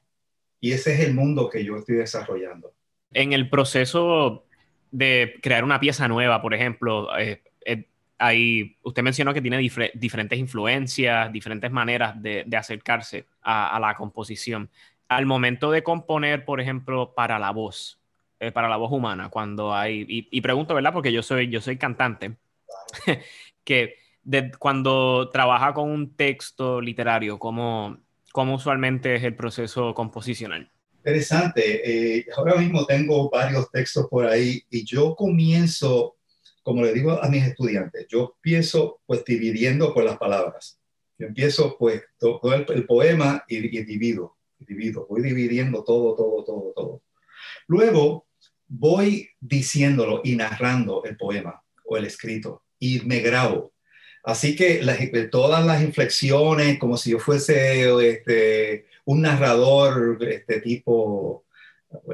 Y 0.60 0.72
ese 0.72 0.94
es 0.94 1.00
el 1.00 1.14
mundo 1.14 1.48
que 1.48 1.64
yo 1.64 1.76
estoy 1.76 1.96
desarrollando. 1.96 2.74
En 3.12 3.32
el 3.32 3.48
proceso 3.48 4.44
de 4.90 5.34
crear 5.40 5.62
una 5.62 5.78
pieza 5.78 6.08
nueva, 6.08 6.42
por 6.42 6.52
ejemplo, 6.52 7.16
eh, 7.16 7.42
eh, 7.64 7.84
ahí 8.18 8.76
usted 8.82 9.04
mencionó 9.04 9.32
que 9.32 9.40
tiene 9.40 9.58
diferentes 9.94 10.38
influencias, 10.38 11.32
diferentes 11.32 11.70
maneras 11.70 12.20
de, 12.20 12.44
acercarse 12.56 13.26
a, 13.42 13.78
la 13.80 13.94
composición. 13.94 14.68
Al 15.06 15.26
momento 15.26 15.70
de 15.70 15.84
componer, 15.84 16.44
por 16.44 16.60
ejemplo, 16.60 17.14
para 17.14 17.38
la 17.38 17.52
voz, 17.52 18.00
eh, 18.40 18.50
para 18.50 18.68
la 18.68 18.76
voz 18.76 18.90
humana, 18.90 19.28
cuando 19.28 19.72
hay, 19.72 20.04
y, 20.08 20.40
pregunto, 20.40 20.74
¿verdad? 20.74 20.92
Porque 20.92 21.12
yo 21.12 21.22
soy, 21.22 21.48
yo 21.48 21.60
soy 21.60 21.76
cantante, 21.76 22.34
que 23.64 24.05
cuando 24.58 25.30
trabaja 25.30 25.72
con 25.74 25.90
un 25.90 26.16
texto 26.16 26.80
literario, 26.80 27.38
¿cómo, 27.38 27.98
¿cómo 28.32 28.54
usualmente 28.54 29.14
es 29.14 29.24
el 29.24 29.36
proceso 29.36 29.94
composicional? 29.94 30.70
Interesante. 30.98 32.18
Eh, 32.18 32.26
ahora 32.36 32.56
mismo 32.56 32.84
tengo 32.86 33.30
varios 33.30 33.70
textos 33.70 34.06
por 34.10 34.26
ahí 34.26 34.62
y 34.70 34.84
yo 34.84 35.14
comienzo 35.14 36.16
como 36.66 36.82
le 36.82 36.92
digo 36.92 37.12
a 37.22 37.28
mis 37.28 37.44
estudiantes, 37.44 38.08
yo 38.08 38.34
empiezo 38.34 39.00
pues 39.06 39.24
dividiendo 39.24 39.94
por 39.94 40.02
las 40.02 40.18
palabras. 40.18 40.80
Yo 41.16 41.28
empiezo 41.28 41.76
pues 41.78 42.02
todo, 42.18 42.40
el, 42.52 42.84
poema 42.86 43.44
y, 43.46 43.60
divido, 43.84 44.36
divido, 44.58 45.06
voy 45.08 45.22
dividiendo 45.22 45.84
todo, 45.84 46.16
todo, 46.16 46.42
todo, 46.42 46.72
todo. 46.74 47.02
Luego 47.68 48.26
voy 48.66 49.28
diciéndolo 49.38 50.22
y 50.24 50.34
narrando 50.34 51.04
el 51.04 51.16
poema 51.16 51.62
o 51.84 51.98
el 51.98 52.06
escrito 52.06 52.64
y 52.80 52.98
me 53.02 53.20
grabo. 53.20 53.72
Así 54.26 54.56
que 54.56 54.80
todas 55.30 55.64
las 55.64 55.80
inflexiones, 55.82 56.80
como 56.80 56.96
si 56.96 57.12
yo 57.12 57.20
fuese 57.20 57.88
este, 58.10 58.86
un 59.04 59.22
narrador, 59.22 60.18
este 60.28 60.60
tipo, 60.60 61.44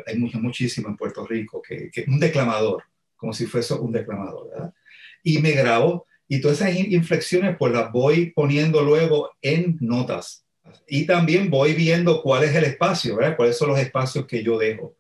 hay 0.06 0.18
mucho, 0.18 0.38
muchísimo 0.38 0.88
en 0.88 0.98
Puerto 0.98 1.26
Rico, 1.26 1.62
que, 1.62 1.90
que 1.90 2.04
un 2.06 2.20
declamador 2.20 2.84
como 3.16 3.32
si 3.32 3.46
fuese 3.46 3.72
un 3.74 3.92
declamador, 3.92 4.50
¿verdad? 4.50 4.74
Y 5.22 5.38
me 5.38 5.52
grabo 5.52 6.06
y 6.28 6.40
todas 6.40 6.60
esas 6.60 6.74
inflexiones 6.76 7.56
pues 7.56 7.72
las 7.72 7.90
voy 7.90 8.30
poniendo 8.32 8.82
luego 8.82 9.30
en 9.40 9.78
notas. 9.80 10.44
Y 10.88 11.06
también 11.06 11.48
voy 11.48 11.72
viendo 11.72 12.20
cuál 12.20 12.42
es 12.42 12.54
el 12.54 12.64
espacio, 12.64 13.16
¿verdad? 13.16 13.36
Cuáles 13.36 13.56
son 13.56 13.70
los 13.70 13.78
espacios 13.78 14.26
que 14.26 14.42
yo 14.42 14.58
dejo. 14.58 14.96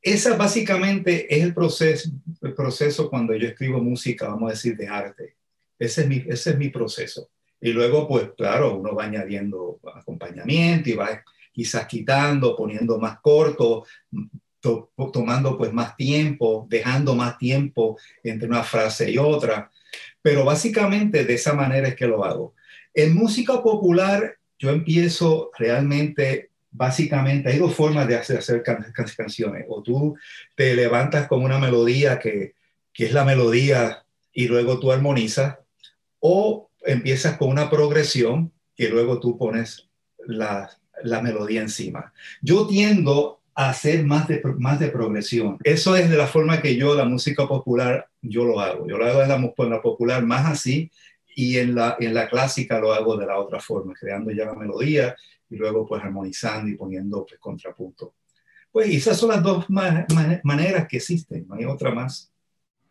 Esa 0.00 0.36
básicamente 0.36 1.34
es 1.34 1.42
el 1.42 1.52
proceso, 1.52 2.10
el 2.42 2.54
proceso 2.54 3.10
cuando 3.10 3.34
yo 3.34 3.48
escribo 3.48 3.82
música, 3.82 4.28
vamos 4.28 4.50
a 4.50 4.54
decir, 4.54 4.76
de 4.76 4.86
arte. 4.86 5.37
Ese 5.78 6.02
es 6.02 6.08
mi, 6.08 6.24
ese 6.26 6.50
es 6.50 6.58
mi 6.58 6.68
proceso. 6.68 7.30
Y 7.60 7.72
luego, 7.72 8.06
pues 8.06 8.30
claro, 8.36 8.76
uno 8.76 8.94
va 8.94 9.04
añadiendo 9.04 9.80
acompañamiento 9.94 10.90
y 10.90 10.94
va 10.94 11.24
quizás 11.52 11.86
quitando, 11.86 12.54
poniendo 12.56 12.98
más 12.98 13.20
corto, 13.20 13.84
tomando 14.60 15.56
pues 15.56 15.72
más 15.72 15.96
tiempo, 15.96 16.66
dejando 16.68 17.14
más 17.14 17.38
tiempo 17.38 17.98
entre 18.22 18.48
una 18.48 18.62
frase 18.62 19.10
y 19.10 19.18
otra. 19.18 19.70
Pero 20.22 20.44
básicamente 20.44 21.24
de 21.24 21.34
esa 21.34 21.54
manera 21.54 21.88
es 21.88 21.96
que 21.96 22.06
lo 22.06 22.24
hago. 22.24 22.54
En 22.94 23.14
música 23.14 23.62
popular 23.62 24.36
yo 24.58 24.70
empiezo 24.70 25.50
realmente, 25.56 26.50
básicamente, 26.70 27.50
hay 27.50 27.58
dos 27.58 27.74
formas 27.74 28.08
de 28.08 28.16
hacer, 28.16 28.38
hacer 28.38 28.62
canciones. 29.16 29.64
O 29.68 29.82
tú 29.82 30.16
te 30.56 30.74
levantas 30.74 31.28
con 31.28 31.42
una 31.42 31.58
melodía 31.58 32.18
que, 32.18 32.54
que 32.92 33.06
es 33.06 33.12
la 33.12 33.24
melodía 33.24 34.04
y 34.32 34.48
luego 34.48 34.78
tú 34.78 34.90
armonizas, 34.90 35.58
o 36.20 36.70
empiezas 36.80 37.36
con 37.36 37.48
una 37.48 37.70
progresión 37.70 38.52
que 38.76 38.88
luego 38.88 39.20
tú 39.20 39.36
pones 39.36 39.88
la, 40.26 40.70
la 41.02 41.20
melodía 41.20 41.60
encima. 41.60 42.12
Yo 42.40 42.66
tiendo 42.66 43.38
a 43.58 43.70
hacer 43.70 44.04
más 44.04 44.28
de, 44.28 44.40
más 44.58 44.78
de 44.78 44.86
progresión. 44.86 45.58
Eso 45.64 45.96
es 45.96 46.08
de 46.08 46.16
la 46.16 46.28
forma 46.28 46.62
que 46.62 46.76
yo, 46.76 46.94
la 46.94 47.04
música 47.04 47.48
popular, 47.48 48.06
yo 48.22 48.44
lo 48.44 48.60
hago. 48.60 48.86
Yo 48.86 48.96
lo 48.96 49.04
hago 49.04 49.20
en 49.20 49.28
la, 49.28 49.34
en 49.34 49.70
la 49.70 49.82
popular 49.82 50.24
más 50.24 50.46
así 50.46 50.92
y 51.34 51.58
en 51.58 51.74
la, 51.74 51.96
en 51.98 52.14
la 52.14 52.28
clásica 52.28 52.78
lo 52.78 52.92
hago 52.92 53.16
de 53.16 53.26
la 53.26 53.36
otra 53.36 53.58
forma, 53.58 53.94
creando 53.94 54.30
ya 54.30 54.44
la 54.44 54.54
melodía 54.54 55.16
y 55.50 55.56
luego 55.56 55.88
pues 55.88 56.00
armonizando 56.04 56.68
y 56.70 56.76
poniendo 56.76 57.26
pues, 57.26 57.40
contrapunto. 57.40 58.14
Pues 58.70 58.90
esas 58.90 59.16
son 59.16 59.30
las 59.30 59.42
dos 59.42 59.64
maneras 59.68 60.86
que 60.86 60.98
existen, 60.98 61.44
no 61.48 61.56
hay 61.56 61.64
otra 61.64 61.90
más. 61.90 62.30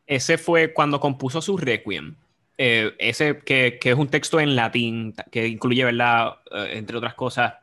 Ese 0.06 0.38
fue 0.38 0.74
cuando 0.74 1.00
compuso 1.00 1.42
su 1.42 1.56
Requiem. 1.56 2.14
Eh, 2.58 2.94
ese 2.98 3.38
que, 3.40 3.78
es 3.82 3.96
un 3.96 4.08
texto 4.08 4.40
en 4.40 4.56
latín, 4.56 5.14
que 5.32 5.48
incluye, 5.48 5.84
¿verdad? 5.84 6.38
Eh, 6.52 6.72
entre 6.74 6.98
otras 6.98 7.14
cosas, 7.14 7.54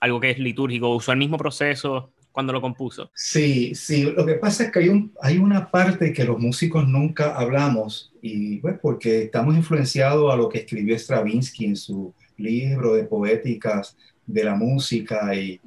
algo 0.00 0.20
que 0.20 0.30
es 0.30 0.38
litúrgico, 0.38 0.94
usó 0.94 1.12
el 1.12 1.18
mismo 1.18 1.36
proceso 1.36 2.12
cuando 2.30 2.52
lo 2.52 2.60
compuso. 2.60 3.10
Sí, 3.14 3.74
sí, 3.74 4.04
lo 4.04 4.24
que 4.24 4.34
pasa 4.34 4.64
es 4.64 4.70
que 4.70 4.78
hay, 4.78 4.88
un, 4.88 5.12
hay 5.20 5.38
una 5.38 5.70
parte 5.70 6.12
que 6.12 6.22
los 6.22 6.38
músicos 6.38 6.86
nunca 6.86 7.34
hablamos, 7.34 8.12
y 8.22 8.58
pues 8.58 8.78
porque 8.80 9.24
estamos 9.24 9.56
influenciados 9.56 10.32
a 10.32 10.36
lo 10.36 10.48
que 10.48 10.58
escribió 10.58 10.96
Stravinsky 10.96 11.64
en 11.64 11.76
su 11.76 12.14
libro 12.36 12.94
de 12.94 13.04
poéticas 13.04 13.96
de 14.24 14.44
la 14.44 14.54
música 14.54 15.34
y, 15.34 15.60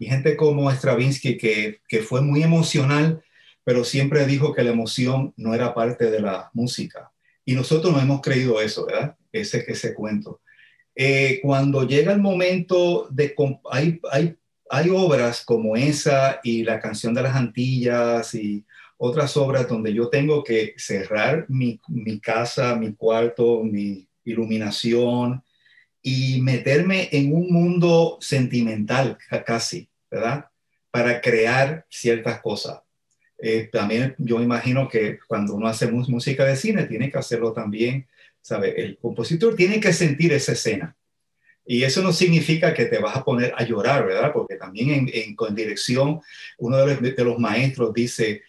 y 0.00 0.06
gente 0.06 0.36
como 0.36 0.68
Stravinsky 0.68 1.36
que, 1.36 1.78
que 1.86 2.00
fue 2.00 2.22
muy 2.22 2.42
emocional, 2.42 3.22
pero 3.62 3.84
siempre 3.84 4.26
dijo 4.26 4.52
que 4.52 4.64
la 4.64 4.70
emoción 4.70 5.32
no 5.36 5.54
era 5.54 5.74
parte 5.74 6.10
de 6.10 6.20
la 6.20 6.50
música. 6.54 7.12
Y 7.46 7.54
nosotros 7.54 7.92
no 7.94 8.00
hemos 8.00 8.20
creído 8.20 8.60
eso, 8.60 8.84
¿verdad? 8.84 9.16
Ese, 9.32 9.64
ese 9.68 9.94
cuento. 9.94 10.42
Eh, 10.94 11.40
cuando 11.42 11.86
llega 11.86 12.12
el 12.12 12.20
momento 12.20 13.08
de... 13.10 13.34
Hay, 13.70 13.98
hay, 14.10 14.36
hay 14.68 14.90
obras 14.90 15.44
como 15.44 15.76
esa 15.76 16.40
y 16.42 16.64
la 16.64 16.80
canción 16.80 17.14
de 17.14 17.22
las 17.22 17.34
Antillas 17.34 18.34
y 18.34 18.66
otras 18.98 19.36
obras 19.36 19.68
donde 19.68 19.94
yo 19.94 20.08
tengo 20.08 20.42
que 20.42 20.74
cerrar 20.76 21.46
mi, 21.48 21.80
mi 21.88 22.18
casa, 22.18 22.74
mi 22.74 22.94
cuarto, 22.94 23.62
mi 23.62 24.08
iluminación 24.24 25.42
y 26.02 26.40
meterme 26.40 27.08
en 27.12 27.34
un 27.34 27.52
mundo 27.52 28.18
sentimental 28.20 29.18
casi, 29.44 29.88
¿verdad? 30.10 30.46
Para 30.90 31.20
crear 31.20 31.86
ciertas 31.90 32.40
cosas. 32.40 32.80
Eh, 33.38 33.68
también 33.70 34.14
yo 34.18 34.40
imagino 34.40 34.88
que 34.88 35.18
cuando 35.26 35.54
uno 35.54 35.68
hace 35.68 35.90
música 35.90 36.44
de 36.44 36.56
cine, 36.56 36.84
tiene 36.84 37.10
que 37.10 37.18
hacerlo 37.18 37.52
también, 37.52 38.06
¿sabe? 38.40 38.80
El 38.80 38.98
compositor 38.98 39.54
tiene 39.54 39.80
que 39.80 39.92
sentir 39.92 40.32
esa 40.32 40.52
escena. 40.52 40.96
Y 41.66 41.82
eso 41.82 42.00
no 42.00 42.12
significa 42.12 42.72
que 42.72 42.86
te 42.86 42.98
vas 42.98 43.16
a 43.16 43.24
poner 43.24 43.52
a 43.56 43.64
llorar, 43.64 44.06
¿verdad? 44.06 44.32
Porque 44.32 44.54
también 44.54 44.90
en, 44.90 45.10
en 45.12 45.34
con 45.34 45.54
dirección, 45.54 46.20
uno 46.58 46.76
de 46.78 46.86
los, 46.86 47.16
de 47.16 47.24
los, 47.24 47.38
maestros 47.40 47.92
dice, 47.92 48.42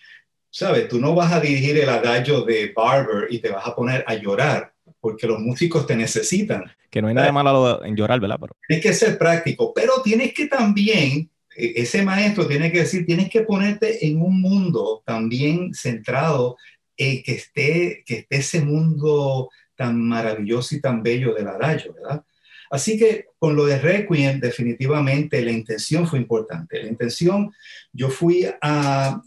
¿sabes? 0.52 0.88
Tú 0.88 1.00
no 1.00 1.16
vas 1.16 1.34
a 1.34 1.40
dirigir 1.40 1.78
el 1.80 1.90
adagio 1.90 2.42
de 2.42 2.72
Barber 2.76 3.28
y 3.32 3.40
te 3.40 3.50
vas 3.50 3.66
a 3.66 3.76
poner 3.76 4.04
a 4.08 4.14
llorar, 4.14 4.72
porque 5.00 5.26
los 5.26 5.40
músicos 5.40 5.88
te 5.88 5.96
necesitan. 5.96 6.66
Que 6.92 7.02
no 7.02 7.08
hay 7.08 7.16
nada 7.16 7.32
malo 7.32 7.84
en 7.84 7.96
llorar, 7.96 8.20
¿verdad? 8.20 8.38
Pero... 8.40 8.56
Tienes 8.68 8.86
que 8.86 8.94
ser 8.94 9.18
práctico, 9.18 9.74
pero 9.74 10.02
tienes 10.04 10.32
que 10.34 10.46
también 10.46 11.32
ese 11.58 12.04
maestro 12.04 12.48
tiene 12.48 12.72
que 12.72 12.80
decir, 12.80 13.06
tienes 13.06 13.30
que 13.30 13.42
ponerte 13.42 14.06
en 14.06 14.22
un 14.22 14.40
mundo 14.40 15.02
también 15.06 15.74
centrado 15.74 16.56
en 16.96 17.24
que 17.24 17.34
esté, 17.34 18.04
que 18.06 18.20
esté 18.20 18.38
ese 18.38 18.62
mundo 18.62 19.50
tan 19.76 20.00
maravilloso 20.02 20.76
y 20.76 20.82
tan 20.82 21.02
bello 21.02 21.34
del 21.34 21.48
adagio, 21.48 21.94
¿verdad? 21.94 22.24
Así 22.70 22.98
que 22.98 23.28
con 23.40 23.56
lo 23.56 23.66
de 23.66 23.80
Requiem, 23.80 24.40
definitivamente 24.40 25.42
la 25.42 25.52
intención 25.52 26.08
fue 26.08 26.20
importante. 26.20 26.82
La 26.82 26.90
intención, 26.90 27.54
yo 27.94 28.10
fui 28.10 28.46
a, 28.62 29.22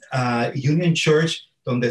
Union 0.55 0.93
Church, 0.95 1.51
donde 1.65 1.91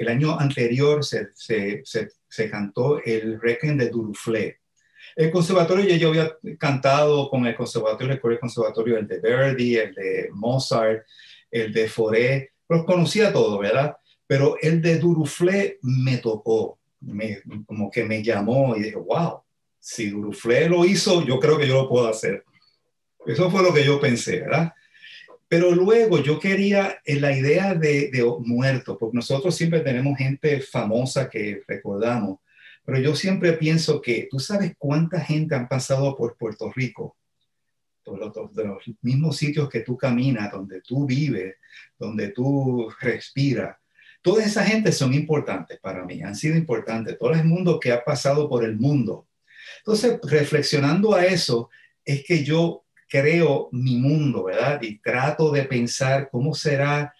el 0.00 0.08
año 0.08 0.38
anterior 0.38 1.04
se, 1.04 1.28
se, 1.34 1.82
se, 1.84 2.50
cantó 2.50 3.02
el 3.04 3.40
Requiem 3.40 3.76
de 3.76 3.90
Duruflé. 3.90 4.57
El 5.18 5.32
conservatorio 5.32 5.84
ya 5.84 5.96
yo 5.96 6.10
había 6.10 6.38
cantado 6.60 7.28
con 7.28 7.44
el 7.44 7.56
conservatorio, 7.56 8.14
recuerdo 8.14 8.34
el 8.34 8.40
conservatorio, 8.40 8.98
el 8.98 9.08
de 9.08 9.18
Verdi, 9.18 9.76
el 9.76 9.92
de 9.92 10.28
Mozart, 10.32 11.04
el 11.50 11.72
de 11.72 11.88
Foré, 11.88 12.52
los 12.68 12.84
conocía 12.84 13.32
todos, 13.32 13.58
¿verdad? 13.58 13.96
Pero 14.28 14.54
el 14.62 14.80
de 14.80 14.96
Duruflé 15.00 15.80
me 15.82 16.18
tocó, 16.18 16.78
me, 17.00 17.42
como 17.66 17.90
que 17.90 18.04
me 18.04 18.22
llamó 18.22 18.76
y 18.76 18.82
dije, 18.82 18.94
wow, 18.94 19.42
si 19.80 20.08
Duruflé 20.08 20.68
lo 20.68 20.84
hizo, 20.84 21.24
yo 21.26 21.40
creo 21.40 21.58
que 21.58 21.66
yo 21.66 21.82
lo 21.82 21.88
puedo 21.88 22.06
hacer. 22.06 22.44
Eso 23.26 23.50
fue 23.50 23.64
lo 23.64 23.74
que 23.74 23.84
yo 23.84 24.00
pensé, 24.00 24.42
¿verdad? 24.42 24.72
Pero 25.48 25.72
luego 25.72 26.22
yo 26.22 26.38
quería 26.38 27.00
en 27.04 27.22
la 27.22 27.36
idea 27.36 27.74
de, 27.74 28.08
de 28.12 28.24
muertos, 28.44 28.96
porque 29.00 29.16
nosotros 29.16 29.56
siempre 29.56 29.80
tenemos 29.80 30.16
gente 30.16 30.60
famosa 30.60 31.28
que 31.28 31.62
recordamos, 31.66 32.38
pero 32.88 33.00
yo 33.00 33.14
siempre 33.14 33.52
pienso 33.52 34.00
que 34.00 34.28
tú 34.30 34.40
sabes 34.40 34.72
cuánta 34.78 35.20
gente 35.20 35.54
han 35.54 35.68
pasado 35.68 36.16
por 36.16 36.38
Puerto 36.38 36.72
Rico, 36.74 37.18
de 38.06 38.64
los 38.64 38.82
mismos 39.02 39.36
sitios 39.36 39.68
que 39.68 39.80
tú 39.80 39.98
caminas, 39.98 40.50
donde 40.50 40.80
tú 40.80 41.04
vives, 41.04 41.56
donde 41.98 42.28
tú 42.28 42.90
respiras. 42.98 43.76
Toda 44.22 44.42
esa 44.42 44.64
gente 44.64 44.90
son 44.90 45.12
importantes 45.12 45.78
para 45.80 46.02
mí, 46.06 46.22
han 46.22 46.34
sido 46.34 46.56
importantes. 46.56 47.18
Todo 47.18 47.34
el 47.34 47.44
mundo 47.44 47.78
que 47.78 47.92
ha 47.92 48.02
pasado 48.02 48.48
por 48.48 48.64
el 48.64 48.76
mundo. 48.76 49.28
Entonces, 49.80 50.18
reflexionando 50.22 51.14
a 51.14 51.26
eso, 51.26 51.68
es 52.06 52.24
que 52.24 52.42
yo 52.42 52.86
creo 53.06 53.68
mi 53.70 53.98
mundo, 53.98 54.44
¿verdad? 54.44 54.80
Y 54.80 54.98
trato 55.00 55.52
de 55.52 55.64
pensar 55.64 56.30
cómo 56.32 56.54
será 56.54 57.12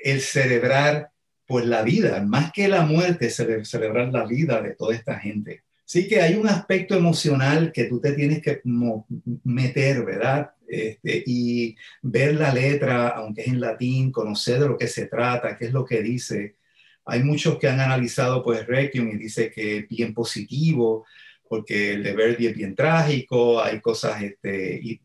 el 0.00 0.20
celebrar 0.20 1.10
pues 1.48 1.64
la 1.64 1.82
vida, 1.82 2.22
más 2.22 2.52
que 2.52 2.68
la 2.68 2.84
muerte, 2.84 3.30
celebrar 3.30 4.12
la 4.12 4.26
vida 4.26 4.60
de 4.60 4.74
toda 4.74 4.94
esta 4.94 5.18
gente. 5.18 5.62
Sí 5.82 6.06
que 6.06 6.20
hay 6.20 6.34
un 6.34 6.46
aspecto 6.46 6.94
emocional 6.94 7.72
que 7.72 7.84
tú 7.84 8.00
te 8.02 8.12
tienes 8.12 8.42
que 8.42 8.60
meter, 9.44 10.04
¿verdad? 10.04 10.50
Este, 10.68 11.24
y 11.24 11.74
ver 12.02 12.34
la 12.34 12.52
letra, 12.52 13.08
aunque 13.08 13.40
es 13.40 13.48
en 13.48 13.60
latín, 13.60 14.12
conocer 14.12 14.60
de 14.60 14.68
lo 14.68 14.76
que 14.76 14.88
se 14.88 15.06
trata, 15.06 15.56
qué 15.56 15.64
es 15.64 15.72
lo 15.72 15.86
que 15.86 16.02
dice. 16.02 16.56
Hay 17.06 17.22
muchos 17.22 17.58
que 17.58 17.66
han 17.66 17.80
analizado 17.80 18.44
pues 18.44 18.66
Requiem 18.66 19.08
y 19.08 19.16
dice 19.16 19.50
que 19.50 19.78
es 19.78 19.88
bien 19.88 20.12
positivo, 20.12 21.06
porque 21.48 21.94
el 21.94 22.02
de 22.02 22.12
Verdi 22.14 22.46
es 22.48 22.54
bien 22.54 22.74
trágico, 22.74 23.62
hay 23.62 23.80
cosas 23.80 24.22
este, 24.22 25.00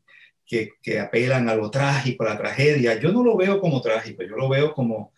que, 0.45 0.71
que 0.81 0.99
apelan 0.99 1.47
a 1.47 1.55
lo 1.55 1.71
trágico, 1.71 2.25
a 2.25 2.31
la 2.31 2.37
tragedia. 2.37 2.99
Yo 2.99 3.13
no 3.13 3.23
lo 3.23 3.37
veo 3.37 3.61
como 3.61 3.81
trágico, 3.81 4.23
yo 4.23 4.35
lo 4.35 4.49
veo 4.49 4.73
como 4.73 5.12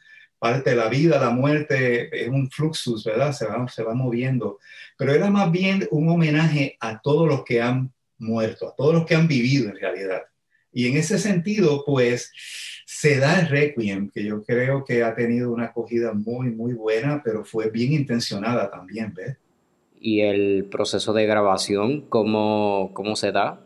parte 0.45 0.69
de 0.69 0.75
la 0.75 0.89
vida, 0.89 1.19
la 1.19 1.31
muerte, 1.31 2.23
es 2.23 2.29
un 2.29 2.51
fluxus, 2.51 3.03
¿verdad? 3.03 3.31
Se 3.31 3.47
va, 3.47 3.67
se 3.67 3.81
va 3.81 3.95
moviendo. 3.95 4.59
Pero 4.95 5.11
era 5.11 5.31
más 5.31 5.51
bien 5.51 5.87
un 5.89 6.07
homenaje 6.07 6.77
a 6.79 7.01
todos 7.01 7.27
los 7.27 7.43
que 7.43 7.63
han 7.63 7.91
muerto, 8.19 8.67
a 8.67 8.75
todos 8.75 8.93
los 8.93 9.05
que 9.07 9.15
han 9.15 9.27
vivido 9.27 9.69
en 9.69 9.77
realidad. 9.77 10.21
Y 10.71 10.87
en 10.87 10.97
ese 10.97 11.17
sentido, 11.17 11.83
pues, 11.83 12.31
se 12.85 13.17
da 13.17 13.39
el 13.39 13.47
Requiem, 13.47 14.11
que 14.11 14.23
yo 14.23 14.43
creo 14.43 14.85
que 14.85 15.01
ha 15.01 15.15
tenido 15.15 15.51
una 15.51 15.65
acogida 15.65 16.13
muy, 16.13 16.51
muy 16.51 16.73
buena, 16.73 17.23
pero 17.23 17.43
fue 17.43 17.71
bien 17.71 17.93
intencionada 17.93 18.69
también, 18.69 19.11
¿ves? 19.15 19.37
¿Y 19.99 20.21
el 20.21 20.67
proceso 20.69 21.11
de 21.13 21.25
grabación, 21.25 22.01
cómo, 22.01 22.91
cómo 22.93 23.15
se 23.15 23.31
da? 23.31 23.64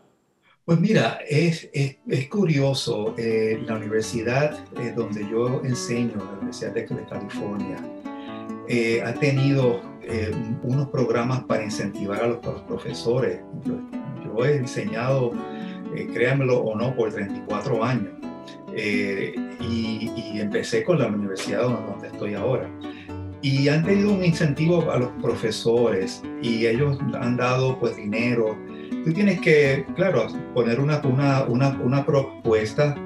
Pues 0.70 0.78
mira, 0.78 1.18
es, 1.28 1.68
es, 1.72 1.96
es 2.06 2.28
curioso, 2.28 3.16
eh, 3.18 3.60
la 3.66 3.74
universidad 3.74 4.56
eh, 4.78 4.92
donde 4.94 5.28
yo 5.28 5.60
enseño, 5.64 6.12
la 6.14 6.38
Universidad 6.38 6.72
de 6.74 6.86
California, 6.86 7.76
eh, 8.68 9.02
ha 9.04 9.12
tenido 9.14 9.80
unos 10.62 10.86
programas 10.90 11.42
para 11.42 11.64
incentivar 11.64 12.22
a 12.22 12.28
los, 12.28 12.38
profesores. 12.68 13.40
Yo, 13.64 13.80
yo, 14.24 14.44
he 14.44 14.58
enseñado, 14.58 15.32
créanmelo 16.14 16.60
o 16.60 16.76
no, 16.76 16.94
por 16.94 17.12
34 17.12 17.84
años. 17.84 18.12
Y, 18.72 19.34
y, 19.60 20.40
empecé 20.40 20.84
con 20.84 21.00
la 21.00 21.08
universidad 21.08 21.62
donde 21.62 22.06
estoy 22.06 22.34
ahora. 22.34 22.70
Y 23.42 23.66
han 23.66 23.84
tenido 23.84 24.12
un 24.12 24.24
incentivo 24.24 24.88
a 24.88 24.98
los 25.00 25.10
profesores 25.20 26.22
y 26.40 26.66
ellos 26.66 26.96
han 27.20 27.36
dado 27.36 27.76
pues 27.80 27.96
dinero 27.96 28.56
tú 29.04 29.12
tienes 29.12 29.40
que, 29.40 29.86
claro, 29.96 30.26
poner 30.54 30.80
una, 30.80 31.00
una, 31.04 31.44
una, 31.44 31.68
una 31.82 32.04
propuesta. 32.04 32.96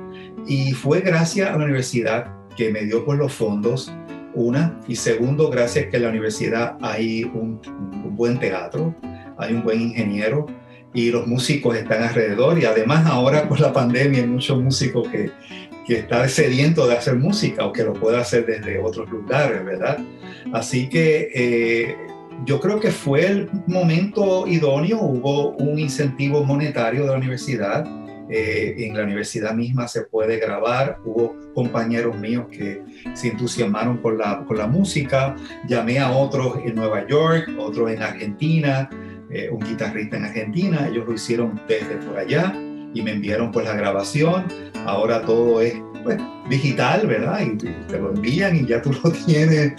Y 0.46 0.72
fue 0.72 1.00
gracias 1.00 1.50
a 1.50 1.58
la 1.58 1.64
universidad 1.64 2.26
que 2.56 2.70
me 2.70 2.84
dio 2.84 3.04
por 3.04 3.16
los 3.16 3.32
fondos, 3.32 3.92
una, 4.34 4.80
y 4.88 4.96
segundo, 4.96 5.48
gracias 5.48 5.86
que 5.86 5.96
en 5.96 6.02
la 6.02 6.08
universidad 6.08 6.76
hay 6.80 7.24
un, 7.24 7.60
un, 8.04 8.16
buen 8.16 8.38
teatro, 8.38 8.94
hay 9.38 9.54
un 9.54 9.62
buen 9.62 9.80
ingeniero 9.80 10.46
y 10.92 11.10
los 11.10 11.26
músicos 11.26 11.76
están 11.76 12.02
alrededor. 12.02 12.58
Y 12.58 12.64
además 12.64 13.06
ahora 13.06 13.48
con 13.48 13.60
la 13.60 13.72
pandemia 13.72 14.22
hay 14.22 14.26
muchos 14.26 14.60
músicos 14.60 15.08
que, 15.08 15.30
que 15.86 15.98
están 16.00 16.28
sedientos 16.28 16.88
de 16.88 16.96
hacer 16.96 17.16
música 17.16 17.64
o 17.64 17.72
que 17.72 17.84
lo 17.84 17.92
puede 17.92 18.18
hacer 18.18 18.46
desde 18.46 18.78
otros 18.78 19.08
lugares, 19.10 19.64
¿verdad? 19.64 19.98
Así 20.52 20.88
que 20.88 21.30
eh, 21.34 21.96
yo 22.44 22.60
creo 22.60 22.80
que 22.80 22.90
fue 22.90 23.26
el 23.26 23.50
momento 23.66 24.46
idóneo, 24.46 25.00
hubo 25.00 25.50
un 25.50 25.78
incentivo 25.78 26.44
monetario 26.44 27.02
de 27.02 27.08
la 27.08 27.16
universidad, 27.16 27.86
eh, 28.30 28.74
en 28.78 28.96
la 28.96 29.02
universidad 29.02 29.54
misma 29.54 29.86
se 29.86 30.02
puede 30.02 30.38
grabar, 30.38 30.98
hubo 31.04 31.36
compañeros 31.54 32.16
míos 32.18 32.46
que 32.50 32.82
se 33.12 33.28
entusiasmaron 33.28 33.98
con 33.98 34.18
la, 34.18 34.44
con 34.46 34.56
la 34.56 34.66
música, 34.66 35.36
llamé 35.68 35.98
a 35.98 36.10
otros 36.10 36.58
en 36.64 36.74
Nueva 36.74 37.06
York, 37.06 37.50
otros 37.58 37.90
en 37.90 38.02
Argentina, 38.02 38.88
eh, 39.30 39.50
un 39.50 39.60
guitarrista 39.60 40.16
en 40.16 40.24
Argentina, 40.24 40.88
ellos 40.88 41.06
lo 41.06 41.14
hicieron 41.14 41.60
desde 41.68 41.96
por 41.96 42.18
allá 42.18 42.54
y 42.94 43.02
me 43.02 43.12
enviaron 43.12 43.50
pues 43.50 43.66
la 43.66 43.74
grabación, 43.74 44.46
ahora 44.86 45.22
todo 45.22 45.60
es 45.60 45.74
pues, 46.02 46.18
digital, 46.48 47.06
¿verdad? 47.06 47.40
Y 47.40 47.56
te 47.56 47.98
lo 47.98 48.14
envían 48.14 48.56
y 48.56 48.66
ya 48.66 48.80
tú 48.80 48.92
lo 49.02 49.10
tienes. 49.26 49.72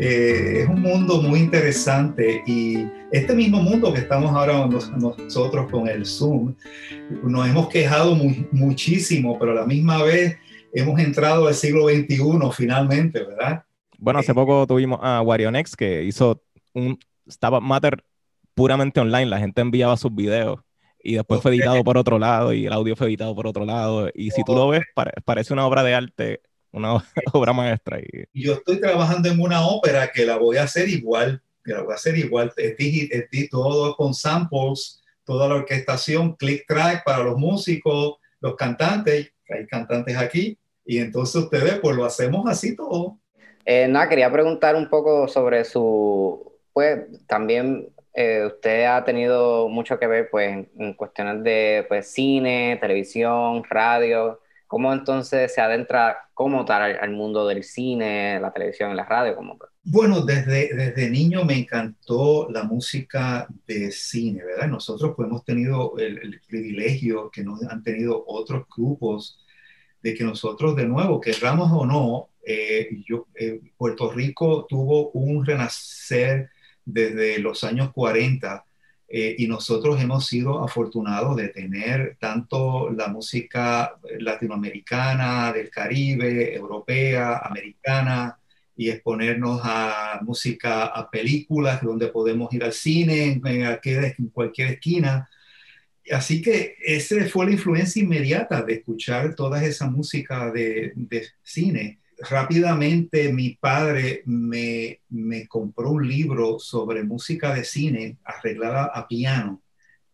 Eh, 0.00 0.60
es 0.62 0.68
un 0.68 0.80
mundo 0.80 1.20
muy 1.20 1.40
interesante 1.40 2.42
y 2.46 2.86
este 3.10 3.34
mismo 3.34 3.60
mundo 3.60 3.92
que 3.92 4.00
estamos 4.00 4.30
ahora 4.30 4.68
nosotros 4.96 5.70
con 5.70 5.88
el 5.88 6.06
Zoom, 6.06 6.54
nos 7.24 7.48
hemos 7.48 7.68
quejado 7.68 8.14
muchísimo, 8.52 9.36
pero 9.38 9.52
a 9.52 9.54
la 9.56 9.66
misma 9.66 10.02
vez 10.02 10.38
hemos 10.72 11.00
entrado 11.00 11.48
al 11.48 11.54
siglo 11.54 11.88
XXI 11.88 12.18
finalmente, 12.52 13.24
¿verdad? 13.24 13.64
Bueno, 13.98 14.20
hace 14.20 14.34
poco 14.34 14.66
tuvimos 14.66 15.00
a 15.02 15.20
Warionex 15.22 15.74
que 15.74 16.04
hizo 16.04 16.42
un 16.74 16.98
Stabat 17.28 17.62
Matter 17.62 18.04
puramente 18.54 19.00
online, 19.00 19.26
la 19.26 19.38
gente 19.38 19.60
enviaba 19.60 19.96
sus 19.96 20.14
videos 20.14 20.60
y 21.02 21.14
después 21.14 21.40
fue 21.40 21.52
editado 21.52 21.82
por 21.82 21.96
otro 21.96 22.18
lado 22.18 22.52
y 22.52 22.66
el 22.66 22.72
audio 22.72 22.94
fue 22.94 23.08
editado 23.08 23.34
por 23.34 23.46
otro 23.46 23.64
lado. 23.64 24.10
Y 24.14 24.30
si 24.30 24.44
tú 24.44 24.54
lo 24.54 24.68
ves, 24.68 24.82
parece 25.24 25.52
una 25.52 25.66
obra 25.66 25.82
de 25.82 25.94
arte, 25.94 26.40
una 26.72 26.94
obra 27.32 27.52
maestra. 27.52 28.00
Y... 28.00 28.24
Yo 28.32 28.54
estoy 28.54 28.80
trabajando 28.80 29.28
en 29.28 29.40
una 29.40 29.66
ópera 29.66 30.10
que 30.12 30.24
la 30.24 30.36
voy 30.36 30.56
a 30.56 30.64
hacer 30.64 30.88
igual, 30.88 31.42
que 31.64 31.72
la 31.72 31.82
voy 31.82 31.92
a 31.92 31.96
hacer 31.96 32.16
igual, 32.16 32.52
todo 33.50 33.96
con 33.96 34.14
samples, 34.14 35.02
toda 35.24 35.48
la 35.48 35.56
orquestación, 35.56 36.34
click 36.36 36.64
track 36.66 37.04
para 37.04 37.22
los 37.22 37.36
músicos, 37.36 38.16
los 38.40 38.56
cantantes, 38.56 39.32
hay 39.48 39.66
cantantes 39.66 40.16
aquí, 40.16 40.58
y 40.84 40.98
entonces 40.98 41.36
ustedes 41.36 41.78
pues 41.80 41.96
lo 41.96 42.04
hacemos 42.04 42.48
así 42.48 42.74
todo. 42.74 43.18
Eh, 43.64 43.86
nada, 43.88 44.08
quería 44.08 44.32
preguntar 44.32 44.74
un 44.76 44.88
poco 44.88 45.28
sobre 45.28 45.64
su, 45.64 46.54
pues 46.72 47.00
también 47.26 47.90
eh, 48.14 48.46
usted 48.46 48.84
ha 48.86 49.04
tenido 49.04 49.68
mucho 49.68 49.98
que 49.98 50.06
ver 50.06 50.30
pues, 50.30 50.66
en, 50.76 50.94
cuestiones 50.94 51.44
de 51.44 51.84
pues, 51.88 52.10
cine, 52.10 52.78
televisión, 52.80 53.62
radio. 53.68 54.40
¿Cómo 54.68 54.92
entonces 54.92 55.52
se 55.54 55.62
adentra 55.62 56.28
como 56.34 56.66
tal 56.66 56.98
al, 57.00 57.10
mundo 57.10 57.48
del 57.48 57.64
cine, 57.64 58.38
la 58.38 58.52
televisión, 58.52 58.94
la 58.94 59.06
radio? 59.06 59.34
Como 59.34 59.58
Bueno, 59.82 60.20
desde, 60.20 60.74
desde 60.74 61.08
niño 61.08 61.42
me 61.46 61.54
encantó 61.54 62.50
la 62.50 62.64
música 62.64 63.48
de 63.66 63.90
cine, 63.90 64.44
¿verdad? 64.44 64.68
Nosotros 64.68 65.14
pues, 65.16 65.26
hemos 65.26 65.42
tenido 65.42 65.96
el, 65.96 66.38
privilegio 66.46 67.30
que 67.30 67.42
nos 67.42 67.62
han 67.62 67.82
tenido 67.82 68.22
otros 68.26 68.66
grupos 68.76 69.42
de 70.02 70.12
que 70.12 70.22
nosotros, 70.22 70.76
de 70.76 70.86
nuevo, 70.86 71.18
querramos 71.18 71.70
o 71.72 71.86
no, 71.86 72.28
eh, 72.44 72.90
yo, 73.06 73.26
eh, 73.34 73.60
Puerto 73.74 74.12
Rico 74.12 74.66
tuvo 74.68 75.10
un 75.12 75.46
renacer 75.46 76.50
desde 76.84 77.38
los 77.38 77.64
años 77.64 77.90
40 77.94 78.66
eh, 79.10 79.36
y 79.38 79.46
nosotros 79.46 80.00
hemos 80.00 80.26
sido 80.26 80.62
afortunados 80.62 81.36
de 81.36 81.48
tener 81.48 82.16
tanto 82.20 82.90
la 82.90 83.08
música 83.08 83.98
latinoamericana, 84.18 85.50
del 85.52 85.70
Caribe, 85.70 86.54
europea, 86.54 87.38
americana, 87.38 88.38
y 88.76 88.90
exponernos 88.90 89.60
a 89.64 90.20
música, 90.22 90.84
a 90.86 91.10
películas 91.10 91.82
donde 91.82 92.08
podemos 92.08 92.52
ir 92.52 92.62
al 92.62 92.72
cine, 92.72 93.40
en, 93.42 94.28
cualquier 94.32 94.72
esquina. 94.72 95.28
Así 96.12 96.40
que 96.40 96.76
esa 96.84 97.16
fue 97.26 97.46
la 97.46 97.52
influencia 97.52 98.02
inmediata 98.02 98.62
de 98.62 98.74
escuchar 98.74 99.34
toda 99.34 99.64
esa 99.64 99.90
música 99.90 100.50
de, 100.52 100.92
de 100.94 101.26
cine 101.42 101.98
rápidamente 102.20 103.32
mi 103.32 103.50
padre 103.50 104.22
me, 104.26 105.00
compró 105.48 105.90
un 105.90 106.08
libro 106.08 106.58
sobre 106.58 107.04
música 107.04 107.54
de 107.54 107.64
cine 107.64 108.18
arreglada 108.24 108.84
a 108.94 109.06
piano. 109.06 109.62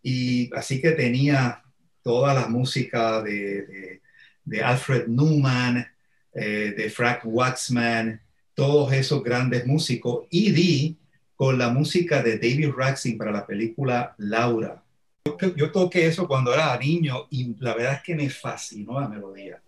Y 0.02 0.50
así 0.54 0.80
que 0.80 0.92
tenía 0.92 1.62
toda 2.02 2.34
la 2.34 2.46
música 2.48 3.22
de, 3.22 4.00
Alfred 4.62 5.08
Newman, 5.08 5.86
eh, 6.34 6.74
de 6.76 6.90
Frank 6.90 7.20
Waxman, 7.24 8.20
todos 8.54 8.92
esos 8.92 9.22
grandes 9.22 9.66
músicos. 9.66 10.26
Y 10.30 10.50
di 10.52 10.98
con 11.36 11.58
la 11.58 11.70
música 11.70 12.22
de 12.22 12.38
David 12.38 12.70
Raxin 12.76 13.18
para 13.18 13.32
la 13.32 13.46
película 13.46 14.14
Laura. 14.18 14.82
Yo 15.56 15.72
toqué 15.72 16.06
eso 16.06 16.28
cuando 16.28 16.52
era 16.52 16.76
niño 16.78 17.26
y 17.30 17.56
la 17.58 17.74
verdad 17.74 17.94
es 17.94 18.02
que 18.02 18.14
me 18.14 18.28
fascinó 18.28 19.00
la 19.00 19.08
melodía. 19.08 19.60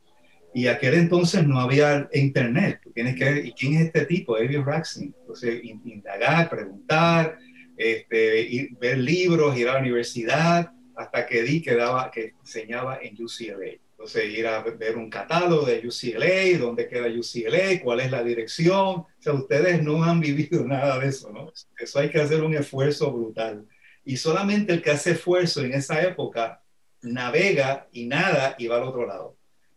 Y 0.57 0.69
aquel 0.69 0.95
entonces 0.95 1.47
no 1.47 1.61
había 1.61 2.09
internet. 2.15 2.81
tienes 2.95 3.15
que 3.15 3.25
ver, 3.27 3.45
¿y 3.45 3.53
quién 3.53 3.75
es 3.75 3.89
este 3.89 4.07
tipo? 4.07 4.39
David 4.39 4.61
Raxin. 4.61 5.15
Entonces, 5.21 5.63
indagar, 5.63 6.49
preguntar, 6.49 7.37
este, 7.77 8.71
ver 8.81 8.97
libros, 8.97 9.55
ir 9.59 9.69
a 9.69 9.75
la 9.75 9.81
universidad, 9.81 10.73
hasta 10.97 11.27
que 11.27 11.43
di 11.43 11.61
que, 11.61 11.75
daba, 11.75 12.11
que 12.11 12.33
enseñaba 12.41 13.01
en 13.03 13.23
UCLA. 13.23 13.73
Entonces, 13.91 14.31
ir 14.31 14.47
a 14.47 14.63
ver 14.63 14.97
un 14.97 15.11
catálogo 15.11 15.67
de 15.67 15.87
UCLA, 15.87 16.59
dónde 16.59 16.89
queda 16.89 17.09
UCLA, 17.09 17.83
cuál 17.83 18.01
es 18.01 18.11
la 18.11 18.25
dirección. 18.25 19.01
O 19.01 19.09
sea, 19.19 19.35
ustedes 19.35 19.83
no 19.83 20.05
han 20.05 20.21
vivido 20.21 20.65
nada 20.67 20.99
de 20.99 21.09
eso, 21.09 21.31
¿no? 21.33 21.53
Eso 21.79 21.99
hay 21.99 22.09
que 22.09 22.23
hacer 22.23 22.43
un 22.43 22.55
esfuerzo 22.55 23.13
brutal. 23.13 23.67
Y 24.07 24.17
solamente 24.17 24.73
el 24.73 24.81
que 24.81 24.93
hace 24.93 25.11
esfuerzo 25.11 25.63
en 25.63 25.75
esa 25.75 26.01
época 26.01 26.63
navega 27.03 27.89
y 27.93 28.07
nada 28.07 28.57
y 28.59 28.69
va 28.69 28.77
al 28.77 28.85
otro 28.85 29.07
lado. 29.07 29.36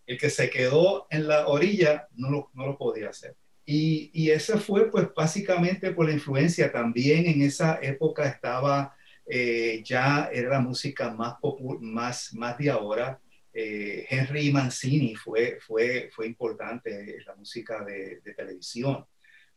El 0.09 0.17
que 0.17 0.31
se 0.31 0.49
quedó 0.49 1.05
en 1.11 1.27
la 1.27 1.47
orilla 1.47 2.07
no 2.15 2.31
lo, 2.31 2.49
no 2.55 2.65
lo 2.65 2.79
podía 2.79 3.09
hacer. 3.09 3.35
Y, 3.63 4.09
y 4.11 4.31
ese 4.31 4.57
fue 4.57 4.89
pues 4.89 5.09
básicamente 5.15 5.91
por 5.91 6.07
la 6.07 6.13
influencia. 6.13 6.71
También 6.71 7.27
en 7.27 7.43
esa 7.43 7.77
época 7.79 8.27
estaba, 8.27 8.95
eh, 9.27 9.83
ya 9.85 10.31
era 10.33 10.49
la 10.49 10.61
música 10.61 11.11
más, 11.11 11.35
más, 11.79 12.33
más 12.33 12.57
de 12.57 12.71
ahora. 12.71 13.21
Eh, 13.53 14.07
Henry 14.09 14.51
Mancini 14.51 15.13
fue, 15.13 15.59
fue, 15.61 16.09
fue 16.11 16.25
importante 16.25 17.17
en 17.17 17.23
la 17.23 17.35
música 17.35 17.85
de, 17.85 18.19
televisión. 18.35 19.05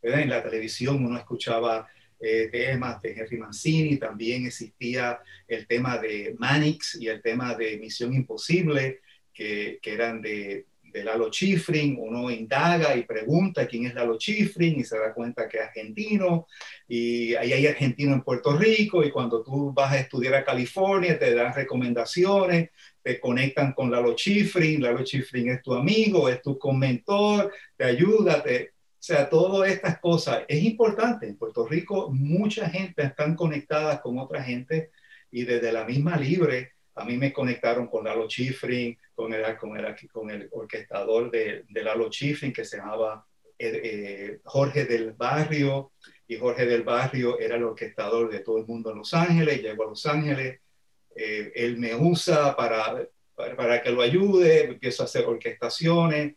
En 0.03 0.29
la 0.29 0.43
televisión 0.43 1.03
uno 1.03 1.17
escuchaba 1.17 1.89
eh, 2.21 2.51
temas 2.53 3.01
de 3.01 3.13
Henry 3.13 3.39
Mancini, 3.39 3.97
también 3.97 4.45
existía 4.45 5.19
el 5.49 5.67
tema 5.67 5.97
de 5.97 6.37
Manix 6.39 6.97
y 7.01 7.09
el 7.09 7.23
tema 7.23 7.55
de 7.55 7.79
Misión 7.79 8.13
Imposible 8.13 9.01
que, 9.33 9.81
eran 9.83 10.21
de, 10.21 10.67
Lalo 10.93 11.31
Schifrin, 11.31 11.97
uno 11.99 12.31
indaga 12.31 12.95
y 12.95 13.05
pregunta 13.05 13.67
quién 13.67 13.87
es 13.87 13.95
Lalo 13.95 14.19
Schifrin 14.19 14.81
y 14.81 14.85
se 14.85 14.99
da 14.99 15.15
cuenta 15.15 15.49
que 15.49 15.57
es 15.57 15.65
argentino 15.65 16.47
y 16.87 17.35
ahí 17.35 17.55
hay 17.55 17.67
argentino 17.67 18.13
en 18.13 18.21
Puerto 18.21 18.55
Rico 18.55 19.03
y 19.03 19.11
cuando 19.11 19.43
tú 19.43 19.73
vas 19.73 19.93
a 19.93 20.01
estudiar 20.01 20.35
a 20.35 20.45
California 20.45 21.19
te 21.19 21.35
dan 21.35 21.55
recomendaciones, 21.55 22.71
te 23.03 23.19
conectan 23.19 23.73
con 23.73 23.91
Lalo 23.91 24.15
Schifrin, 24.15 24.83
Lalo 24.83 25.03
Schifrin 25.03 25.49
es 25.49 25.63
tu 25.63 25.73
amigo, 25.75 26.29
es 26.29 26.43
tu 26.43 26.59
mentor, 26.75 27.51
te 27.75 27.85
ayuda, 27.85 28.43
te, 28.43 28.73
o 29.03 29.05
sea, 29.05 29.29
todas 29.29 29.69
estas 29.69 29.99
cosas 29.99 30.45
es 30.47 30.63
importante. 30.63 31.27
En 31.27 31.37
Puerto 31.37 31.67
Rico 31.67 32.11
mucha 32.13 32.71
gente 32.71 33.03
están 33.03 33.35
conectadas 33.35 34.01
con 34.01 34.17
otra 34.19 34.45
gente 34.45 34.91
y 35.29 35.43
desde 35.43 35.73
la 35.73 35.85
misma 35.85 36.17
libre 36.17 36.75
a 36.95 37.05
mí 37.05 37.17
me 37.17 37.33
conectaron 37.33 37.87
con 37.87 38.05
Lalo 38.05 38.29
Schifrin, 38.29 38.99
con 39.15 39.33
el, 39.33 39.57
con 39.57 39.77
el, 39.77 39.97
con 40.11 40.31
el 40.31 40.49
orquestador 40.53 41.31
de, 41.31 41.65
de 41.69 41.83
Lalo 41.83 42.11
que 42.11 42.65
se 42.65 42.77
llamaba 42.77 43.27
eh, 43.59 43.81
eh, 43.85 44.41
Jorge 44.45 44.85
del 44.85 45.13
Barrio, 45.13 45.93
y 46.27 46.37
Jorge 46.37 46.67
del 46.67 46.83
Barrio 46.83 47.39
era 47.39 47.57
el 47.57 47.65
orquestador 47.65 48.31
de 48.31 48.41
todo 48.41 48.59
el 48.59 48.67
mundo 48.67 48.91
en 48.91 48.99
Los 48.99 49.15
Ángeles, 49.15 49.63
llegó 49.63 49.85
a 49.85 49.91
Los 49.91 50.05
Ángeles, 50.07 50.61
eh, 51.15 51.53
él 51.55 51.79
me 51.79 51.95
usa 51.95 52.57
para, 52.57 53.07
para, 53.35 53.83
que 53.83 53.91
lo 53.91 54.03
ayude, 54.03 54.65
empiezo 54.65 55.03
a 55.03 55.07
hacer 55.07 55.25
orquestaciones, 55.25 56.35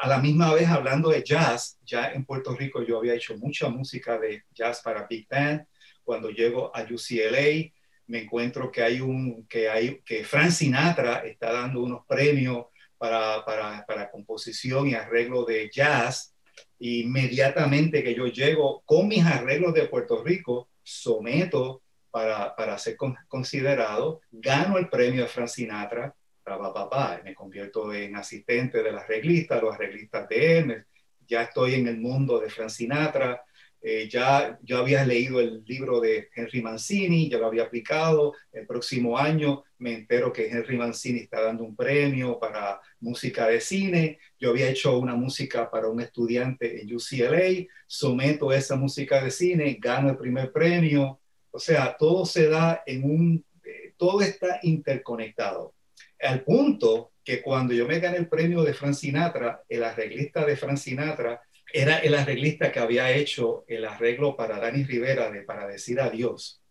a 0.00 0.08
la 0.08 0.18
misma 0.18 0.52
vez 0.52 0.68
hablando 0.68 1.10
de 1.10 1.22
jazz, 1.22 1.78
ya 1.84 2.10
en 2.12 2.24
Puerto 2.24 2.56
Rico 2.56 2.82
yo 2.82 2.98
había 2.98 3.14
hecho 3.14 3.36
mucha 3.38 3.68
música 3.68 4.18
de 4.18 4.42
jazz 4.52 4.82
para 4.82 5.06
Big 5.06 5.28
Band, 5.28 5.64
cuando 6.02 6.30
llego 6.30 6.74
a 6.74 6.82
UCLA, 6.82 7.70
me 8.08 8.22
encuentro 8.22 8.72
que 8.72 8.82
hay 8.82 9.00
un, 9.00 9.46
que 9.46 9.68
hay, 9.68 10.00
que 10.04 10.24
Frank 10.24 10.50
Sinatra 10.50 11.18
está 11.26 11.52
dando 11.52 11.82
unos 11.82 12.04
premios 12.06 12.66
para, 12.96 13.44
para, 13.44 13.84
para 13.86 14.10
composición 14.10 14.88
y 14.88 14.94
arreglo 14.94 15.44
de 15.44 15.70
jazz. 15.70 16.34
Inmediatamente 16.80 18.02
que 18.02 18.14
yo 18.14 18.26
llego 18.26 18.82
con 18.84 19.08
mis 19.08 19.24
arreglos 19.24 19.74
de 19.74 19.86
Puerto 19.86 20.24
Rico, 20.24 20.70
someto 20.82 21.82
para, 22.10 22.56
para 22.56 22.78
ser 22.78 22.96
considerado, 23.28 24.20
gano 24.30 24.78
el 24.78 24.88
premio 24.88 25.22
de 25.22 25.28
Frank 25.28 25.48
Sinatra, 25.48 26.14
para 26.42 26.72
papá, 26.72 27.20
me 27.22 27.34
convierto 27.34 27.92
en 27.92 28.16
asistente 28.16 28.82
de 28.82 28.90
las 28.90 29.04
arreglista, 29.04 29.60
los 29.60 29.74
arreglistas 29.74 30.26
de 30.28 30.58
él, 30.58 30.86
ya 31.26 31.42
estoy 31.42 31.74
en 31.74 31.88
el 31.88 31.98
mundo 31.98 32.40
de 32.40 32.48
Frank 32.48 32.70
Sinatra, 32.70 33.44
eh, 33.80 34.08
ya 34.08 34.58
yo 34.62 34.78
había 34.78 35.04
leído 35.04 35.38
el 35.40 35.62
libro 35.64 36.00
de 36.00 36.28
Henry 36.34 36.60
Mancini, 36.62 37.28
ya 37.30 37.38
lo 37.38 37.46
había 37.46 37.64
aplicado. 37.64 38.34
El 38.52 38.66
próximo 38.66 39.16
año 39.16 39.64
me 39.78 39.94
entero 39.94 40.32
que 40.32 40.48
Henry 40.48 40.76
Mancini 40.76 41.20
está 41.20 41.42
dando 41.42 41.64
un 41.64 41.76
premio 41.76 42.38
para 42.38 42.80
música 43.00 43.46
de 43.46 43.60
cine. 43.60 44.18
Yo 44.38 44.50
había 44.50 44.68
hecho 44.68 44.98
una 44.98 45.14
música 45.14 45.70
para 45.70 45.88
un 45.88 46.00
estudiante 46.00 46.82
en 46.82 46.94
UCLA, 46.94 47.66
someto 47.86 48.52
esa 48.52 48.74
música 48.76 49.22
de 49.22 49.30
cine, 49.30 49.78
gano 49.80 50.10
el 50.10 50.16
primer 50.16 50.52
premio. 50.52 51.20
O 51.50 51.58
sea, 51.58 51.96
todo 51.96 52.26
se 52.26 52.48
da 52.48 52.82
en 52.84 53.04
un, 53.04 53.44
eh, 53.64 53.94
todo 53.96 54.20
está 54.22 54.58
interconectado. 54.62 55.74
Al 56.20 56.42
punto 56.42 57.12
que 57.22 57.42
cuando 57.42 57.74
yo 57.74 57.86
me 57.86 58.00
gané 58.00 58.16
el 58.16 58.28
premio 58.28 58.62
de 58.62 58.74
Frank 58.74 58.94
Sinatra, 58.94 59.62
el 59.68 59.84
arreglista 59.84 60.44
de 60.44 60.56
Frank 60.56 60.78
Sinatra 60.78 61.40
era 61.72 61.98
el 61.98 62.14
arreglista 62.14 62.72
que 62.72 62.80
había 62.80 63.10
hecho 63.12 63.64
el 63.66 63.84
arreglo 63.84 64.36
para 64.36 64.58
Dani 64.58 64.84
Rivera 64.84 65.30
de 65.30 65.42
Para 65.42 65.66
decir 65.66 66.00
adiós, 66.00 66.62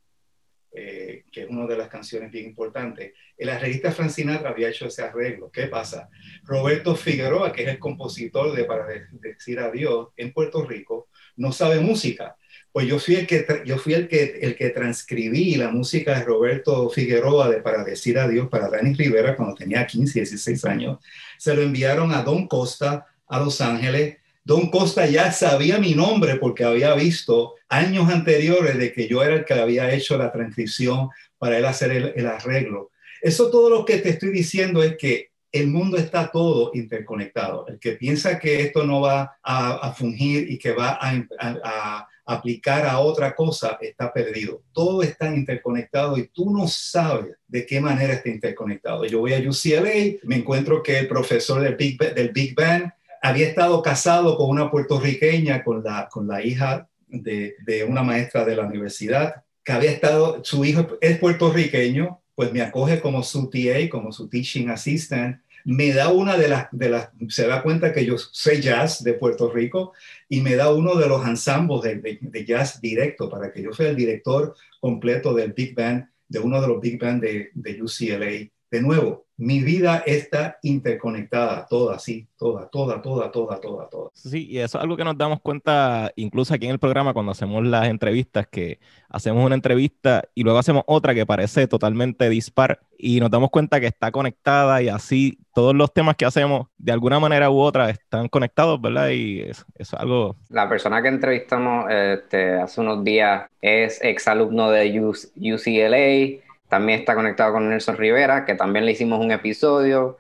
eh, 0.71 1.23
que 1.31 1.43
es 1.43 1.49
una 1.49 1.65
de 1.67 1.77
las 1.77 1.87
canciones 1.87 2.31
bien 2.31 2.45
importantes. 2.45 3.13
El 3.37 3.49
arreglista 3.49 3.91
Frank 3.91 4.11
había 4.45 4.69
hecho 4.69 4.87
ese 4.87 5.03
arreglo. 5.03 5.51
¿Qué 5.51 5.67
pasa? 5.67 6.09
Roberto 6.43 6.95
Figueroa, 6.95 7.51
que 7.51 7.63
es 7.63 7.69
el 7.69 7.79
compositor 7.79 8.55
de 8.55 8.63
Para 8.63 8.87
decir 9.11 9.59
adiós 9.59 10.09
en 10.17 10.33
Puerto 10.33 10.65
Rico, 10.65 11.09
no 11.35 11.51
sabe 11.51 11.79
música. 11.79 12.35
Pues 12.71 12.87
yo 12.87 12.99
fui 12.99 13.15
el 13.15 13.27
que, 13.27 13.45
yo 13.65 13.77
fui 13.77 13.93
el 13.93 14.07
que, 14.07 14.39
el 14.41 14.55
que 14.55 14.69
transcribí 14.69 15.55
la 15.55 15.69
música 15.69 16.17
de 16.17 16.25
Roberto 16.25 16.89
Figueroa 16.89 17.49
de 17.49 17.61
Para 17.61 17.83
decir 17.83 18.17
adiós 18.17 18.49
para 18.49 18.69
Dani 18.69 18.93
Rivera 18.93 19.35
cuando 19.35 19.55
tenía 19.55 19.85
15, 19.85 20.19
16 20.19 20.65
años. 20.65 20.99
Se 21.37 21.55
lo 21.55 21.61
enviaron 21.61 22.11
a 22.13 22.23
Don 22.23 22.47
Costa 22.47 23.05
a 23.27 23.39
Los 23.39 23.61
Ángeles 23.61 24.17
Don 24.47 24.69
Costa 24.69 25.05
ya 25.05 25.29
sabía 25.33 25.77
mi 25.77 25.93
nombre 25.93 26.37
porque 26.37 26.63
había 26.63 26.93
visto 26.93 27.55
años 27.67 28.09
anteriores 28.09 28.77
de 28.77 28.93
que 28.93 29.05
yo 29.05 29.21
era 29.21 29.35
el 29.35 29.43
que 29.43 29.55
había 29.55 29.91
hecho 29.91 30.17
la 30.17 30.31
transcripción 30.31 31.09
para 31.37 31.57
él 31.57 31.65
hacer 31.65 32.13
el, 32.15 32.25
arreglo. 32.25 32.91
Eso 33.21 33.51
todo 33.51 33.69
lo 33.69 33.83
que 33.83 33.97
te 33.97 34.07
estoy 34.07 34.29
diciendo 34.29 34.81
es 34.81 34.95
que 34.95 35.31
el 35.51 35.67
mundo 35.67 35.97
está 35.97 36.31
todo 36.31 36.71
interconectado. 36.73 37.67
El 37.67 37.77
que 37.77 37.91
piensa 37.93 38.39
que 38.39 38.61
esto 38.61 38.85
no 38.85 39.01
va 39.01 39.37
a, 39.43 39.91
fungir 39.91 40.49
y 40.49 40.57
que 40.57 40.71
va 40.71 40.97
a, 40.97 42.07
aplicar 42.25 42.85
a 42.85 42.99
otra 42.99 43.35
cosa 43.35 43.77
está 43.81 44.13
perdido. 44.13 44.63
Todo 44.71 45.03
está 45.03 45.27
interconectado 45.27 46.17
y 46.17 46.29
tú 46.29 46.51
no 46.51 46.69
sabes 46.69 47.35
de 47.49 47.65
qué 47.65 47.81
manera 47.81 48.13
está 48.13 48.29
interconectado. 48.29 49.03
Yo 49.03 49.19
voy 49.19 49.33
a 49.33 49.39
UCLA, 49.39 50.19
me 50.23 50.37
encuentro 50.37 50.81
que 50.81 50.99
el 50.99 51.07
profesor 51.09 51.59
del 51.59 51.75
Big, 51.75 51.97
del 51.97 52.29
Big 52.29 52.55
Bang 52.55 52.93
había 53.21 53.47
estado 53.47 53.81
casado 53.81 54.37
con 54.37 54.49
una 54.49 54.69
puertorriqueña, 54.71 55.63
con 55.63 55.83
la, 55.83 56.09
con 56.09 56.27
la 56.27 56.43
hija 56.43 56.87
de, 57.07 57.55
de, 57.65 57.83
una 57.83 58.03
maestra 58.03 58.45
de 58.45 58.55
la 58.55 58.65
universidad, 58.65 59.43
que 59.63 59.71
había 59.71 59.91
estado, 59.91 60.43
su 60.43 60.63
hijo 60.65 60.97
es 61.01 61.17
puertorriqueño, 61.17 62.21
pues 62.35 62.53
me 62.53 62.61
acoge 62.61 63.01
como 63.01 63.23
su 63.23 63.49
TA, 63.49 63.89
como 63.89 64.11
su 64.11 64.29
teaching 64.29 64.69
assistant, 64.69 65.37
me 65.65 65.91
da 65.91 66.13
una 66.13 66.37
de 66.37 66.47
las, 66.47 66.67
de 66.71 66.87
las, 66.87 67.09
se 67.27 67.45
da 67.45 67.61
cuenta 67.61 67.91
que 67.91 68.05
yo 68.05 68.17
sé 68.17 68.61
jazz 68.61 69.03
de 69.03 69.13
Puerto 69.13 69.51
Rico 69.51 69.91
y 70.29 70.39
me 70.39 70.55
da 70.55 70.73
uno 70.73 70.95
de 70.95 71.09
los 71.09 71.27
ensambles 71.27 71.81
de, 71.81 72.19
de, 72.21 72.45
jazz 72.45 72.79
directo 72.79 73.29
para 73.29 73.51
que 73.51 73.61
yo 73.61 73.73
sea 73.73 73.89
el 73.89 73.97
director 73.97 74.55
completo 74.79 75.33
del 75.33 75.51
Big 75.51 75.75
Band, 75.75 76.07
de 76.29 76.39
uno 76.39 76.61
de 76.61 76.67
los 76.69 76.79
Big 76.79 76.97
Band 76.97 77.21
de, 77.21 77.49
de 77.53 77.83
UCLA. 77.83 78.49
De 78.71 78.81
nuevo, 78.81 79.26
mi 79.37 79.59
vida 79.59 80.03
está 80.05 80.57
interconectada, 80.63 81.67
toda, 81.67 81.99
sí, 81.99 82.27
toda, 82.37 82.67
toda, 82.69 83.01
toda, 83.03 83.31
toda, 83.31 83.61
toda, 83.61 83.87
toda. 83.87 84.09
Sí, 84.13 84.47
y 84.49 84.57
eso 84.57 84.79
es 84.79 84.83
algo 84.83 84.97
que 84.97 85.03
nos 85.03 85.15
damos 85.15 85.41
cuenta 85.41 86.11
incluso 86.15 86.55
aquí 86.55 86.65
en 86.65 86.71
el 86.71 86.79
programa 86.79 87.13
cuando 87.13 87.31
hacemos 87.31 87.63
las 87.63 87.87
entrevistas, 87.87 88.47
que 88.47 88.79
hacemos 89.09 89.45
una 89.45 89.53
entrevista 89.53 90.23
y 90.33 90.41
luego 90.41 90.57
hacemos 90.57 90.83
otra 90.87 91.13
que 91.13 91.25
parece 91.27 91.67
totalmente 91.67 92.29
dispar 92.29 92.79
y 92.97 93.19
nos 93.19 93.29
damos 93.29 93.51
cuenta 93.51 93.79
que 93.79 93.85
está 93.85 94.11
conectada 94.11 94.81
y 94.81 94.89
así 94.89 95.37
todos 95.53 95.75
los 95.75 95.93
temas 95.93 96.15
que 96.15 96.25
hacemos 96.25 96.67
de 96.79 96.91
alguna 96.91 97.19
manera 97.19 97.51
u 97.51 97.59
otra 97.59 97.91
están 97.91 98.27
conectados, 98.29 98.81
¿verdad? 98.81 99.09
Y 99.09 99.41
eso 99.41 99.65
es 99.75 99.93
algo... 99.93 100.35
La 100.49 100.67
persona 100.67 100.99
que 101.03 101.09
entrevistamos 101.09 101.91
este, 101.91 102.53
hace 102.55 102.81
unos 102.81 103.03
días 103.03 103.47
es 103.61 103.99
exalumno 104.01 104.71
de 104.71 104.99
UCLA 104.99 106.46
también 106.69 106.99
está 106.99 107.15
conectado 107.15 107.53
con 107.53 107.69
Nelson 107.69 107.97
Rivera, 107.97 108.45
que 108.45 108.55
también 108.55 108.85
le 108.85 108.91
hicimos 108.91 109.19
un 109.19 109.31
episodio. 109.31 110.17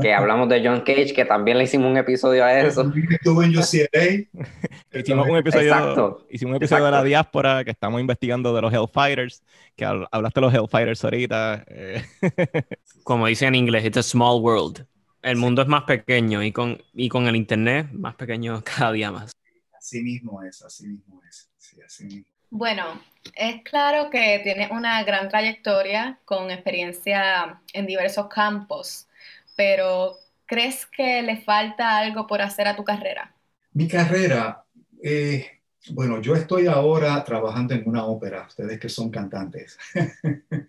Que 0.00 0.12
hablamos 0.14 0.48
de 0.48 0.62
John 0.64 0.80
Cage, 0.80 1.12
que 1.14 1.24
también 1.24 1.58
le 1.58 1.64
hicimos 1.64 1.90
un 1.90 1.96
episodio 1.96 2.44
a 2.44 2.58
eso. 2.60 2.92
Estuvo 3.10 3.42
en 3.42 3.56
UCLA. 3.56 4.28
hicimos 5.00 5.28
un 5.28 5.36
episodio, 5.36 6.26
hicimos 6.30 6.50
un 6.50 6.56
episodio 6.56 6.84
de 6.84 6.90
la 6.90 7.02
diáspora 7.02 7.64
que 7.64 7.70
estamos 7.70 8.00
investigando 8.00 8.54
de 8.54 8.62
los 8.62 8.72
Hellfighters, 8.72 9.42
que 9.76 9.84
hablaste 9.84 10.40
de 10.40 10.46
los 10.46 10.54
Hellfighters 10.54 11.04
ahorita. 11.04 11.64
Eh. 11.66 12.04
Como 13.04 13.26
dice 13.26 13.46
en 13.46 13.54
inglés, 13.54 13.84
it's 13.84 13.96
a 13.96 14.02
small 14.02 14.40
world. 14.42 14.86
El 15.22 15.36
mundo 15.36 15.62
es 15.62 15.68
más 15.68 15.84
pequeño 15.84 16.42
y 16.42 16.52
con, 16.52 16.80
y 16.94 17.08
con 17.08 17.26
el 17.26 17.36
internet 17.36 17.90
más 17.92 18.14
pequeño 18.14 18.62
cada 18.64 18.92
día 18.92 19.10
más. 19.10 19.32
Así 19.76 20.02
mismo 20.02 20.42
es, 20.42 20.62
así 20.62 20.86
mismo 20.86 21.22
es. 21.28 21.50
Sí, 21.58 21.76
así 21.84 22.04
mismo. 22.04 22.29
Bueno, 22.50 23.00
es 23.36 23.62
claro 23.62 24.10
que 24.10 24.40
tienes 24.42 24.70
una 24.72 25.02
gran 25.04 25.28
trayectoria 25.28 26.18
con 26.24 26.50
experiencia 26.50 27.60
en 27.72 27.86
diversos 27.86 28.26
campos, 28.26 29.06
pero 29.56 30.16
¿crees 30.46 30.84
que 30.86 31.22
le 31.22 31.40
falta 31.42 31.98
algo 31.98 32.26
por 32.26 32.42
hacer 32.42 32.66
a 32.66 32.74
tu 32.74 32.82
carrera? 32.82 33.32
Mi 33.72 33.86
carrera, 33.86 34.64
eh, 35.00 35.60
bueno, 35.92 36.20
yo 36.20 36.34
estoy 36.34 36.66
ahora 36.66 37.22
trabajando 37.22 37.74
en 37.74 37.88
una 37.88 38.04
ópera, 38.04 38.46
ustedes 38.48 38.80
que 38.80 38.88
son 38.88 39.10
cantantes. 39.10 39.78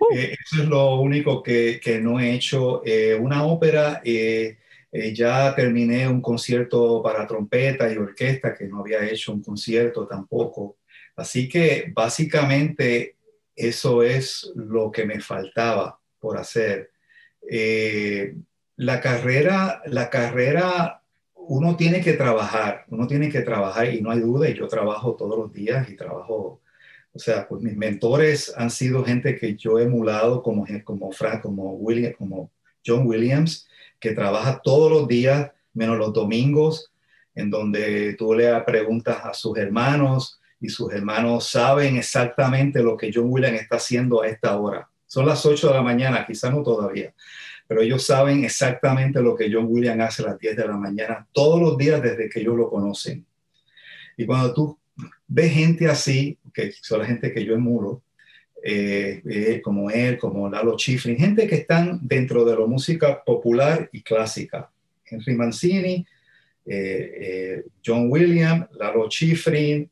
Uh. 0.00 0.16
Eh, 0.16 0.34
eso 0.44 0.62
es 0.62 0.68
lo 0.68 0.96
único 0.96 1.44
que, 1.44 2.00
no 2.02 2.18
he 2.18 2.32
hecho. 2.32 2.82
Eh, 2.84 3.14
una 3.14 3.44
ópera, 3.44 4.02
ya 4.04 5.54
terminé 5.54 6.08
un 6.08 6.20
concierto 6.20 7.00
para 7.00 7.24
trompeta 7.24 7.92
y 7.92 7.96
orquesta, 7.96 8.52
que 8.52 8.66
no 8.66 8.80
había 8.80 9.08
hecho 9.08 9.32
un 9.32 9.44
concierto 9.44 10.04
tampoco. 10.08 10.78
Así 11.22 11.48
que 11.48 11.92
básicamente 11.94 13.14
eso 13.54 14.02
es 14.02 14.50
lo 14.56 14.90
que 14.90 15.04
me 15.04 15.20
faltaba 15.20 16.00
por 16.18 16.36
hacer. 16.36 16.90
Eh, 17.48 18.34
la 18.74 19.00
carrera, 19.00 19.82
la 19.86 20.10
carrera, 20.10 21.00
uno 21.36 21.76
tiene 21.76 22.00
que 22.00 22.14
trabajar, 22.14 22.86
uno 22.88 23.06
tiene 23.06 23.28
que 23.28 23.42
trabajar 23.42 23.94
y 23.94 24.00
no 24.00 24.10
hay 24.10 24.18
duda, 24.18 24.48
y 24.48 24.54
yo 24.54 24.66
trabajo 24.66 25.14
todos 25.14 25.38
los 25.38 25.52
días 25.52 25.88
y 25.88 25.94
trabajo, 25.94 26.60
o 27.12 27.18
sea, 27.20 27.46
pues 27.46 27.62
mis 27.62 27.76
mentores 27.76 28.52
han 28.56 28.70
sido 28.70 29.04
gente 29.04 29.36
que 29.36 29.54
yo 29.54 29.78
he 29.78 29.84
emulado 29.84 30.42
como, 30.42 30.66
como 30.82 31.12
Frank, 31.12 31.42
como 31.42 31.74
William, 31.74 32.14
como 32.14 32.50
John 32.84 33.06
Williams, 33.06 33.68
que 34.00 34.10
trabaja 34.10 34.60
todos 34.60 34.90
los 34.90 35.06
días, 35.06 35.52
menos 35.72 35.98
los 35.98 36.12
domingos, 36.12 36.92
en 37.36 37.48
donde 37.48 38.14
tú 38.14 38.34
le 38.34 38.60
preguntas 38.62 39.18
a 39.22 39.32
sus 39.34 39.56
hermanos, 39.56 40.40
y 40.62 40.68
sus 40.68 40.92
hermanos 40.92 41.50
saben 41.50 41.96
exactamente 41.96 42.82
lo 42.82 42.96
que 42.96 43.10
John 43.12 43.26
Williams 43.26 43.60
está 43.60 43.76
haciendo 43.76 44.22
a 44.22 44.28
esta 44.28 44.56
hora. 44.56 44.88
Son 45.06 45.26
las 45.26 45.44
8 45.44 45.68
de 45.68 45.74
la 45.74 45.82
mañana, 45.82 46.24
quizás 46.24 46.54
no 46.54 46.62
todavía, 46.62 47.12
pero 47.66 47.82
ellos 47.82 48.06
saben 48.06 48.44
exactamente 48.44 49.20
lo 49.20 49.34
que 49.34 49.52
John 49.52 49.66
Williams 49.68 50.00
hace 50.00 50.22
a 50.22 50.26
las 50.26 50.38
10 50.38 50.56
de 50.56 50.66
la 50.68 50.76
mañana 50.76 51.26
todos 51.32 51.60
los 51.60 51.76
días 51.76 52.00
desde 52.00 52.30
que 52.30 52.40
ellos 52.40 52.56
lo 52.56 52.70
conocen. 52.70 53.26
Y 54.16 54.24
cuando 54.24 54.54
tú 54.54 54.78
ves 55.26 55.52
gente 55.52 55.88
así, 55.88 56.38
que 56.54 56.72
son 56.80 57.00
la 57.00 57.06
gente 57.06 57.32
que 57.32 57.44
yo 57.44 57.54
emulo, 57.54 58.02
eh, 58.62 59.20
eh, 59.28 59.60
como 59.60 59.90
él, 59.90 60.16
como 60.16 60.48
Lalo 60.48 60.78
Schifrin, 60.78 61.16
gente 61.16 61.48
que 61.48 61.56
están 61.56 61.98
dentro 62.02 62.44
de 62.44 62.56
la 62.56 62.66
música 62.66 63.24
popular 63.24 63.90
y 63.92 64.02
clásica. 64.02 64.70
Henry 65.04 65.34
Mancini, 65.34 66.06
eh, 66.64 67.64
John 67.84 68.06
Williams, 68.08 68.68
Lalo 68.78 69.10
Schifrin, 69.10 69.90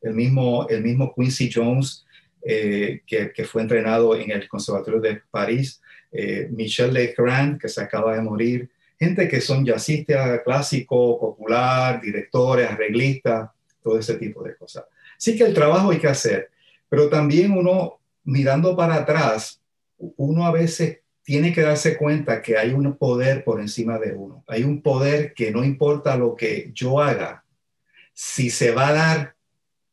el 0.00 0.14
mismo, 0.14 0.66
el 0.68 0.82
mismo 0.82 1.14
Quincy 1.14 1.50
Jones, 1.52 2.04
eh, 2.42 3.02
que, 3.06 3.32
que, 3.32 3.44
fue 3.44 3.62
entrenado 3.62 4.16
en 4.16 4.30
el 4.30 4.48
Conservatorio 4.48 5.00
de 5.00 5.22
París, 5.30 5.80
eh, 6.12 6.48
Michel 6.50 6.94
Legrand, 6.94 7.60
que 7.60 7.68
se 7.68 7.82
acaba 7.82 8.14
de 8.14 8.22
morir, 8.22 8.70
gente 8.98 9.28
que 9.28 9.40
son 9.40 9.64
jazzistas 9.64 10.40
clásico, 10.44 11.18
popular, 11.18 12.00
directores, 12.00 12.70
arreglistas, 12.70 13.50
todo 13.82 13.98
ese 13.98 14.14
tipo 14.14 14.42
de 14.42 14.56
cosas. 14.56 14.84
Sí 15.16 15.36
que 15.36 15.44
el 15.44 15.54
trabajo 15.54 15.90
hay 15.90 15.98
que 15.98 16.08
hacer, 16.08 16.50
pero 16.88 17.08
también 17.08 17.52
uno, 17.52 18.00
mirando 18.24 18.76
para 18.76 18.94
atrás, 18.94 19.60
uno 19.98 20.46
a 20.46 20.52
veces 20.52 21.00
tiene 21.22 21.52
que 21.52 21.60
darse 21.60 21.96
cuenta 21.96 22.40
que 22.40 22.56
hay 22.56 22.72
un 22.72 22.96
poder 22.96 23.44
por 23.44 23.60
encima 23.60 23.98
de 23.98 24.14
uno. 24.14 24.44
Hay 24.46 24.64
un 24.64 24.80
poder 24.80 25.34
que 25.34 25.50
no 25.50 25.62
importa 25.62 26.16
lo 26.16 26.34
que 26.34 26.70
yo 26.72 27.00
haga, 27.00 27.44
si 28.14 28.48
se 28.50 28.72
va 28.72 28.88
a 28.88 28.92
dar 28.92 29.34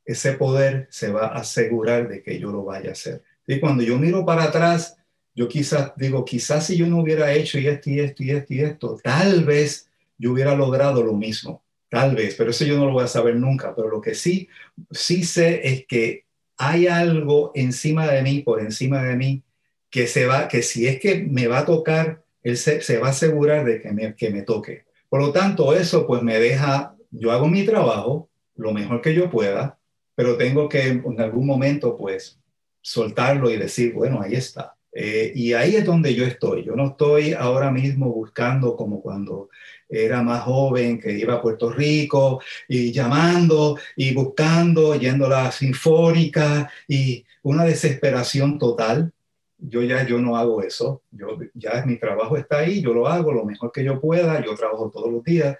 ese 0.05 0.33
poder 0.33 0.87
se 0.89 1.11
va 1.11 1.27
a 1.27 1.39
asegurar 1.39 2.07
de 2.07 2.21
que 2.21 2.39
yo 2.39 2.51
lo 2.51 2.63
vaya 2.63 2.89
a 2.89 2.93
hacer. 2.93 3.23
Y 3.47 3.59
cuando 3.59 3.83
yo 3.83 3.97
miro 3.97 4.25
para 4.25 4.43
atrás, 4.43 4.97
yo 5.33 5.47
quizás 5.47 5.93
digo, 5.97 6.23
quizás 6.23 6.67
si 6.67 6.77
yo 6.77 6.87
no 6.87 6.99
hubiera 6.99 7.33
hecho 7.33 7.59
y 7.59 7.67
esto 7.67 7.89
y 7.89 7.99
esto 7.99 8.23
y 8.23 8.31
esto 8.31 8.53
y 8.53 8.59
esto, 8.61 8.99
tal 9.03 9.43
vez 9.43 9.89
yo 10.17 10.31
hubiera 10.31 10.55
logrado 10.55 11.03
lo 11.03 11.13
mismo. 11.13 11.63
Tal 11.89 12.15
vez, 12.15 12.35
pero 12.35 12.49
eso 12.49 12.65
yo 12.65 12.77
no 12.77 12.87
lo 12.87 12.93
voy 12.93 13.03
a 13.03 13.07
saber 13.07 13.35
nunca. 13.35 13.75
Pero 13.75 13.89
lo 13.89 14.01
que 14.01 14.15
sí, 14.15 14.49
sí 14.91 15.23
sé 15.23 15.67
es 15.67 15.85
que 15.85 16.25
hay 16.57 16.87
algo 16.87 17.51
encima 17.55 18.07
de 18.07 18.21
mí, 18.21 18.41
por 18.41 18.59
encima 18.61 19.03
de 19.03 19.15
mí, 19.15 19.43
que 19.89 20.07
se 20.07 20.25
va, 20.25 20.47
que 20.47 20.61
si 20.61 20.87
es 20.87 20.99
que 20.99 21.23
me 21.23 21.47
va 21.47 21.59
a 21.59 21.65
tocar, 21.65 22.23
él 22.43 22.57
se, 22.57 22.97
va 22.97 23.07
a 23.07 23.11
asegurar 23.11 23.65
de 23.65 23.81
que 23.81 23.91
me, 23.91 24.15
que 24.15 24.29
me 24.29 24.41
toque. 24.41 24.85
Por 25.09 25.21
lo 25.21 25.31
tanto, 25.31 25.75
eso 25.75 26.05
pues 26.05 26.21
me 26.21 26.39
deja, 26.39 26.95
yo 27.11 27.31
hago 27.31 27.47
mi 27.47 27.63
trabajo 27.63 28.29
lo 28.55 28.73
mejor 28.73 29.01
que 29.01 29.13
yo 29.13 29.29
pueda, 29.29 29.74
pero 30.15 30.37
tengo 30.37 30.67
que 30.69 30.87
en 30.87 31.21
algún 31.21 31.45
momento 31.45 31.97
pues 31.97 32.39
soltarlo 32.81 33.49
y 33.51 33.57
decir, 33.57 33.93
bueno, 33.93 34.21
ahí 34.21 34.35
está. 34.35 34.75
Eh, 34.97 35.33
y 35.35 35.51
ahí 35.53 35.75
es 35.75 35.83
donde 35.83 36.15
yo 36.15 36.25
estoy. 36.25 36.63
Yo 36.63 36.75
no 36.75 36.87
estoy 36.87 37.33
ahora 37.33 37.69
mismo 37.69 38.13
buscando 38.13 38.77
como 38.77 39.01
cuando 39.01 39.49
era 39.89 40.23
más 40.23 40.43
joven, 40.43 40.99
que 40.99 41.11
iba 41.11 41.33
a 41.35 41.41
Puerto 41.41 41.69
Rico 41.69 42.41
y 42.67 42.93
llamando 42.93 43.77
y 43.97 44.13
buscando, 44.13 44.95
yendo 44.95 45.25
a 45.25 45.29
la 45.29 45.51
sinfónica 45.51 46.71
y 46.87 47.25
una 47.43 47.65
desesperación 47.65 48.57
total. 48.57 49.11
Yo 49.57 49.81
ya 49.81 50.05
yo 50.05 50.19
no 50.19 50.37
hago 50.37 50.61
eso. 50.61 51.01
Yo 51.11 51.37
ya 51.53 51.83
mi 51.85 51.97
trabajo 51.97 52.37
está 52.37 52.59
ahí, 52.59 52.81
yo 52.81 52.93
lo 52.93 53.07
hago 53.07 53.33
lo 53.33 53.43
mejor 53.43 53.71
que 53.73 53.83
yo 53.83 53.99
pueda. 53.99 54.43
Yo 54.45 54.55
trabajo 54.55 54.89
todos 54.93 55.11
los 55.11 55.23
días 55.23 55.57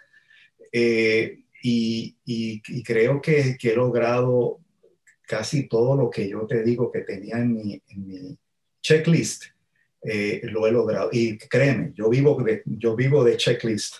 eh, 0.71 1.44
y, 1.67 2.61
y, 2.67 2.83
creo 2.83 3.19
que, 3.19 3.57
que, 3.57 3.71
he 3.71 3.75
logrado 3.75 4.59
casi 5.23 5.67
todo 5.67 5.95
lo 5.95 6.11
que 6.11 6.29
yo 6.29 6.45
te 6.45 6.61
digo 6.61 6.91
que 6.91 7.01
tenía 7.01 7.37
en 7.37 7.55
mi, 7.55 7.81
en 7.87 8.07
mi 8.07 8.37
checklist, 8.83 9.45
eh, 10.03 10.41
lo 10.43 10.67
he 10.67 10.71
logrado. 10.71 11.09
Y 11.11 11.39
créeme, 11.39 11.91
yo 11.95 12.07
vivo 12.07 12.39
de, 12.43 12.61
yo 12.65 12.95
vivo 12.95 13.23
de 13.23 13.37
checklist 13.37 13.95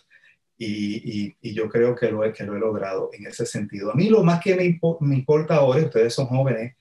y, 0.60 1.24
y, 1.24 1.38
y, 1.42 1.54
yo 1.56 1.68
creo 1.68 1.96
que 1.96 2.12
lo, 2.12 2.24
he, 2.24 2.32
que 2.32 2.44
lo 2.44 2.56
he 2.56 2.60
logrado 2.60 3.10
en 3.14 3.26
ese 3.26 3.48
sentido. 3.48 3.92
A 3.92 3.96
mí 3.96 4.10
lo 4.10 4.24
más 4.24 4.44
que 4.44 4.56
me, 4.56 4.80
me 5.00 5.16
importa 5.16 5.56
ahora, 5.56 5.82
ustedes 5.82 6.14
son 6.14 6.28
jóvenes, 6.28 6.76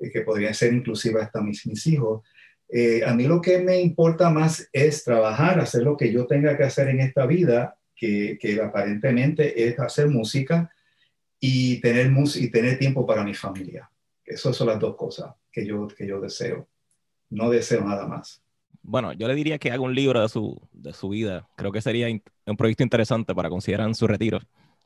eh, 0.00 0.10
que 0.10 0.20
podrían 0.20 0.52
ser 0.52 0.74
inclusive 0.74 1.22
hasta 1.22 1.40
mis, 1.40 1.66
mis 1.66 1.86
hijos, 1.86 2.22
eh, 2.68 3.02
a 3.06 3.14
mí 3.14 3.24
lo 3.24 3.40
que 3.40 3.58
me 3.60 3.80
importa 3.80 4.28
más 4.28 4.68
es 4.70 5.02
trabajar, 5.02 5.58
hacer 5.60 5.82
lo 5.82 5.96
que 5.96 6.12
yo 6.12 6.26
tenga 6.26 6.58
que 6.58 6.64
hacer 6.64 6.88
en 6.88 7.00
esta 7.00 7.24
vida, 7.24 7.78
que, 8.00 8.38
que 8.40 8.58
aparentemente 8.62 9.68
es 9.68 9.78
hacer 9.78 10.08
música 10.08 10.72
y 11.38 11.80
tener, 11.82 12.10
y 12.36 12.50
tener 12.50 12.78
tiempo 12.78 13.06
para 13.06 13.22
mi 13.22 13.34
familia. 13.34 13.90
Esas 14.24 14.56
son 14.56 14.68
las 14.68 14.78
dos 14.80 14.96
cosas 14.96 15.34
que 15.52 15.66
yo, 15.66 15.86
que 15.86 16.06
yo 16.06 16.18
deseo. 16.18 16.66
No 17.28 17.50
deseo 17.50 17.84
nada 17.84 18.06
más. 18.06 18.42
Bueno, 18.82 19.12
yo 19.12 19.28
le 19.28 19.34
diría 19.34 19.58
que 19.58 19.70
haga 19.70 19.82
un 19.82 19.94
libro 19.94 20.22
de 20.22 20.30
su, 20.30 20.58
de 20.72 20.94
su 20.94 21.10
vida. 21.10 21.46
Creo 21.56 21.72
que 21.72 21.82
sería 21.82 22.08
un 22.08 22.56
proyecto 22.56 22.82
interesante 22.82 23.34
para 23.34 23.50
considerar 23.50 23.86
en 23.86 23.94
su 23.94 24.06
retiro. 24.06 24.40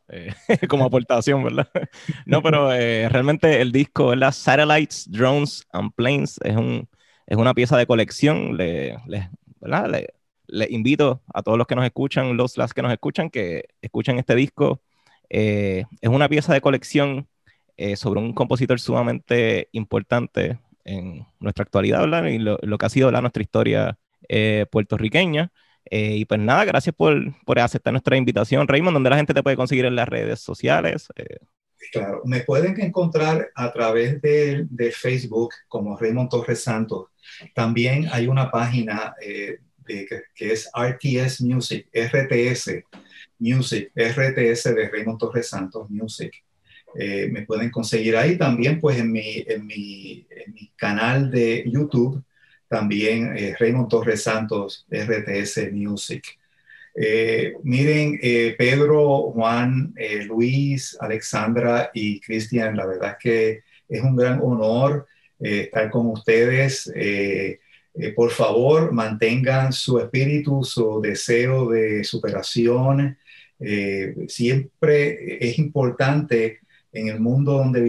Eh, 0.08 0.34
como 0.68 0.84
aportación, 0.84 1.44
¿verdad? 1.44 1.68
no, 2.26 2.42
pero 2.42 2.74
eh, 2.74 3.08
realmente 3.08 3.60
el 3.60 3.70
disco, 3.70 4.08
¿verdad? 4.08 4.32
Satellites, 4.32 5.08
Drones 5.08 5.64
and 5.72 5.92
Planes 5.94 6.40
es, 6.42 6.56
un, 6.56 6.88
es 7.26 7.36
una 7.36 7.54
pieza 7.54 7.78
de 7.78 7.86
colección. 7.86 8.56
Le, 8.56 8.98
le, 9.06 9.30
¿verdad? 9.60 9.88
Le, 9.88 10.14
le, 10.46 10.66
invito 10.70 11.22
a 11.32 11.42
todos 11.42 11.58
los 11.58 11.66
que 11.66 11.74
nos 11.74 11.84
escuchan, 11.84 12.36
los 12.36 12.56
las 12.56 12.74
que 12.74 12.82
nos 12.82 12.92
escuchan, 12.92 13.30
que 13.30 13.68
escuchen 13.80 14.18
este 14.18 14.34
disco 14.34 14.80
eh, 15.30 15.84
es 16.00 16.08
una 16.08 16.28
pieza 16.28 16.52
de 16.52 16.60
colección 16.60 17.28
eh, 17.76 17.96
sobre 17.96 18.20
un 18.20 18.32
compositor 18.32 18.78
sumamente 18.78 19.68
importante 19.72 20.60
en 20.84 21.26
nuestra 21.40 21.62
actualidad, 21.62 22.00
¿verdad? 22.00 22.26
Y 22.26 22.38
lo, 22.38 22.78
que 22.78 22.86
ha 22.86 22.88
sido 22.88 23.10
nuestra 23.10 23.42
historia 23.42 23.98
eh, 24.28 24.66
puertorriqueña. 24.70 25.50
y 25.90 26.24
pues 26.24 26.40
nada, 26.40 26.64
gracias 26.64 26.94
por, 26.94 27.14
por, 27.44 27.58
aceptar 27.58 27.92
nuestra 27.92 28.16
invitación. 28.16 28.68
Raymond, 28.68 28.94
¿dónde 28.94 29.10
la 29.10 29.16
gente 29.16 29.34
te 29.34 29.42
puede 29.42 29.56
conseguir 29.56 29.86
en 29.86 29.96
las 29.96 30.08
redes 30.08 30.40
sociales? 30.40 31.08
Claro, 31.92 32.22
me 32.24 32.40
pueden 32.40 32.80
encontrar 32.80 33.50
a 33.54 33.72
través 33.72 34.22
de, 34.22 34.66
de, 34.70 34.90
Facebook 34.90 35.52
como 35.68 35.98
Raymond 35.98 36.30
Torres 36.30 36.62
Santos. 36.62 37.08
También 37.54 38.08
hay 38.10 38.26
una 38.26 38.50
página 38.50 39.14
de, 39.86 40.06
que, 40.06 40.22
que, 40.34 40.52
es 40.52 40.70
RTS 40.74 41.40
Music, 41.42 41.88
RTS, 41.92 42.84
Music, 43.38 43.90
RTS 43.94 44.74
de 44.74 44.88
Raymond 44.90 45.18
Torres 45.18 45.48
Santos 45.48 45.90
Music. 45.90 46.44
Eh, 46.96 47.28
me 47.30 47.42
pueden 47.42 47.70
conseguir 47.70 48.16
ahí 48.16 48.38
también, 48.38 48.80
pues 48.80 48.98
en 48.98 49.10
mi, 49.10 49.44
en 49.46 49.66
mi, 49.66 50.26
canal 50.76 51.30
de 51.30 51.64
YouTube, 51.66 52.22
también 52.68 53.36
eh, 53.36 53.54
Raymond 53.58 53.88
Torres 53.88 54.22
Santos 54.22 54.86
RTS 54.90 55.72
Music. 55.72 56.24
Eh, 56.94 57.54
miren, 57.64 58.18
Pedro, 58.56 59.32
Juan, 59.32 59.94
Luis, 60.26 60.96
Alexandra 61.00 61.90
y 61.92 62.20
Cristian, 62.20 62.76
la 62.76 62.86
verdad 62.86 63.16
que 63.20 63.62
es 63.88 64.02
un 64.02 64.14
gran 64.14 64.40
honor 64.40 65.06
estar 65.40 65.90
con 65.90 66.06
ustedes. 66.06 66.90
Por 68.16 68.30
favor, 68.30 68.92
mantengan 68.92 69.72
su 69.72 70.00
espíritu, 70.00 70.64
su 70.64 71.00
deseo 71.00 71.68
de 71.70 72.02
superación, 72.02 73.16
eh, 73.60 74.14
siempre 74.28 75.38
es 75.44 75.58
importante 75.58 76.60
en 76.92 77.08
el 77.08 77.20
mundo 77.20 77.52
donde 77.52 77.80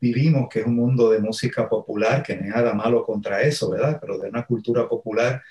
vivimos, 0.00 0.48
que 0.48 0.60
es 0.60 0.66
un 0.66 0.74
mundo 0.74 1.10
de 1.10 1.20
música 1.20 1.68
popular, 1.68 2.22
que 2.22 2.34
no 2.36 2.44
hay 2.44 2.50
nada 2.50 2.74
malo 2.74 3.04
contra 3.04 3.42
eso, 3.42 3.70
¿verdad? 3.70 3.98
Pero 4.00 4.18
de 4.18 4.28
una 4.28 4.46
cultura 4.46 4.88
popular 4.88 5.42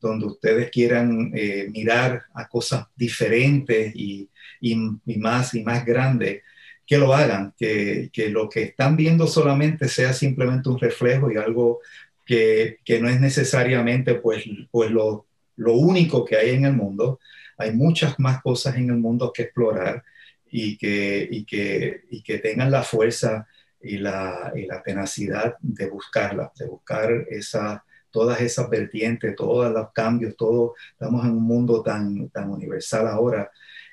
donde 0.00 0.26
ustedes 0.26 0.70
quieran 0.70 1.30
eh, 1.34 1.68
mirar 1.70 2.24
a 2.34 2.48
cosas 2.48 2.86
diferentes 2.96 3.94
y, 3.94 4.28
y, 4.60 4.74
más 5.18 5.54
y 5.54 5.62
más 5.62 5.84
grandes, 5.84 6.42
que 6.84 6.98
lo 6.98 7.12
hagan, 7.12 7.52
que, 7.56 8.10
que, 8.12 8.30
lo 8.30 8.48
que 8.48 8.62
están 8.62 8.96
viendo 8.96 9.26
solamente 9.26 9.88
sea 9.88 10.12
simplemente 10.12 10.68
un 10.68 10.78
reflejo 10.78 11.30
y 11.30 11.36
algo 11.36 11.80
que, 12.26 12.80
que 12.84 13.00
no 13.00 13.08
es 13.08 13.20
necesariamente 13.20 14.16
pues, 14.16 14.44
pues 14.70 14.90
lo, 14.90 15.26
lo 15.56 15.74
único 15.74 16.24
que 16.24 16.36
hay 16.36 16.50
en 16.50 16.66
el 16.66 16.74
mundo, 16.74 17.20
hay 17.56 17.72
muchas 17.72 18.18
más 18.18 18.42
cosas 18.42 18.76
en 18.76 18.90
el 18.90 18.96
mundo 18.96 19.32
que 19.32 19.44
explorar 19.44 20.04
y 20.50 20.76
que, 20.76 21.26
y 21.30 21.44
que, 21.44 22.02
y 22.10 22.22
que 22.22 22.38
tengan 22.38 22.70
la 22.70 22.82
fuerza 22.82 23.46
y 23.80 23.98
la, 23.98 24.52
y 24.54 24.66
la 24.66 24.82
tenacidad 24.82 25.56
de 25.60 25.88
buscarla, 25.88 26.52
de 26.58 26.66
buscar 26.66 27.10
esa, 27.30 27.84
todas 28.10 28.40
esas 28.40 28.68
vertientes, 28.68 29.36
todos 29.36 29.72
los 29.72 29.92
cambios, 29.92 30.36
todo, 30.36 30.74
estamos 30.90 31.24
en 31.24 31.32
un 31.32 31.44
mundo 31.44 31.82
tan, 31.82 32.28
tan 32.30 32.50
universal 32.50 33.06
ahora 33.06 33.50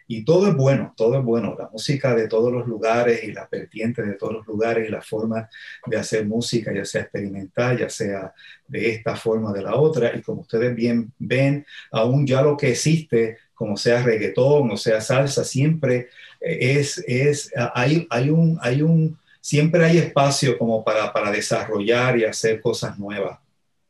y 0.07 0.25
todo 0.25 0.47
es 0.47 0.55
bueno, 0.55 0.93
todo 0.95 1.17
es 1.17 1.23
bueno. 1.23 1.55
La 1.57 1.69
música 1.69 2.15
de 2.15 2.27
todos 2.27 2.51
los 2.51 2.67
lugares 2.67 3.23
y 3.23 3.31
las 3.31 3.49
vertientes 3.49 4.05
de 4.05 4.13
todos 4.13 4.33
los 4.33 4.47
lugares 4.47 4.87
y 4.87 4.91
la 4.91 5.01
forma 5.01 5.49
de 5.85 5.97
hacer 5.97 6.25
música, 6.25 6.73
ya 6.73 6.85
sea 6.85 7.01
experimental, 7.01 7.77
ya 7.77 7.89
sea 7.89 8.33
de 8.67 8.89
esta 8.89 9.15
forma 9.15 9.51
o 9.51 9.53
de 9.53 9.61
la 9.61 9.75
otra. 9.75 10.15
Y 10.15 10.21
como 10.21 10.41
ustedes 10.41 10.75
bien 10.75 11.11
ven, 11.17 11.65
aún 11.91 12.25
ya 12.25 12.41
lo 12.41 12.57
que 12.57 12.71
existe 12.71 13.37
como 13.53 13.77
sea 13.77 14.01
reggaetón 14.01 14.71
o 14.71 14.77
sea 14.77 14.99
salsa, 14.99 15.43
siempre 15.43 16.09
es, 16.41 17.03
es 17.07 17.51
hay, 17.73 18.05
hay, 18.09 18.29
un, 18.29 18.57
hay 18.61 18.81
un, 18.81 19.17
siempre 19.39 19.85
hay 19.85 19.99
espacio 19.99 20.57
como 20.57 20.83
para, 20.83 21.13
para 21.13 21.31
desarrollar 21.31 22.17
y 22.17 22.25
hacer 22.25 22.59
cosas 22.59 22.97
nuevas 22.99 23.39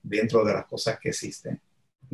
dentro 0.04 0.44
de 0.44 0.54
las 0.54 0.66
cosas 0.66 1.00
que 1.00 1.10
existen. 1.10 1.60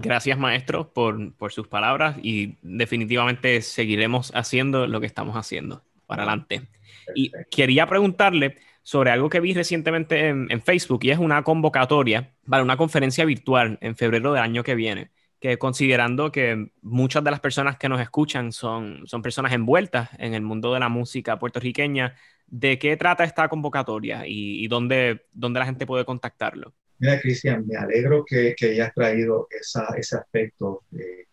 Gracias, 0.02 0.38
maestro, 0.38 0.94
por, 0.94 1.34
por, 1.36 1.52
sus 1.52 1.68
palabras 1.68 2.18
y 2.22 2.58
definitivamente 2.62 3.62
seguiremos 3.62 4.32
haciendo 4.34 4.88
lo 4.88 5.00
que 5.00 5.08
estamos 5.08 5.36
haciendo 5.36 5.84
para 6.08 6.24
adelante. 6.24 6.68
Y 7.16 7.32
quería 7.52 7.88
preguntarle 7.88 8.58
sobre 8.84 9.12
algo 9.12 9.30
que 9.30 9.40
vi 9.40 9.54
recientemente 9.54 10.28
en, 10.28 10.48
en, 10.50 10.62
Facebook 10.62 11.02
y 11.04 11.12
es 11.12 11.20
una 11.20 11.44
convocatoria 11.44 12.32
para 12.48 12.64
una 12.64 12.78
conferencia 12.78 13.26
virtual 13.26 13.78
en 13.82 13.96
febrero 13.96 14.34
del 14.34 14.42
año 14.42 14.64
que 14.64 14.76
viene 14.76 15.12
que 15.40 15.58
considerando 15.58 16.32
que 16.32 16.72
muchas 16.82 17.24
de 17.24 17.32
las 17.32 17.40
personas 17.40 17.78
que 17.78 17.90
nos 17.90 18.02
escuchan 18.02 18.52
son, 18.52 19.04
son 19.06 19.22
personas 19.22 19.54
envueltas 19.54 20.10
en 20.18 20.34
el 20.34 20.42
mundo 20.42 20.74
de 20.74 20.82
la 20.82 20.90
música 20.90 21.40
puertorriqueña, 21.40 22.16
¿de 22.48 22.78
qué 22.78 22.98
trata 22.98 23.24
esta 23.24 23.48
convocatoria 23.48 24.24
y, 24.26 24.68
dónde, 24.68 25.28
dónde, 25.32 25.60
la 25.60 25.66
gente 25.66 25.86
puede 25.86 26.06
contactarlo? 26.06 26.74
Mira, 27.00 27.20
Cristian, 27.20 27.66
me 27.66 27.76
alegro 27.76 28.24
que, 28.26 28.56
que 28.58 28.72
hayas 28.72 28.94
traído 28.94 29.48
esa, 29.50 29.88
ese 29.98 30.18
aspecto. 30.18 30.84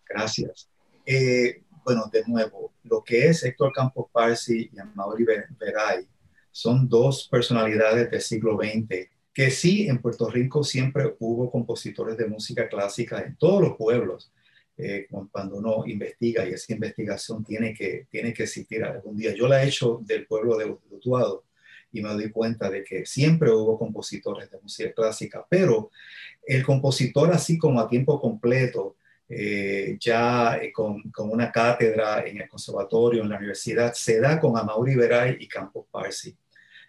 gracias. 0.07 0.69
Eh, 1.05 1.63
bueno, 1.83 2.09
de 2.11 2.23
nuevo, 2.25 2.73
lo 2.83 3.03
que 3.03 3.27
es 3.27 3.43
Héctor 3.43 3.71
Campos 3.73 4.07
Parsi 4.11 4.69
y 4.73 4.79
Amaury 4.79 5.25
Veray 5.59 6.07
son 6.51 6.87
dos 6.89 7.27
personalidades 7.29 8.09
del 8.09 8.21
siglo 8.21 8.57
XX 8.57 9.09
que 9.37 9.51
sí, 9.51 9.87
en 9.87 10.01
Puerto 10.01 10.31
Rico 10.31 10.63
siempre 10.63 11.15
hubo 11.19 11.51
compositores 11.51 12.17
de 12.17 12.25
música 12.25 12.67
clásica 12.67 13.21
en 13.21 13.35
todos 13.35 13.61
los 13.61 13.77
pueblos. 13.77 14.31
Eh, 14.75 15.05
cuando 15.29 15.57
uno 15.57 15.83
investiga 15.85 16.43
y 16.49 16.53
esa 16.53 16.73
investigación 16.73 17.45
tiene 17.45 17.71
que, 17.75 18.07
tiene 18.09 18.33
que 18.33 18.43
existir 18.43 18.83
algún 18.83 19.15
día. 19.15 19.35
Yo 19.35 19.47
la 19.47 19.63
he 19.63 19.67
hecho 19.67 19.99
del 20.01 20.25
pueblo 20.25 20.57
de 20.57 20.65
Utuado 20.89 21.43
y 21.91 22.01
me 22.01 22.09
doy 22.09 22.31
cuenta 22.31 22.69
de 22.69 22.83
que 22.83 23.05
siempre 23.05 23.51
hubo 23.51 23.77
compositores 23.77 24.49
de 24.51 24.59
música 24.59 24.93
clásica, 24.93 25.45
pero 25.49 25.91
el 26.45 26.63
compositor 26.65 27.31
así 27.31 27.57
como 27.57 27.79
a 27.79 27.89
tiempo 27.89 28.19
completo 28.19 28.95
eh, 29.29 29.97
ya 29.99 30.57
con, 30.73 31.03
con, 31.11 31.29
una 31.29 31.51
cátedra 31.51 32.25
en 32.25 32.41
el 32.41 32.47
conservatorio, 32.47 33.23
en 33.23 33.29
la 33.29 33.37
universidad, 33.37 33.93
se 33.93 34.21
da 34.21 34.39
con 34.39 34.57
Amaury 34.57 34.95
Veray 34.95 35.37
y 35.39 35.47
Campos 35.49 35.85
Parsi, 35.91 36.35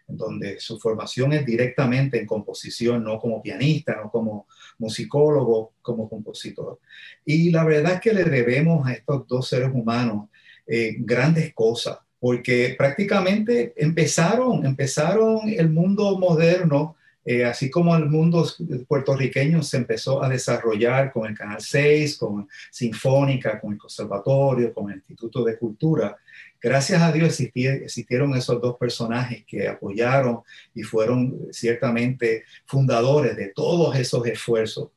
donde 0.06 0.60
su 0.60 0.78
formación 0.78 1.32
es 1.32 1.44
directamente 1.44 2.18
en 2.18 2.26
composición, 2.26 3.02
no 3.02 3.18
como 3.18 3.42
pianista, 3.42 3.96
no 3.96 4.10
como 4.10 4.46
musicólogo, 4.78 5.74
como 5.82 6.08
compositor. 6.08 6.78
Y 7.24 7.50
la 7.50 7.64
verdad 7.64 7.94
es 7.94 8.00
que 8.00 8.12
le 8.12 8.24
debemos 8.24 8.86
a 8.86 8.92
estos 8.92 9.26
dos 9.26 9.48
seres 9.48 9.70
humanos 9.72 10.28
eh, 10.66 10.96
grandes 11.00 11.52
cosas, 11.54 11.98
porque 12.20 12.74
prácticamente 12.76 13.72
empezaron, 13.76 14.66
empezaron 14.66 15.48
el 15.48 15.70
mundo 15.70 16.18
moderno 16.18 16.96
eh, 17.30 17.44
así 17.44 17.68
como 17.68 17.94
el 17.94 18.06
mundo 18.06 18.46
puertorriqueño 18.86 19.62
se 19.62 19.76
empezó 19.76 20.24
a 20.24 20.30
desarrollar 20.30 21.12
con 21.12 21.28
el 21.28 21.36
Canal 21.36 21.60
6, 21.60 22.16
con 22.16 22.48
Sinfónica, 22.70 23.60
con 23.60 23.74
el 23.74 23.78
Conservatorio, 23.78 24.72
con 24.72 24.90
el 24.90 24.96
Instituto 24.96 25.44
de 25.44 25.58
Cultura, 25.58 26.16
gracias 26.58 27.02
a 27.02 27.12
Dios 27.12 27.38
existieron 27.38 28.34
esos 28.34 28.62
dos 28.62 28.78
personajes 28.78 29.44
que 29.44 29.68
apoyaron 29.68 30.40
y 30.74 30.82
fueron 30.84 31.48
ciertamente 31.52 32.44
fundadores 32.64 33.36
de 33.36 33.48
todos 33.48 33.94
esos 33.96 34.26
esfuerzos. 34.26 34.88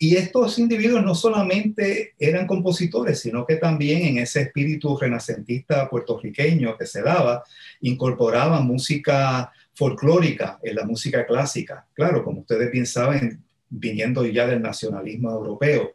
Y 0.00 0.14
estos 0.14 0.58
individuos 0.60 1.02
no 1.02 1.14
solamente 1.14 2.14
eran 2.18 2.46
compositores, 2.46 3.18
sino 3.18 3.44
que 3.44 3.56
también 3.56 4.02
en 4.02 4.18
ese 4.18 4.42
espíritu 4.42 4.96
renacentista 4.96 5.90
puertorriqueño 5.90 6.78
que 6.78 6.86
se 6.86 7.02
daba, 7.02 7.42
incorporaban 7.80 8.64
música 8.64 9.52
folclórica 9.74 10.60
en 10.62 10.76
la 10.76 10.84
música 10.84 11.26
clásica. 11.26 11.86
Claro, 11.94 12.22
como 12.22 12.40
ustedes 12.40 12.70
bien 12.70 12.86
saben, 12.86 13.42
viniendo 13.68 14.24
ya 14.24 14.46
del 14.46 14.62
nacionalismo 14.62 15.32
europeo, 15.32 15.94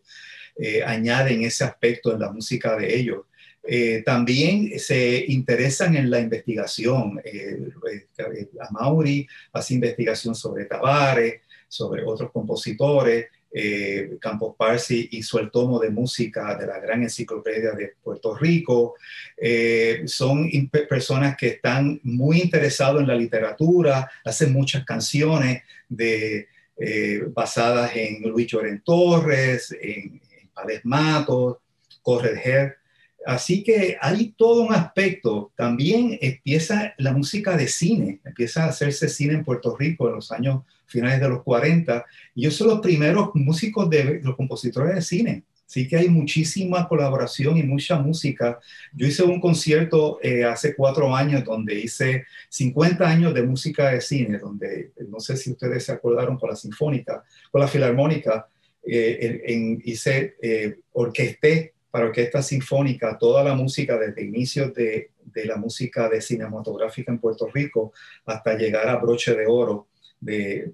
eh, 0.56 0.84
añaden 0.84 1.44
ese 1.44 1.64
aspecto 1.64 2.14
en 2.14 2.20
la 2.20 2.32
música 2.32 2.76
de 2.76 2.96
ellos. 2.96 3.22
Eh, 3.66 4.04
también 4.06 4.78
se 4.78 5.24
interesan 5.30 5.96
en 5.96 6.10
la 6.10 6.20
investigación. 6.20 7.22
Eh, 7.24 7.70
eh 7.90 8.50
Mauri 8.72 9.26
hace 9.54 9.76
investigación 9.76 10.36
sobre 10.36 10.66
Tavares, 10.66 11.42
sobre 11.68 12.04
otros 12.04 12.32
compositores. 12.32 13.28
Eh, 13.56 14.18
Campos 14.20 14.56
Parsi 14.58 15.10
hizo 15.12 15.40
el 15.40 15.52
tomo 15.52 15.80
de 15.80 15.92
música 15.92 16.56
de 16.56 16.66
la 16.66 16.80
gran 16.80 17.04
enciclopedia 17.04 17.74
de 17.74 17.94
Puerto 18.02 18.36
Rico. 18.36 18.96
Eh, 19.38 20.02
son 20.06 20.50
personas 20.90 21.38
que 21.38 21.48
están 21.48 22.00
muy 22.04 22.42
interesados 22.42 23.02
en 23.02 23.08
la 23.08 23.16
literatura, 23.16 24.10
hacen 24.26 24.52
muchas 24.52 24.84
canciones 24.84 25.62
eh, 25.96 27.26
basadas 27.28 27.96
en 27.96 28.24
Luis 28.24 28.48
Lloren 28.48 28.82
Torres, 28.84 29.72
en, 29.80 30.20
en 30.42 30.48
Pales 30.52 30.82
Matos, 30.84 31.58
Correger. 32.02 32.78
Así 33.24 33.64
que 33.64 33.98
hay 34.02 34.34
todo 34.36 34.64
un 34.64 34.74
aspecto. 34.74 35.52
También 35.56 36.18
empieza 36.22 36.96
la 36.98 37.14
música 37.14 37.56
de 37.56 37.68
cine, 37.68 38.20
empieza 38.26 38.64
a 38.64 38.70
hacerse 38.70 39.08
cine 39.08 39.36
en 39.36 39.46
Puerto 39.46 39.78
Rico 39.78 40.08
en 40.08 40.16
los 40.16 40.32
años 40.32 40.64
finales 40.86 41.20
de 41.20 41.30
los 41.30 41.44
40. 41.44 42.06
Y 42.36 42.42
ellos 42.42 42.56
son 42.56 42.68
los 42.68 42.80
primeros 42.80 43.30
músicos 43.34 43.90
de 43.90 44.20
los 44.22 44.36
compositores 44.36 44.96
de 44.96 45.02
cine. 45.02 45.44
Así 45.74 45.88
que 45.88 45.98
hay 45.98 46.08
muchísima 46.08 46.88
colaboración 46.88 47.58
y 47.58 47.64
mucha 47.64 47.98
música. 47.98 48.60
Yo 48.94 49.08
hice 49.08 49.24
un 49.24 49.42
concierto 49.42 50.20
eh, 50.22 50.44
hace 50.44 50.76
cuatro 50.76 51.16
años 51.16 51.44
donde 51.44 51.80
hice 51.80 52.26
50 52.50 53.10
años 53.10 53.34
de 53.34 53.42
música 53.42 53.90
de 53.90 54.00
cine, 54.00 54.38
donde 54.38 54.92
no 55.10 55.20
sé 55.20 55.36
si 55.36 55.52
ustedes 55.52 55.86
se 55.86 55.92
acordaron 55.92 56.38
con 56.38 56.52
la 56.52 56.56
sinfónica, 56.56 57.24
con 57.50 57.60
la 57.60 57.68
filarmónica, 57.68 58.48
eh, 58.86 59.42
en, 59.46 59.82
hice, 59.84 60.36
eh, 60.42 60.76
orquesté 60.92 61.74
para 61.90 62.06
orquesta 62.06 62.44
sinfónica 62.44 63.18
toda 63.18 63.44
la 63.44 63.56
música 63.56 63.98
desde 63.98 64.26
inicios 64.26 64.74
de, 64.76 65.10
de 65.24 65.46
la 65.46 65.58
música 65.58 66.08
de 66.08 66.22
cinematográfica 66.22 67.12
en 67.12 67.20
Puerto 67.20 67.48
Rico 67.52 67.94
hasta 68.26 68.56
llegar 68.56 68.90
a 68.90 68.98
Broche 68.98 69.36
de 69.36 69.48
Oro 69.48 69.88
de, 70.24 70.72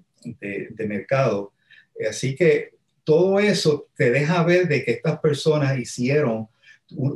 mercado. 0.86 1.52
Así 2.08 2.34
que 2.34 2.74
todo 3.04 3.40
eso 3.40 3.88
te 3.96 4.10
deja 4.10 4.42
ver 4.44 4.68
de 4.68 4.84
que 4.84 4.92
estas 4.92 5.18
personas 5.20 5.78
hicieron 5.78 6.48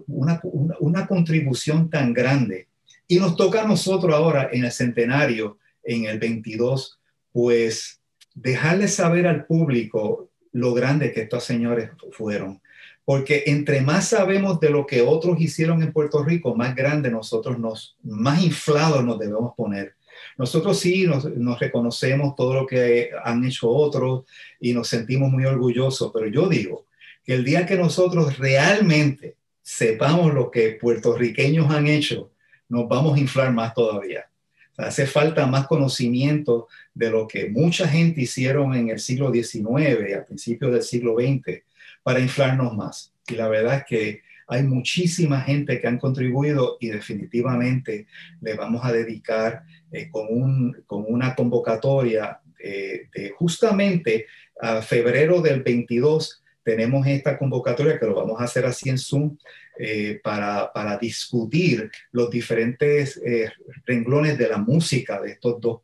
una, 0.07 0.41
una, 0.81 1.07
contribución 1.07 1.91
tan 1.91 2.13
grande. 2.13 2.69
Y 3.09 3.19
nos 3.19 3.37
toca 3.37 3.63
a 3.63 3.67
nosotros 3.67 4.15
ahora 4.15 4.49
en 4.53 4.65
el 4.65 4.73
centenario, 4.73 5.59
en 5.83 6.05
el 6.05 6.19
22, 6.19 6.99
pues 7.33 8.01
dejarles 8.35 8.95
saber 8.95 9.27
al 9.27 9.47
público 9.47 10.31
lo 10.53 10.73
grande 10.73 11.13
que 11.13 11.23
estos 11.23 11.45
señores 11.45 11.91
fueron. 12.13 12.61
Porque 13.05 13.45
entre 13.47 13.83
más 13.83 14.09
sabemos 14.09 14.61
de 14.61 14.71
lo 14.71 14.87
que 14.87 15.03
otros 15.03 15.41
hicieron 15.41 15.83
en 15.83 15.93
Puerto 15.93 16.25
Rico, 16.25 16.55
más 16.55 16.75
grande 16.75 17.11
nosotros 17.11 17.59
nos, 17.59 17.97
más 18.03 18.43
inflados 18.43 19.05
nos 19.05 19.19
debemos 19.19 19.53
poner. 19.55 19.95
Nosotros 20.37 20.79
sí 20.79 21.07
nos, 21.07 21.59
reconocemos 21.59 22.35
todo 22.35 22.55
lo 22.55 22.67
que 22.67 23.11
han 23.23 23.45
hecho 23.45 23.69
otros 23.69 24.25
y 24.61 24.73
nos 24.73 24.89
sentimos 24.89 25.31
muy 25.31 25.45
orgullosos, 25.45 26.11
pero 26.13 26.27
yo 26.27 26.49
digo 26.49 26.87
que 27.25 27.35
el 27.35 27.45
día 27.45 27.67
que 27.67 27.77
nosotros 27.77 28.39
realmente 28.39 29.37
sepamos 29.63 30.35
lo 30.35 30.51
que 30.51 30.73
puertorriqueños 30.73 31.71
han 31.71 31.87
hecho, 31.87 32.31
nos 32.69 32.89
vamos 32.89 33.17
a 33.17 33.21
inflar 33.21 33.53
más 33.53 33.73
todavía. 33.75 34.29
hace 34.77 35.07
falta 35.07 35.47
más 35.47 35.69
conocimiento 35.69 36.67
de 36.93 37.11
lo 37.11 37.29
que 37.29 37.49
mucha 37.49 37.87
gente 37.87 38.23
hicieron 38.23 38.75
en 38.75 38.91
el 38.91 38.99
siglo 38.99 39.33
XIX, 39.33 40.17
a 40.17 40.25
principios 40.25 40.73
del 40.73 40.83
siglo 40.83 41.15
XX, 41.15 41.63
para 42.03 42.21
inflarnos 42.21 42.75
más. 42.75 43.13
Y 43.29 43.37
la 43.37 43.49
verdad 43.49 43.79
es 43.79 43.85
que 43.85 44.23
hay 44.47 44.63
muchísima 44.63 45.41
gente 45.41 45.81
que 45.81 45.87
han 45.87 45.99
contribuido 45.99 46.77
y 46.81 46.89
definitivamente 46.89 48.07
le 48.41 48.55
vamos 48.55 48.85
a 48.85 48.93
dedicar 48.93 49.63
eh, 49.93 50.09
con, 50.11 50.27
un, 50.31 50.83
con, 50.87 51.05
una 51.09 51.35
convocatoria 51.35 52.41
de 52.59 53.31
justamente 53.37 54.25
a 54.59 54.81
febrero 54.81 55.43
del 55.43 55.63
22 55.63 56.45
tenemos 56.65 57.07
esta 57.07 57.39
convocatoria 57.39 58.01
que 58.01 58.07
lo 58.07 58.15
vamos 58.15 58.41
a 58.41 58.45
hacer 58.45 58.65
así 58.65 58.89
en 58.89 58.99
Zoom 58.99 59.37
eh, 59.79 60.21
para, 60.23 60.73
para, 60.73 60.97
discutir 60.97 61.91
los 62.11 62.31
diferentes 62.31 63.21
eh, 63.25 63.53
renglones 63.85 64.39
de 64.39 64.49
la 64.49 64.59
música 64.59 65.21
de 65.21 65.33
estos 65.33 65.61
dos 65.61 65.81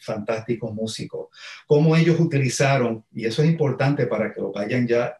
fantásticos 0.00 0.74
músicos, 0.74 1.28
cómo 1.66 1.96
ellos 1.96 2.20
utilizaron, 2.20 3.02
y 3.14 3.24
eso 3.24 3.42
es 3.42 3.48
importante 3.48 4.06
para 4.06 4.32
que 4.32 4.42
lo 4.42 4.52
vayan 4.52 4.86
ya 4.86 5.18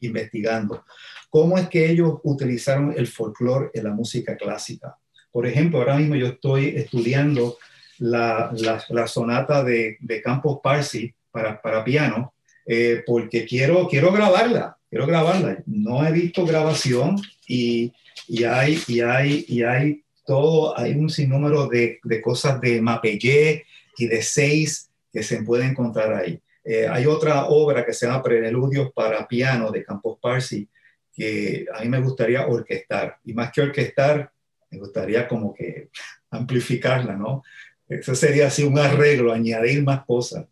investigando, 0.00 0.84
cómo 1.30 1.58
es 1.58 1.68
que 1.68 1.90
ellos 1.90 2.18
utilizaron 2.22 2.94
el 2.96 3.06
folclore 3.06 3.70
en 3.74 3.84
la 3.84 3.92
música 3.92 4.36
clásica. 4.36 4.96
Por 5.30 5.46
ejemplo, 5.46 5.78
ahora 5.78 5.96
mismo 5.96 6.14
yo 6.16 6.28
estoy 6.28 6.68
estudiando 6.76 7.58
la, 7.98 8.52
la, 8.88 9.06
sonata 9.06 9.62
de, 9.62 9.98
Campos 10.22 10.60
Parsi 10.62 11.12
para, 11.30 11.60
para 11.60 11.84
piano, 11.84 12.34
eh, 12.66 13.02
porque 13.06 13.44
quiero, 13.44 13.86
quiero 13.88 14.12
grabarla, 14.12 14.76
quiero 14.88 15.06
grabarla. 15.06 15.62
No 15.66 16.06
he 16.06 16.12
visto 16.12 16.46
grabación 16.46 17.16
y, 17.46 17.92
y, 18.28 18.44
hay, 18.44 18.78
y, 18.86 19.00
hay, 19.00 19.44
y 19.48 19.62
hay 19.62 20.02
todo, 20.24 20.78
hay 20.78 20.92
un 20.92 21.10
sinnúmero 21.10 21.68
de, 21.68 22.00
de 22.02 22.20
cosas 22.22 22.60
de 22.60 22.80
Mapellé 22.80 23.64
y 23.98 24.06
de 24.06 24.22
Seis 24.22 24.90
que 25.12 25.22
se 25.22 25.42
pueden 25.42 25.70
encontrar 25.70 26.14
ahí. 26.14 26.40
Eh, 26.64 26.88
hay 26.90 27.06
otra 27.06 27.46
obra 27.46 27.86
que 27.86 27.92
se 27.92 28.06
llama 28.06 28.22
Preludios 28.22 28.92
para 28.92 29.26
piano 29.28 29.70
de 29.70 29.84
Campos 29.84 30.18
Parsi, 30.20 30.68
que 31.16 31.64
a 31.74 31.82
mí 31.82 31.88
me 31.88 32.00
gustaría 32.00 32.46
orquestar. 32.46 33.16
Y 33.24 33.32
más 33.32 33.50
que 33.50 33.62
orquestar, 33.62 34.30
me 34.70 34.78
gustaría 34.78 35.26
como 35.26 35.54
que 35.54 35.88
amplificarla, 36.30 37.14
¿no? 37.14 37.42
Eso 37.88 38.14
sería 38.14 38.48
así 38.48 38.64
un 38.64 38.78
arreglo, 38.78 39.32
añadir 39.32 39.82
más 39.82 40.04
cosas. 40.04 40.46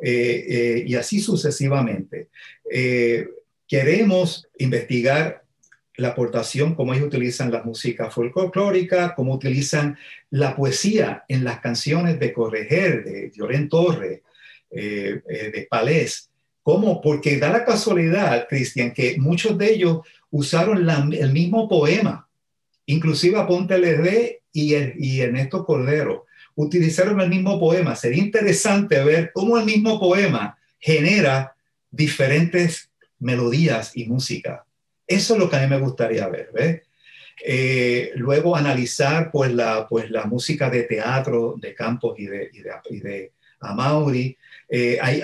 Eh, 0.00 0.46
eh, 0.48 0.84
y 0.86 0.94
así 0.94 1.20
sucesivamente. 1.20 2.28
Eh, 2.70 3.28
queremos 3.66 4.48
investigar 4.58 5.44
la 5.96 6.08
aportación, 6.08 6.76
cómo 6.76 6.94
ellos 6.94 7.08
utilizan 7.08 7.50
la 7.50 7.64
música 7.64 8.08
folclórica, 8.08 9.14
cómo 9.16 9.34
utilizan 9.34 9.98
la 10.30 10.54
poesía 10.54 11.24
en 11.26 11.42
las 11.42 11.58
canciones 11.58 12.20
de 12.20 12.32
Correger, 12.32 13.04
de 13.04 13.32
Llorén 13.34 13.68
Torre, 13.68 14.22
de 14.70 15.66
Palés, 15.68 16.27
¿Cómo? 16.68 17.00
Porque 17.00 17.38
da 17.38 17.48
la 17.48 17.64
casualidad, 17.64 18.46
Cristian, 18.46 18.92
que 18.92 19.16
muchos 19.16 19.56
de 19.56 19.72
ellos 19.72 20.00
usaron 20.30 20.86
el 21.14 21.32
mismo 21.32 21.66
poema, 21.66 22.28
inclusive 22.84 23.38
Aponte 23.38 23.78
LD 23.78 24.42
y, 24.52 24.74
y 24.98 25.20
Ernesto 25.22 25.64
Cordero, 25.64 26.26
utilizaron 26.56 27.22
el 27.22 27.30
mismo 27.30 27.58
poema. 27.58 27.96
Sería 27.96 28.22
interesante 28.22 29.02
ver 29.02 29.30
cómo 29.32 29.56
el 29.56 29.64
mismo 29.64 29.98
poema 29.98 30.58
genera 30.78 31.56
diferentes 31.90 32.90
melodías 33.18 33.96
y 33.96 34.04
música. 34.04 34.66
Eso 35.06 35.32
es 35.36 35.40
lo 35.40 35.48
que 35.48 35.56
a 35.56 35.60
mí 35.60 35.68
me 35.68 35.80
gustaría 35.80 36.28
ver, 36.28 36.50
¿ves? 36.52 36.82
Eh, 37.46 38.10
luego 38.16 38.54
analizar 38.54 39.30
pues 39.30 39.54
la, 39.54 39.86
pues 39.88 40.10
la 40.10 40.24
música 40.24 40.68
de 40.68 40.82
teatro 40.82 41.54
de 41.56 41.74
Campos 41.74 42.18
y 42.18 42.26
de, 42.26 42.50
y 42.90 43.00
de, 43.00 43.32
a 43.60 43.74
Mauri. 43.74 44.36
Eh, 44.68 44.98
hay, 45.00 45.22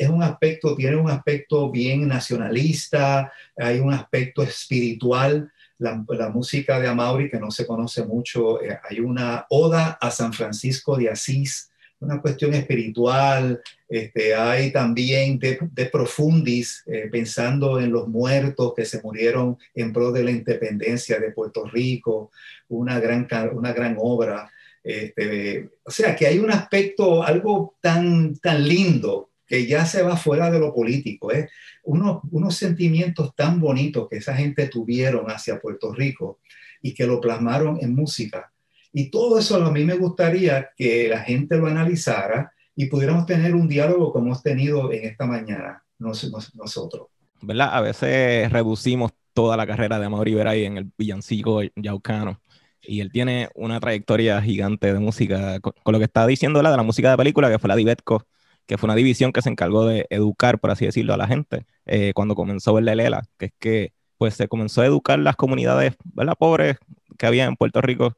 es 0.00 0.08
un 0.08 0.22
aspecto, 0.22 0.74
tiene 0.74 0.96
un 0.96 1.10
aspecto 1.10 1.70
bien 1.70 2.08
nacionalista, 2.08 3.32
hay 3.56 3.78
un 3.78 3.92
aspecto 3.92 4.42
espiritual. 4.42 5.52
La, 5.78 6.28
música 6.28 6.78
de 6.78 6.86
Amaury, 6.86 7.28
que 7.28 7.40
no 7.40 7.50
se 7.50 7.66
conoce 7.66 8.04
mucho, 8.04 8.62
eh, 8.62 8.78
hay 8.88 9.00
una 9.00 9.46
oda 9.50 9.98
a 10.00 10.12
San 10.12 10.32
Francisco 10.32 10.96
de 10.96 11.10
Asís, 11.10 11.72
una 11.98 12.20
cuestión 12.20 12.54
espiritual, 12.54 13.60
este, 13.88 14.34
hay 14.34 14.72
también 14.72 15.38
de, 15.38 15.58
de 15.60 15.86
profundis, 15.86 16.82
eh, 16.86 17.08
pensando 17.10 17.80
en 17.80 17.92
los 17.92 18.08
muertos 18.08 18.74
que 18.76 18.84
se 18.84 19.00
murieron 19.02 19.58
en 19.74 19.92
pro 19.92 20.12
de 20.12 20.24
la 20.24 20.30
independencia 20.30 21.18
de 21.18 21.32
Puerto 21.32 21.64
Rico, 21.66 22.30
una 22.68 22.98
gran, 23.00 23.26
una 23.52 23.72
gran 23.72 23.96
obra. 23.98 24.50
Este, 24.82 25.70
o 25.84 25.90
sea, 25.90 26.16
que 26.16 26.26
hay 26.26 26.38
un 26.38 26.50
aspecto, 26.50 27.22
algo 27.22 27.76
tan, 27.80 28.36
tan 28.36 28.66
lindo 28.66 29.30
que 29.46 29.66
ya 29.66 29.84
se 29.86 30.02
va 30.02 30.16
fuera 30.16 30.50
de 30.50 30.58
lo 30.58 30.74
político, 30.74 31.32
¿eh? 31.32 31.48
unos, 31.84 32.22
unos 32.30 32.56
sentimientos 32.56 33.34
tan 33.36 33.60
bonitos 33.60 34.08
que 34.08 34.16
esa 34.16 34.34
gente 34.34 34.68
tuvieron 34.68 35.26
hacia 35.26 35.60
Puerto 35.60 35.92
Rico 35.92 36.40
y 36.80 36.94
que 36.94 37.06
lo 37.06 37.20
plasmaron 37.20 37.78
en 37.80 37.94
música 37.94 38.52
y 38.92 39.10
todo 39.10 39.38
eso 39.38 39.64
a 39.64 39.70
mí 39.70 39.84
me 39.84 39.96
gustaría 39.96 40.70
que 40.76 41.08
la 41.08 41.20
gente 41.20 41.56
lo 41.56 41.66
analizara 41.66 42.52
y 42.76 42.86
pudiéramos 42.86 43.26
tener 43.26 43.54
un 43.54 43.66
diálogo 43.66 44.12
como 44.12 44.26
hemos 44.26 44.42
tenido 44.42 44.92
en 44.92 45.04
esta 45.04 45.26
mañana 45.26 45.82
nosotros. 45.98 47.08
¿Verdad? 47.40 47.70
A 47.72 47.80
veces 47.80 48.50
reducimos 48.52 49.12
toda 49.32 49.56
la 49.56 49.66
carrera 49.66 49.98
de 49.98 50.06
Amaury 50.06 50.34
Veray 50.34 50.64
en 50.64 50.76
el 50.76 50.90
villancico 50.96 51.62
yaucano. 51.76 52.40
Y 52.82 53.00
él 53.00 53.12
tiene 53.12 53.48
una 53.54 53.80
trayectoria 53.80 54.40
gigante 54.42 54.92
de 54.92 54.98
música, 54.98 55.60
con, 55.60 55.74
lo 55.86 55.98
que 55.98 56.04
está 56.04 56.26
diciendo 56.26 56.62
la 56.62 56.70
de 56.70 56.76
la 56.76 56.82
música 56.82 57.10
de 57.10 57.16
película, 57.16 57.50
que 57.50 57.58
fue 57.58 57.68
la 57.68 57.76
Divetco, 57.76 58.26
que 58.66 58.78
fue 58.78 58.88
una 58.88 58.96
división 58.96 59.32
que 59.32 59.42
se 59.42 59.50
encargó 59.50 59.86
de 59.86 60.06
educar, 60.10 60.58
por 60.60 60.70
así 60.70 60.86
decirlo, 60.86 61.14
a 61.14 61.16
la 61.16 61.26
gente 61.28 61.66
eh, 61.86 62.12
cuando 62.14 62.34
comenzó 62.34 62.78
el 62.78 62.86
Lela, 62.86 63.22
que 63.38 63.46
es 63.46 63.52
que 63.58 63.92
pues 64.18 64.34
se 64.34 64.48
comenzó 64.48 64.82
a 64.82 64.86
educar 64.86 65.18
las 65.18 65.36
comunidades 65.36 65.94
¿verdad? 66.04 66.34
pobres 66.38 66.76
que 67.18 67.26
había 67.26 67.44
en 67.44 67.56
Puerto 67.56 67.80
Rico 67.80 68.16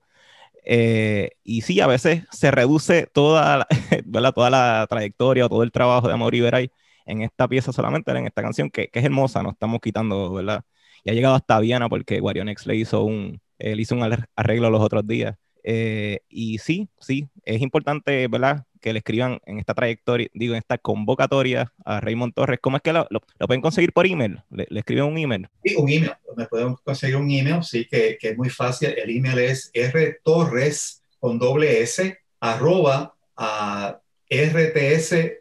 eh, 0.64 1.30
y 1.44 1.62
sí, 1.62 1.80
a 1.80 1.86
veces 1.86 2.24
se 2.32 2.50
reduce 2.50 3.06
toda 3.12 3.58
la, 3.58 3.66
toda 4.32 4.50
la 4.50 4.86
trayectoria 4.88 5.46
o 5.46 5.48
todo 5.48 5.62
el 5.62 5.72
trabajo 5.72 6.08
de 6.08 6.14
Amor 6.14 6.34
Iberay 6.34 6.70
en 7.06 7.22
esta 7.22 7.48
pieza 7.48 7.72
solamente, 7.72 8.10
en 8.12 8.26
esta 8.26 8.42
canción, 8.42 8.70
que, 8.70 8.88
que, 8.88 8.98
es 9.00 9.04
hermosa, 9.04 9.42
nos 9.42 9.52
estamos 9.54 9.80
quitando, 9.80 10.32
¿verdad? 10.32 10.64
Y 11.04 11.10
ha 11.10 11.14
llegado 11.14 11.34
hasta 11.34 11.60
Viena 11.60 11.88
porque 11.88 12.20
Guarionex 12.20 12.66
le 12.66 12.76
hizo 12.76 13.04
un, 13.04 13.40
él 13.58 13.80
hizo 13.80 13.94
un 13.94 14.02
arreglo 14.36 14.70
los 14.70 14.82
otros 14.82 15.06
días. 15.06 15.36
Eh, 15.66 16.20
y 16.28 16.58
sí, 16.58 16.88
sí, 17.00 17.26
es 17.44 17.62
importante, 17.62 18.28
¿verdad? 18.28 18.66
Que 18.82 18.92
le 18.92 18.98
escriban 18.98 19.40
en 19.46 19.58
esta 19.58 19.72
trayectoria, 19.72 20.28
digo, 20.34 20.52
en 20.52 20.58
esta 20.58 20.76
convocatoria 20.76 21.72
a 21.86 22.00
Raymond 22.00 22.34
Torres. 22.34 22.58
¿Cómo 22.60 22.76
es 22.76 22.82
que 22.82 22.92
lo, 22.92 23.06
lo, 23.08 23.20
pueden 23.46 23.62
conseguir 23.62 23.94
por 23.94 24.06
email? 24.06 24.42
¿Le, 24.50 24.66
¿Le, 24.68 24.80
escriben 24.80 25.04
un 25.04 25.16
email? 25.16 25.48
Sí, 25.64 25.74
un 25.76 25.88
email. 25.88 26.12
Me 26.36 26.44
pueden 26.46 26.74
conseguir 26.84 27.16
un 27.16 27.30
email, 27.30 27.62
sí, 27.62 27.86
que, 27.90 28.18
es 28.20 28.36
muy 28.36 28.50
fácil. 28.50 28.90
El 28.90 29.08
email 29.16 29.38
es 29.38 29.72
rtorres 29.72 31.02
con 31.18 31.38
doble 31.38 31.80
s 31.80 32.18
arroba 32.40 33.14
a 33.36 33.98
rtsmusic.com 34.30 35.38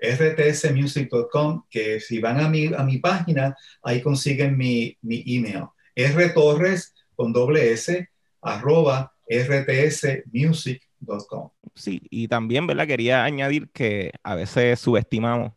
rtsmusic.com, 0.00 1.64
que 1.68 2.00
si 2.00 2.20
van 2.20 2.40
a 2.40 2.48
mi, 2.48 2.66
a 2.66 2.82
mi 2.84 2.98
página, 2.98 3.56
ahí 3.82 4.00
consiguen 4.00 4.56
mi, 4.56 4.96
mi 5.02 5.24
email. 5.26 5.64
Rtorres 6.06 6.94
con 7.14 7.32
doble 7.32 7.72
s 7.72 8.08
arroba 8.42 9.12
rtsmusic.com. 9.28 11.50
Sí, 11.74 12.02
y 12.10 12.28
también, 12.28 12.66
¿verdad? 12.66 12.86
Quería 12.86 13.24
añadir 13.24 13.70
que 13.70 14.12
a 14.22 14.34
veces 14.34 14.80
subestimamos 14.80 15.52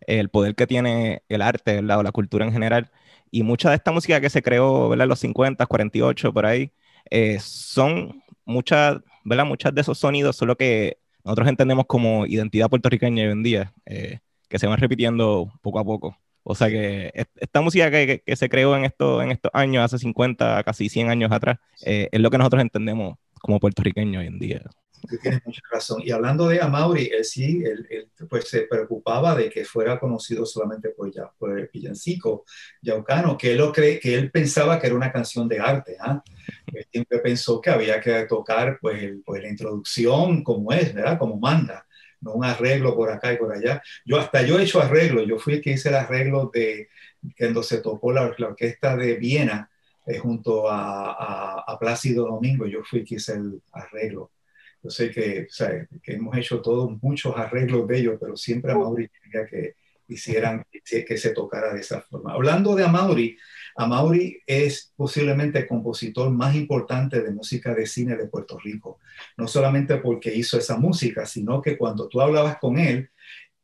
el 0.00 0.28
poder 0.28 0.54
que 0.54 0.66
tiene 0.66 1.22
el 1.28 1.42
arte, 1.42 1.76
¿verdad? 1.76 1.98
O 1.98 2.02
la 2.02 2.12
cultura 2.12 2.44
en 2.44 2.52
general. 2.52 2.90
Y 3.30 3.42
mucha 3.42 3.70
de 3.70 3.76
esta 3.76 3.92
música 3.92 4.20
que 4.20 4.30
se 4.30 4.42
creó, 4.42 4.88
¿verdad? 4.88 5.04
En 5.04 5.08
los 5.10 5.20
50, 5.20 5.66
48, 5.66 6.32
por 6.32 6.46
ahí, 6.46 6.72
eh, 7.10 7.38
son 7.40 8.22
muchas, 8.44 8.98
¿verdad? 9.24 9.46
Muchas 9.46 9.74
de 9.74 9.80
esos 9.80 9.98
sonidos, 9.98 10.36
solo 10.36 10.56
que 10.56 10.98
nosotros 11.24 11.48
entendemos 11.48 11.86
como 11.86 12.26
identidad 12.26 12.68
puertorriqueña 12.70 13.24
hoy 13.24 13.32
en 13.32 13.42
día, 13.42 13.74
eh, 13.86 14.20
que 14.48 14.58
se 14.58 14.66
van 14.66 14.78
repitiendo 14.78 15.52
poco 15.62 15.78
a 15.80 15.84
poco. 15.84 16.16
O 16.48 16.54
sea 16.54 16.68
que 16.68 17.10
esta 17.34 17.60
música 17.60 17.90
que, 17.90 18.22
que, 18.24 18.36
se 18.36 18.48
creó 18.48 18.76
en, 18.76 18.84
esto, 18.84 19.20
en 19.20 19.32
estos 19.32 19.50
años, 19.52 19.84
hace 19.84 19.98
50, 19.98 20.62
casi 20.62 20.88
100 20.88 21.10
años 21.10 21.32
atrás, 21.32 21.58
eh, 21.84 22.08
es 22.12 22.20
lo 22.20 22.30
que 22.30 22.38
nosotros 22.38 22.62
entendemos 22.62 23.18
como 23.40 23.58
puertorriqueños 23.58 24.20
hoy 24.20 24.28
en 24.28 24.38
día. 24.38 24.62
Tú 25.08 25.16
tienes 25.20 25.40
mucha 25.44 25.60
razón. 25.72 26.02
Y 26.04 26.12
hablando 26.12 26.46
de 26.46 26.60
Amaury, 26.60 27.10
él 27.12 27.24
sí, 27.24 27.64
él, 27.64 27.84
él, 27.90 28.08
pues 28.30 28.48
se 28.48 28.62
preocupaba 28.62 29.34
de 29.34 29.50
que 29.50 29.64
fuera 29.64 29.98
conocido 29.98 30.46
solamente 30.46 30.90
por, 30.90 31.12
ya, 31.12 31.28
por 31.36 31.58
el 31.58 31.68
villancico 31.72 32.44
yaucano, 32.80 33.36
que 33.36 33.50
él, 33.50 33.58
lo 33.58 33.72
cree, 33.72 33.98
que 33.98 34.14
él 34.14 34.30
pensaba 34.30 34.78
que 34.78 34.86
era 34.86 34.94
una 34.94 35.10
canción 35.10 35.48
de 35.48 35.58
arte. 35.58 35.96
¿ah? 35.98 36.22
Él 36.72 36.86
siempre 36.92 37.18
pensó 37.18 37.60
que 37.60 37.70
había 37.70 38.00
que 38.00 38.24
tocar 38.26 38.78
pues, 38.80 39.02
el, 39.02 39.20
pues, 39.26 39.42
la 39.42 39.48
introducción 39.48 40.44
como 40.44 40.72
es, 40.72 40.94
¿verdad? 40.94 41.18
Como 41.18 41.40
manda 41.40 41.85
no 42.20 42.32
un 42.32 42.44
arreglo 42.44 42.94
por 42.94 43.10
acá 43.10 43.32
y 43.32 43.36
por 43.36 43.52
allá. 43.52 43.82
Yo 44.04 44.18
hasta 44.18 44.42
yo 44.42 44.58
he 44.58 44.64
hecho 44.64 44.80
arreglo, 44.80 45.22
yo 45.22 45.38
fui 45.38 45.54
el 45.54 45.60
que 45.60 45.72
hice 45.72 45.88
el 45.88 45.96
arreglo 45.96 46.50
de 46.52 46.88
cuando 47.38 47.62
se 47.62 47.78
tocó 47.78 48.12
la, 48.12 48.34
la 48.38 48.48
orquesta 48.48 48.96
de 48.96 49.14
Viena 49.14 49.70
eh, 50.06 50.18
junto 50.18 50.68
a, 50.68 51.12
a, 51.12 51.64
a, 51.66 51.78
Plácido 51.78 52.26
Domingo, 52.26 52.66
yo 52.66 52.82
fui 52.84 53.00
el 53.00 53.06
que 53.06 53.16
hice 53.16 53.34
el 53.34 53.60
arreglo. 53.72 54.30
Yo 54.82 54.90
sé 54.90 55.10
que, 55.10 55.46
o 55.50 55.52
sea, 55.52 55.86
que 56.02 56.12
hemos 56.12 56.36
hecho 56.36 56.60
todos 56.62 56.90
muchos 57.02 57.36
arreglos 57.36 57.88
de 57.88 57.98
ellos, 57.98 58.18
pero 58.20 58.36
siempre 58.36 58.72
a 58.72 58.76
Mauri 58.76 59.08
quería 59.08 59.46
que 59.46 59.74
hicieran 60.08 60.64
que 60.70 61.16
se 61.16 61.30
tocara 61.30 61.74
de 61.74 61.80
esa 61.80 62.00
forma. 62.00 62.32
Hablando 62.32 62.74
de 62.76 62.84
Amaury, 62.84 63.36
Amaury 63.76 64.42
es 64.46 64.92
posiblemente 64.96 65.58
el 65.60 65.66
compositor 65.66 66.30
más 66.30 66.54
importante 66.54 67.22
de 67.22 67.30
música 67.30 67.74
de 67.74 67.86
cine 67.86 68.16
de 68.16 68.26
Puerto 68.26 68.58
Rico. 68.58 68.98
No 69.36 69.46
solamente 69.46 69.96
porque 69.98 70.34
hizo 70.34 70.58
esa 70.58 70.76
música, 70.78 71.26
sino 71.26 71.60
que 71.60 71.76
cuando 71.76 72.08
tú 72.08 72.20
hablabas 72.20 72.58
con 72.58 72.78
él, 72.78 73.10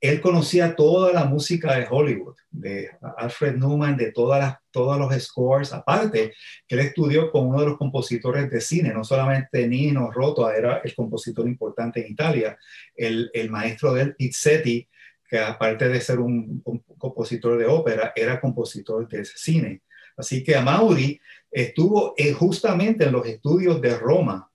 él 0.02 0.20
conocía 0.20 0.74
toda 0.74 1.12
la 1.12 1.26
música 1.26 1.76
de 1.76 1.86
Hollywood, 1.88 2.34
de 2.50 2.90
Alfred 3.16 3.54
Newman, 3.54 3.96
de 3.96 4.10
todas 4.10 4.40
las, 4.40 4.56
todos 4.72 4.98
los 4.98 5.14
scores, 5.22 5.72
aparte 5.72 6.34
que 6.66 6.74
él 6.74 6.80
estudió 6.80 7.30
con 7.30 7.46
uno 7.46 7.60
de 7.60 7.66
los 7.66 7.78
compositores 7.78 8.50
de 8.50 8.60
cine, 8.60 8.92
no 8.92 9.04
solamente 9.04 9.68
Nino 9.68 10.10
Rota 10.10 10.56
era 10.56 10.80
el 10.82 10.92
compositor 10.96 11.46
importante 11.46 12.04
en 12.04 12.10
Italia, 12.10 12.58
el, 12.96 13.30
el 13.32 13.48
maestro 13.48 13.94
del 13.94 14.16
Pizzetti, 14.16 14.88
que 15.28 15.38
aparte 15.38 15.88
de 15.88 16.00
ser 16.00 16.18
un, 16.18 16.60
un, 16.64 16.80
compositor 16.98 17.56
de 17.56 17.66
ópera, 17.66 18.12
era 18.16 18.40
compositor 18.40 19.06
de 19.08 19.24
cine. 19.24 19.82
Así 20.23 20.45
que 20.45 20.55
Amaury 20.55 21.20
estuvo 21.51 22.14
justamente 22.39 23.07
en 23.07 23.12
los 23.12 23.27
estudios 23.27 23.81
de 23.81 23.99
Roma, 23.99 24.49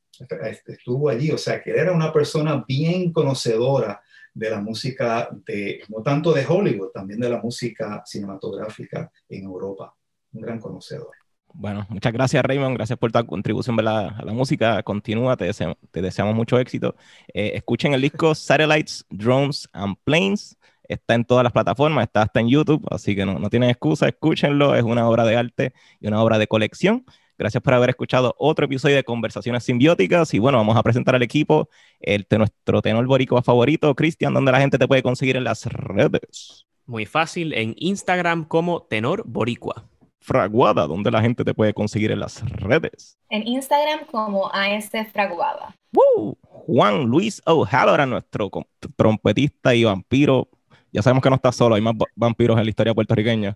estuvo 0.65 1.09
allí, 1.09 1.29
o 1.29 1.37
sea 1.37 1.61
que 1.61 1.71
era 1.71 1.91
una 1.91 2.13
persona 2.13 2.63
bien 2.65 3.11
conocedora 3.11 4.01
de 4.33 4.49
la 4.49 4.61
música, 4.61 5.27
de, 5.45 5.81
no 5.89 6.01
tanto 6.01 6.31
de 6.31 6.45
Hollywood, 6.47 6.91
también 6.93 7.19
de 7.19 7.29
la 7.29 7.41
música 7.41 8.01
cinematográfica 8.05 9.11
en 9.27 9.43
Europa, 9.43 9.93
un 10.31 10.41
gran 10.41 10.57
conocedor. 10.57 11.11
Bueno, 11.53 11.85
muchas 11.89 12.13
gracias 12.13 12.45
Raymond, 12.45 12.77
gracias 12.77 12.97
por 12.97 13.11
tu 13.11 13.25
contribución 13.25 13.77
a 13.81 14.23
la 14.23 14.33
música, 14.33 14.81
continúa, 14.83 15.35
te, 15.35 15.51
te 15.91 16.01
deseamos 16.01 16.33
mucho 16.33 16.57
éxito. 16.59 16.95
Eh, 17.33 17.51
escuchen 17.55 17.93
el 17.93 18.01
disco 18.01 18.33
Satellites, 18.33 19.05
Drones 19.09 19.67
and 19.73 19.97
Planes, 20.05 20.56
está 20.87 21.15
en 21.15 21.25
todas 21.25 21.43
las 21.43 21.53
plataformas, 21.53 22.05
está 22.05 22.23
hasta 22.23 22.39
en 22.39 22.49
YouTube, 22.49 22.85
así 22.91 23.15
que 23.15 23.25
no, 23.25 23.39
no 23.39 23.49
tienen 23.49 23.69
excusa, 23.69 24.07
escúchenlo, 24.07 24.75
es 24.75 24.83
una 24.83 25.07
obra 25.07 25.25
de 25.25 25.35
arte 25.35 25.73
y 25.99 26.07
una 26.07 26.21
obra 26.21 26.37
de 26.37 26.47
colección. 26.47 27.05
Gracias 27.39 27.61
por 27.61 27.75
haber 27.75 27.91
escuchado 27.91 28.33
otro 28.39 28.65
episodio 28.65 28.95
de 28.95 29.03
Conversaciones 29.03 29.63
Simbióticas. 29.63 30.33
Y 30.33 30.39
bueno, 30.39 30.57
vamos 30.57 30.75
a 30.75 30.81
presentar 30.81 31.13
al 31.13 31.21
equipo, 31.21 31.69
el 31.99 32.25
de 32.27 32.39
nuestro 32.39 32.81
tenor 32.81 33.05
boricua 33.05 33.43
favorito, 33.43 33.93
Cristian, 33.93 34.33
donde 34.33 34.51
la 34.51 34.59
gente 34.59 34.79
te 34.79 34.87
puede 34.87 35.03
conseguir 35.03 35.37
en 35.37 35.43
las 35.43 35.65
redes. 35.65 36.65
Muy 36.87 37.05
fácil, 37.05 37.53
en 37.53 37.75
Instagram 37.77 38.45
como 38.45 38.81
tenor 38.81 39.23
boricua. 39.27 39.87
Fraguada, 40.19 40.87
donde 40.87 41.11
la 41.11 41.21
gente 41.21 41.43
te 41.43 41.53
puede 41.53 41.75
conseguir 41.75 42.11
en 42.11 42.21
las 42.21 42.43
redes. 42.49 43.19
En 43.29 43.47
Instagram 43.47 44.07
como 44.11 44.49
AS 44.51 44.89
Fraguada. 45.13 45.75
¡Woo! 45.93 46.37
Juan 46.41 47.03
Luis 47.05 47.41
O'Halloran, 47.45 48.09
nuestro 48.09 48.49
trompetista 48.95 49.75
y 49.75 49.83
vampiro 49.83 50.49
ya 50.97 51.03
sabemos 51.03 51.21
que 51.21 51.29
no 51.29 51.35
estás 51.35 51.55
solo, 51.55 51.75
hay 51.75 51.81
más 51.81 51.93
vampiros 52.15 52.57
en 52.57 52.63
la 52.63 52.69
historia 52.71 52.91
puertorriqueña. 52.91 53.55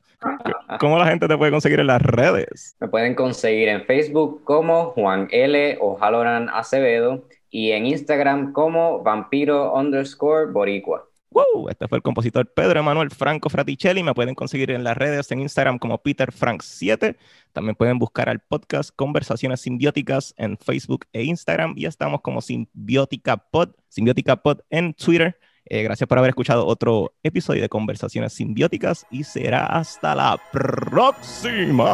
¿Cómo 0.79 0.99
la 0.99 1.07
gente 1.07 1.27
te 1.27 1.35
puede 1.35 1.51
conseguir 1.51 1.79
en 1.79 1.87
las 1.87 1.99
redes? 1.99 2.75
Me 2.79 2.87
pueden 2.87 3.15
conseguir 3.15 3.67
en 3.67 3.83
Facebook 3.83 4.43
como 4.43 4.91
Juan 4.91 5.27
L. 5.31 5.75
o 5.81 5.97
Haloran 5.99 6.49
Acevedo 6.49 7.23
y 7.49 7.71
en 7.71 7.87
Instagram 7.87 8.53
como 8.53 9.01
vampiro 9.01 9.73
underscore 9.73 10.51
boricua. 10.51 11.07
Wow, 11.31 11.69
este 11.69 11.87
fue 11.87 11.97
el 11.97 12.03
compositor 12.03 12.45
Pedro 12.53 12.79
Emanuel 12.79 13.09
Franco 13.09 13.49
Fraticelli. 13.49 14.03
Me 14.03 14.13
pueden 14.13 14.35
conseguir 14.35 14.69
en 14.69 14.83
las 14.83 14.95
redes 14.95 15.31
en 15.31 15.39
Instagram 15.39 15.79
como 15.79 15.97
PeterFrank7. 16.03 17.17
También 17.53 17.75
pueden 17.75 17.97
buscar 17.97 18.29
al 18.29 18.39
podcast 18.39 18.91
Conversaciones 18.95 19.61
Simbióticas 19.61 20.35
en 20.37 20.59
Facebook 20.59 21.07
e 21.11 21.23
Instagram. 21.23 21.73
Y 21.75 21.87
estamos 21.87 22.21
como 22.21 22.39
Simbiótica 22.39 23.37
Pod, 23.37 23.69
Simbiótica 23.89 24.35
Pod 24.35 24.59
en 24.69 24.93
Twitter. 24.93 25.39
Eh, 25.73 25.83
gracias 25.83 26.05
por 26.05 26.17
haber 26.17 26.31
escuchado 26.31 26.67
otro 26.67 27.13
episodio 27.23 27.61
de 27.61 27.69
Conversaciones 27.69 28.33
Simbióticas 28.33 29.05
y 29.09 29.23
será 29.23 29.67
hasta 29.67 30.13
la 30.13 30.37
próxima. 30.51 31.87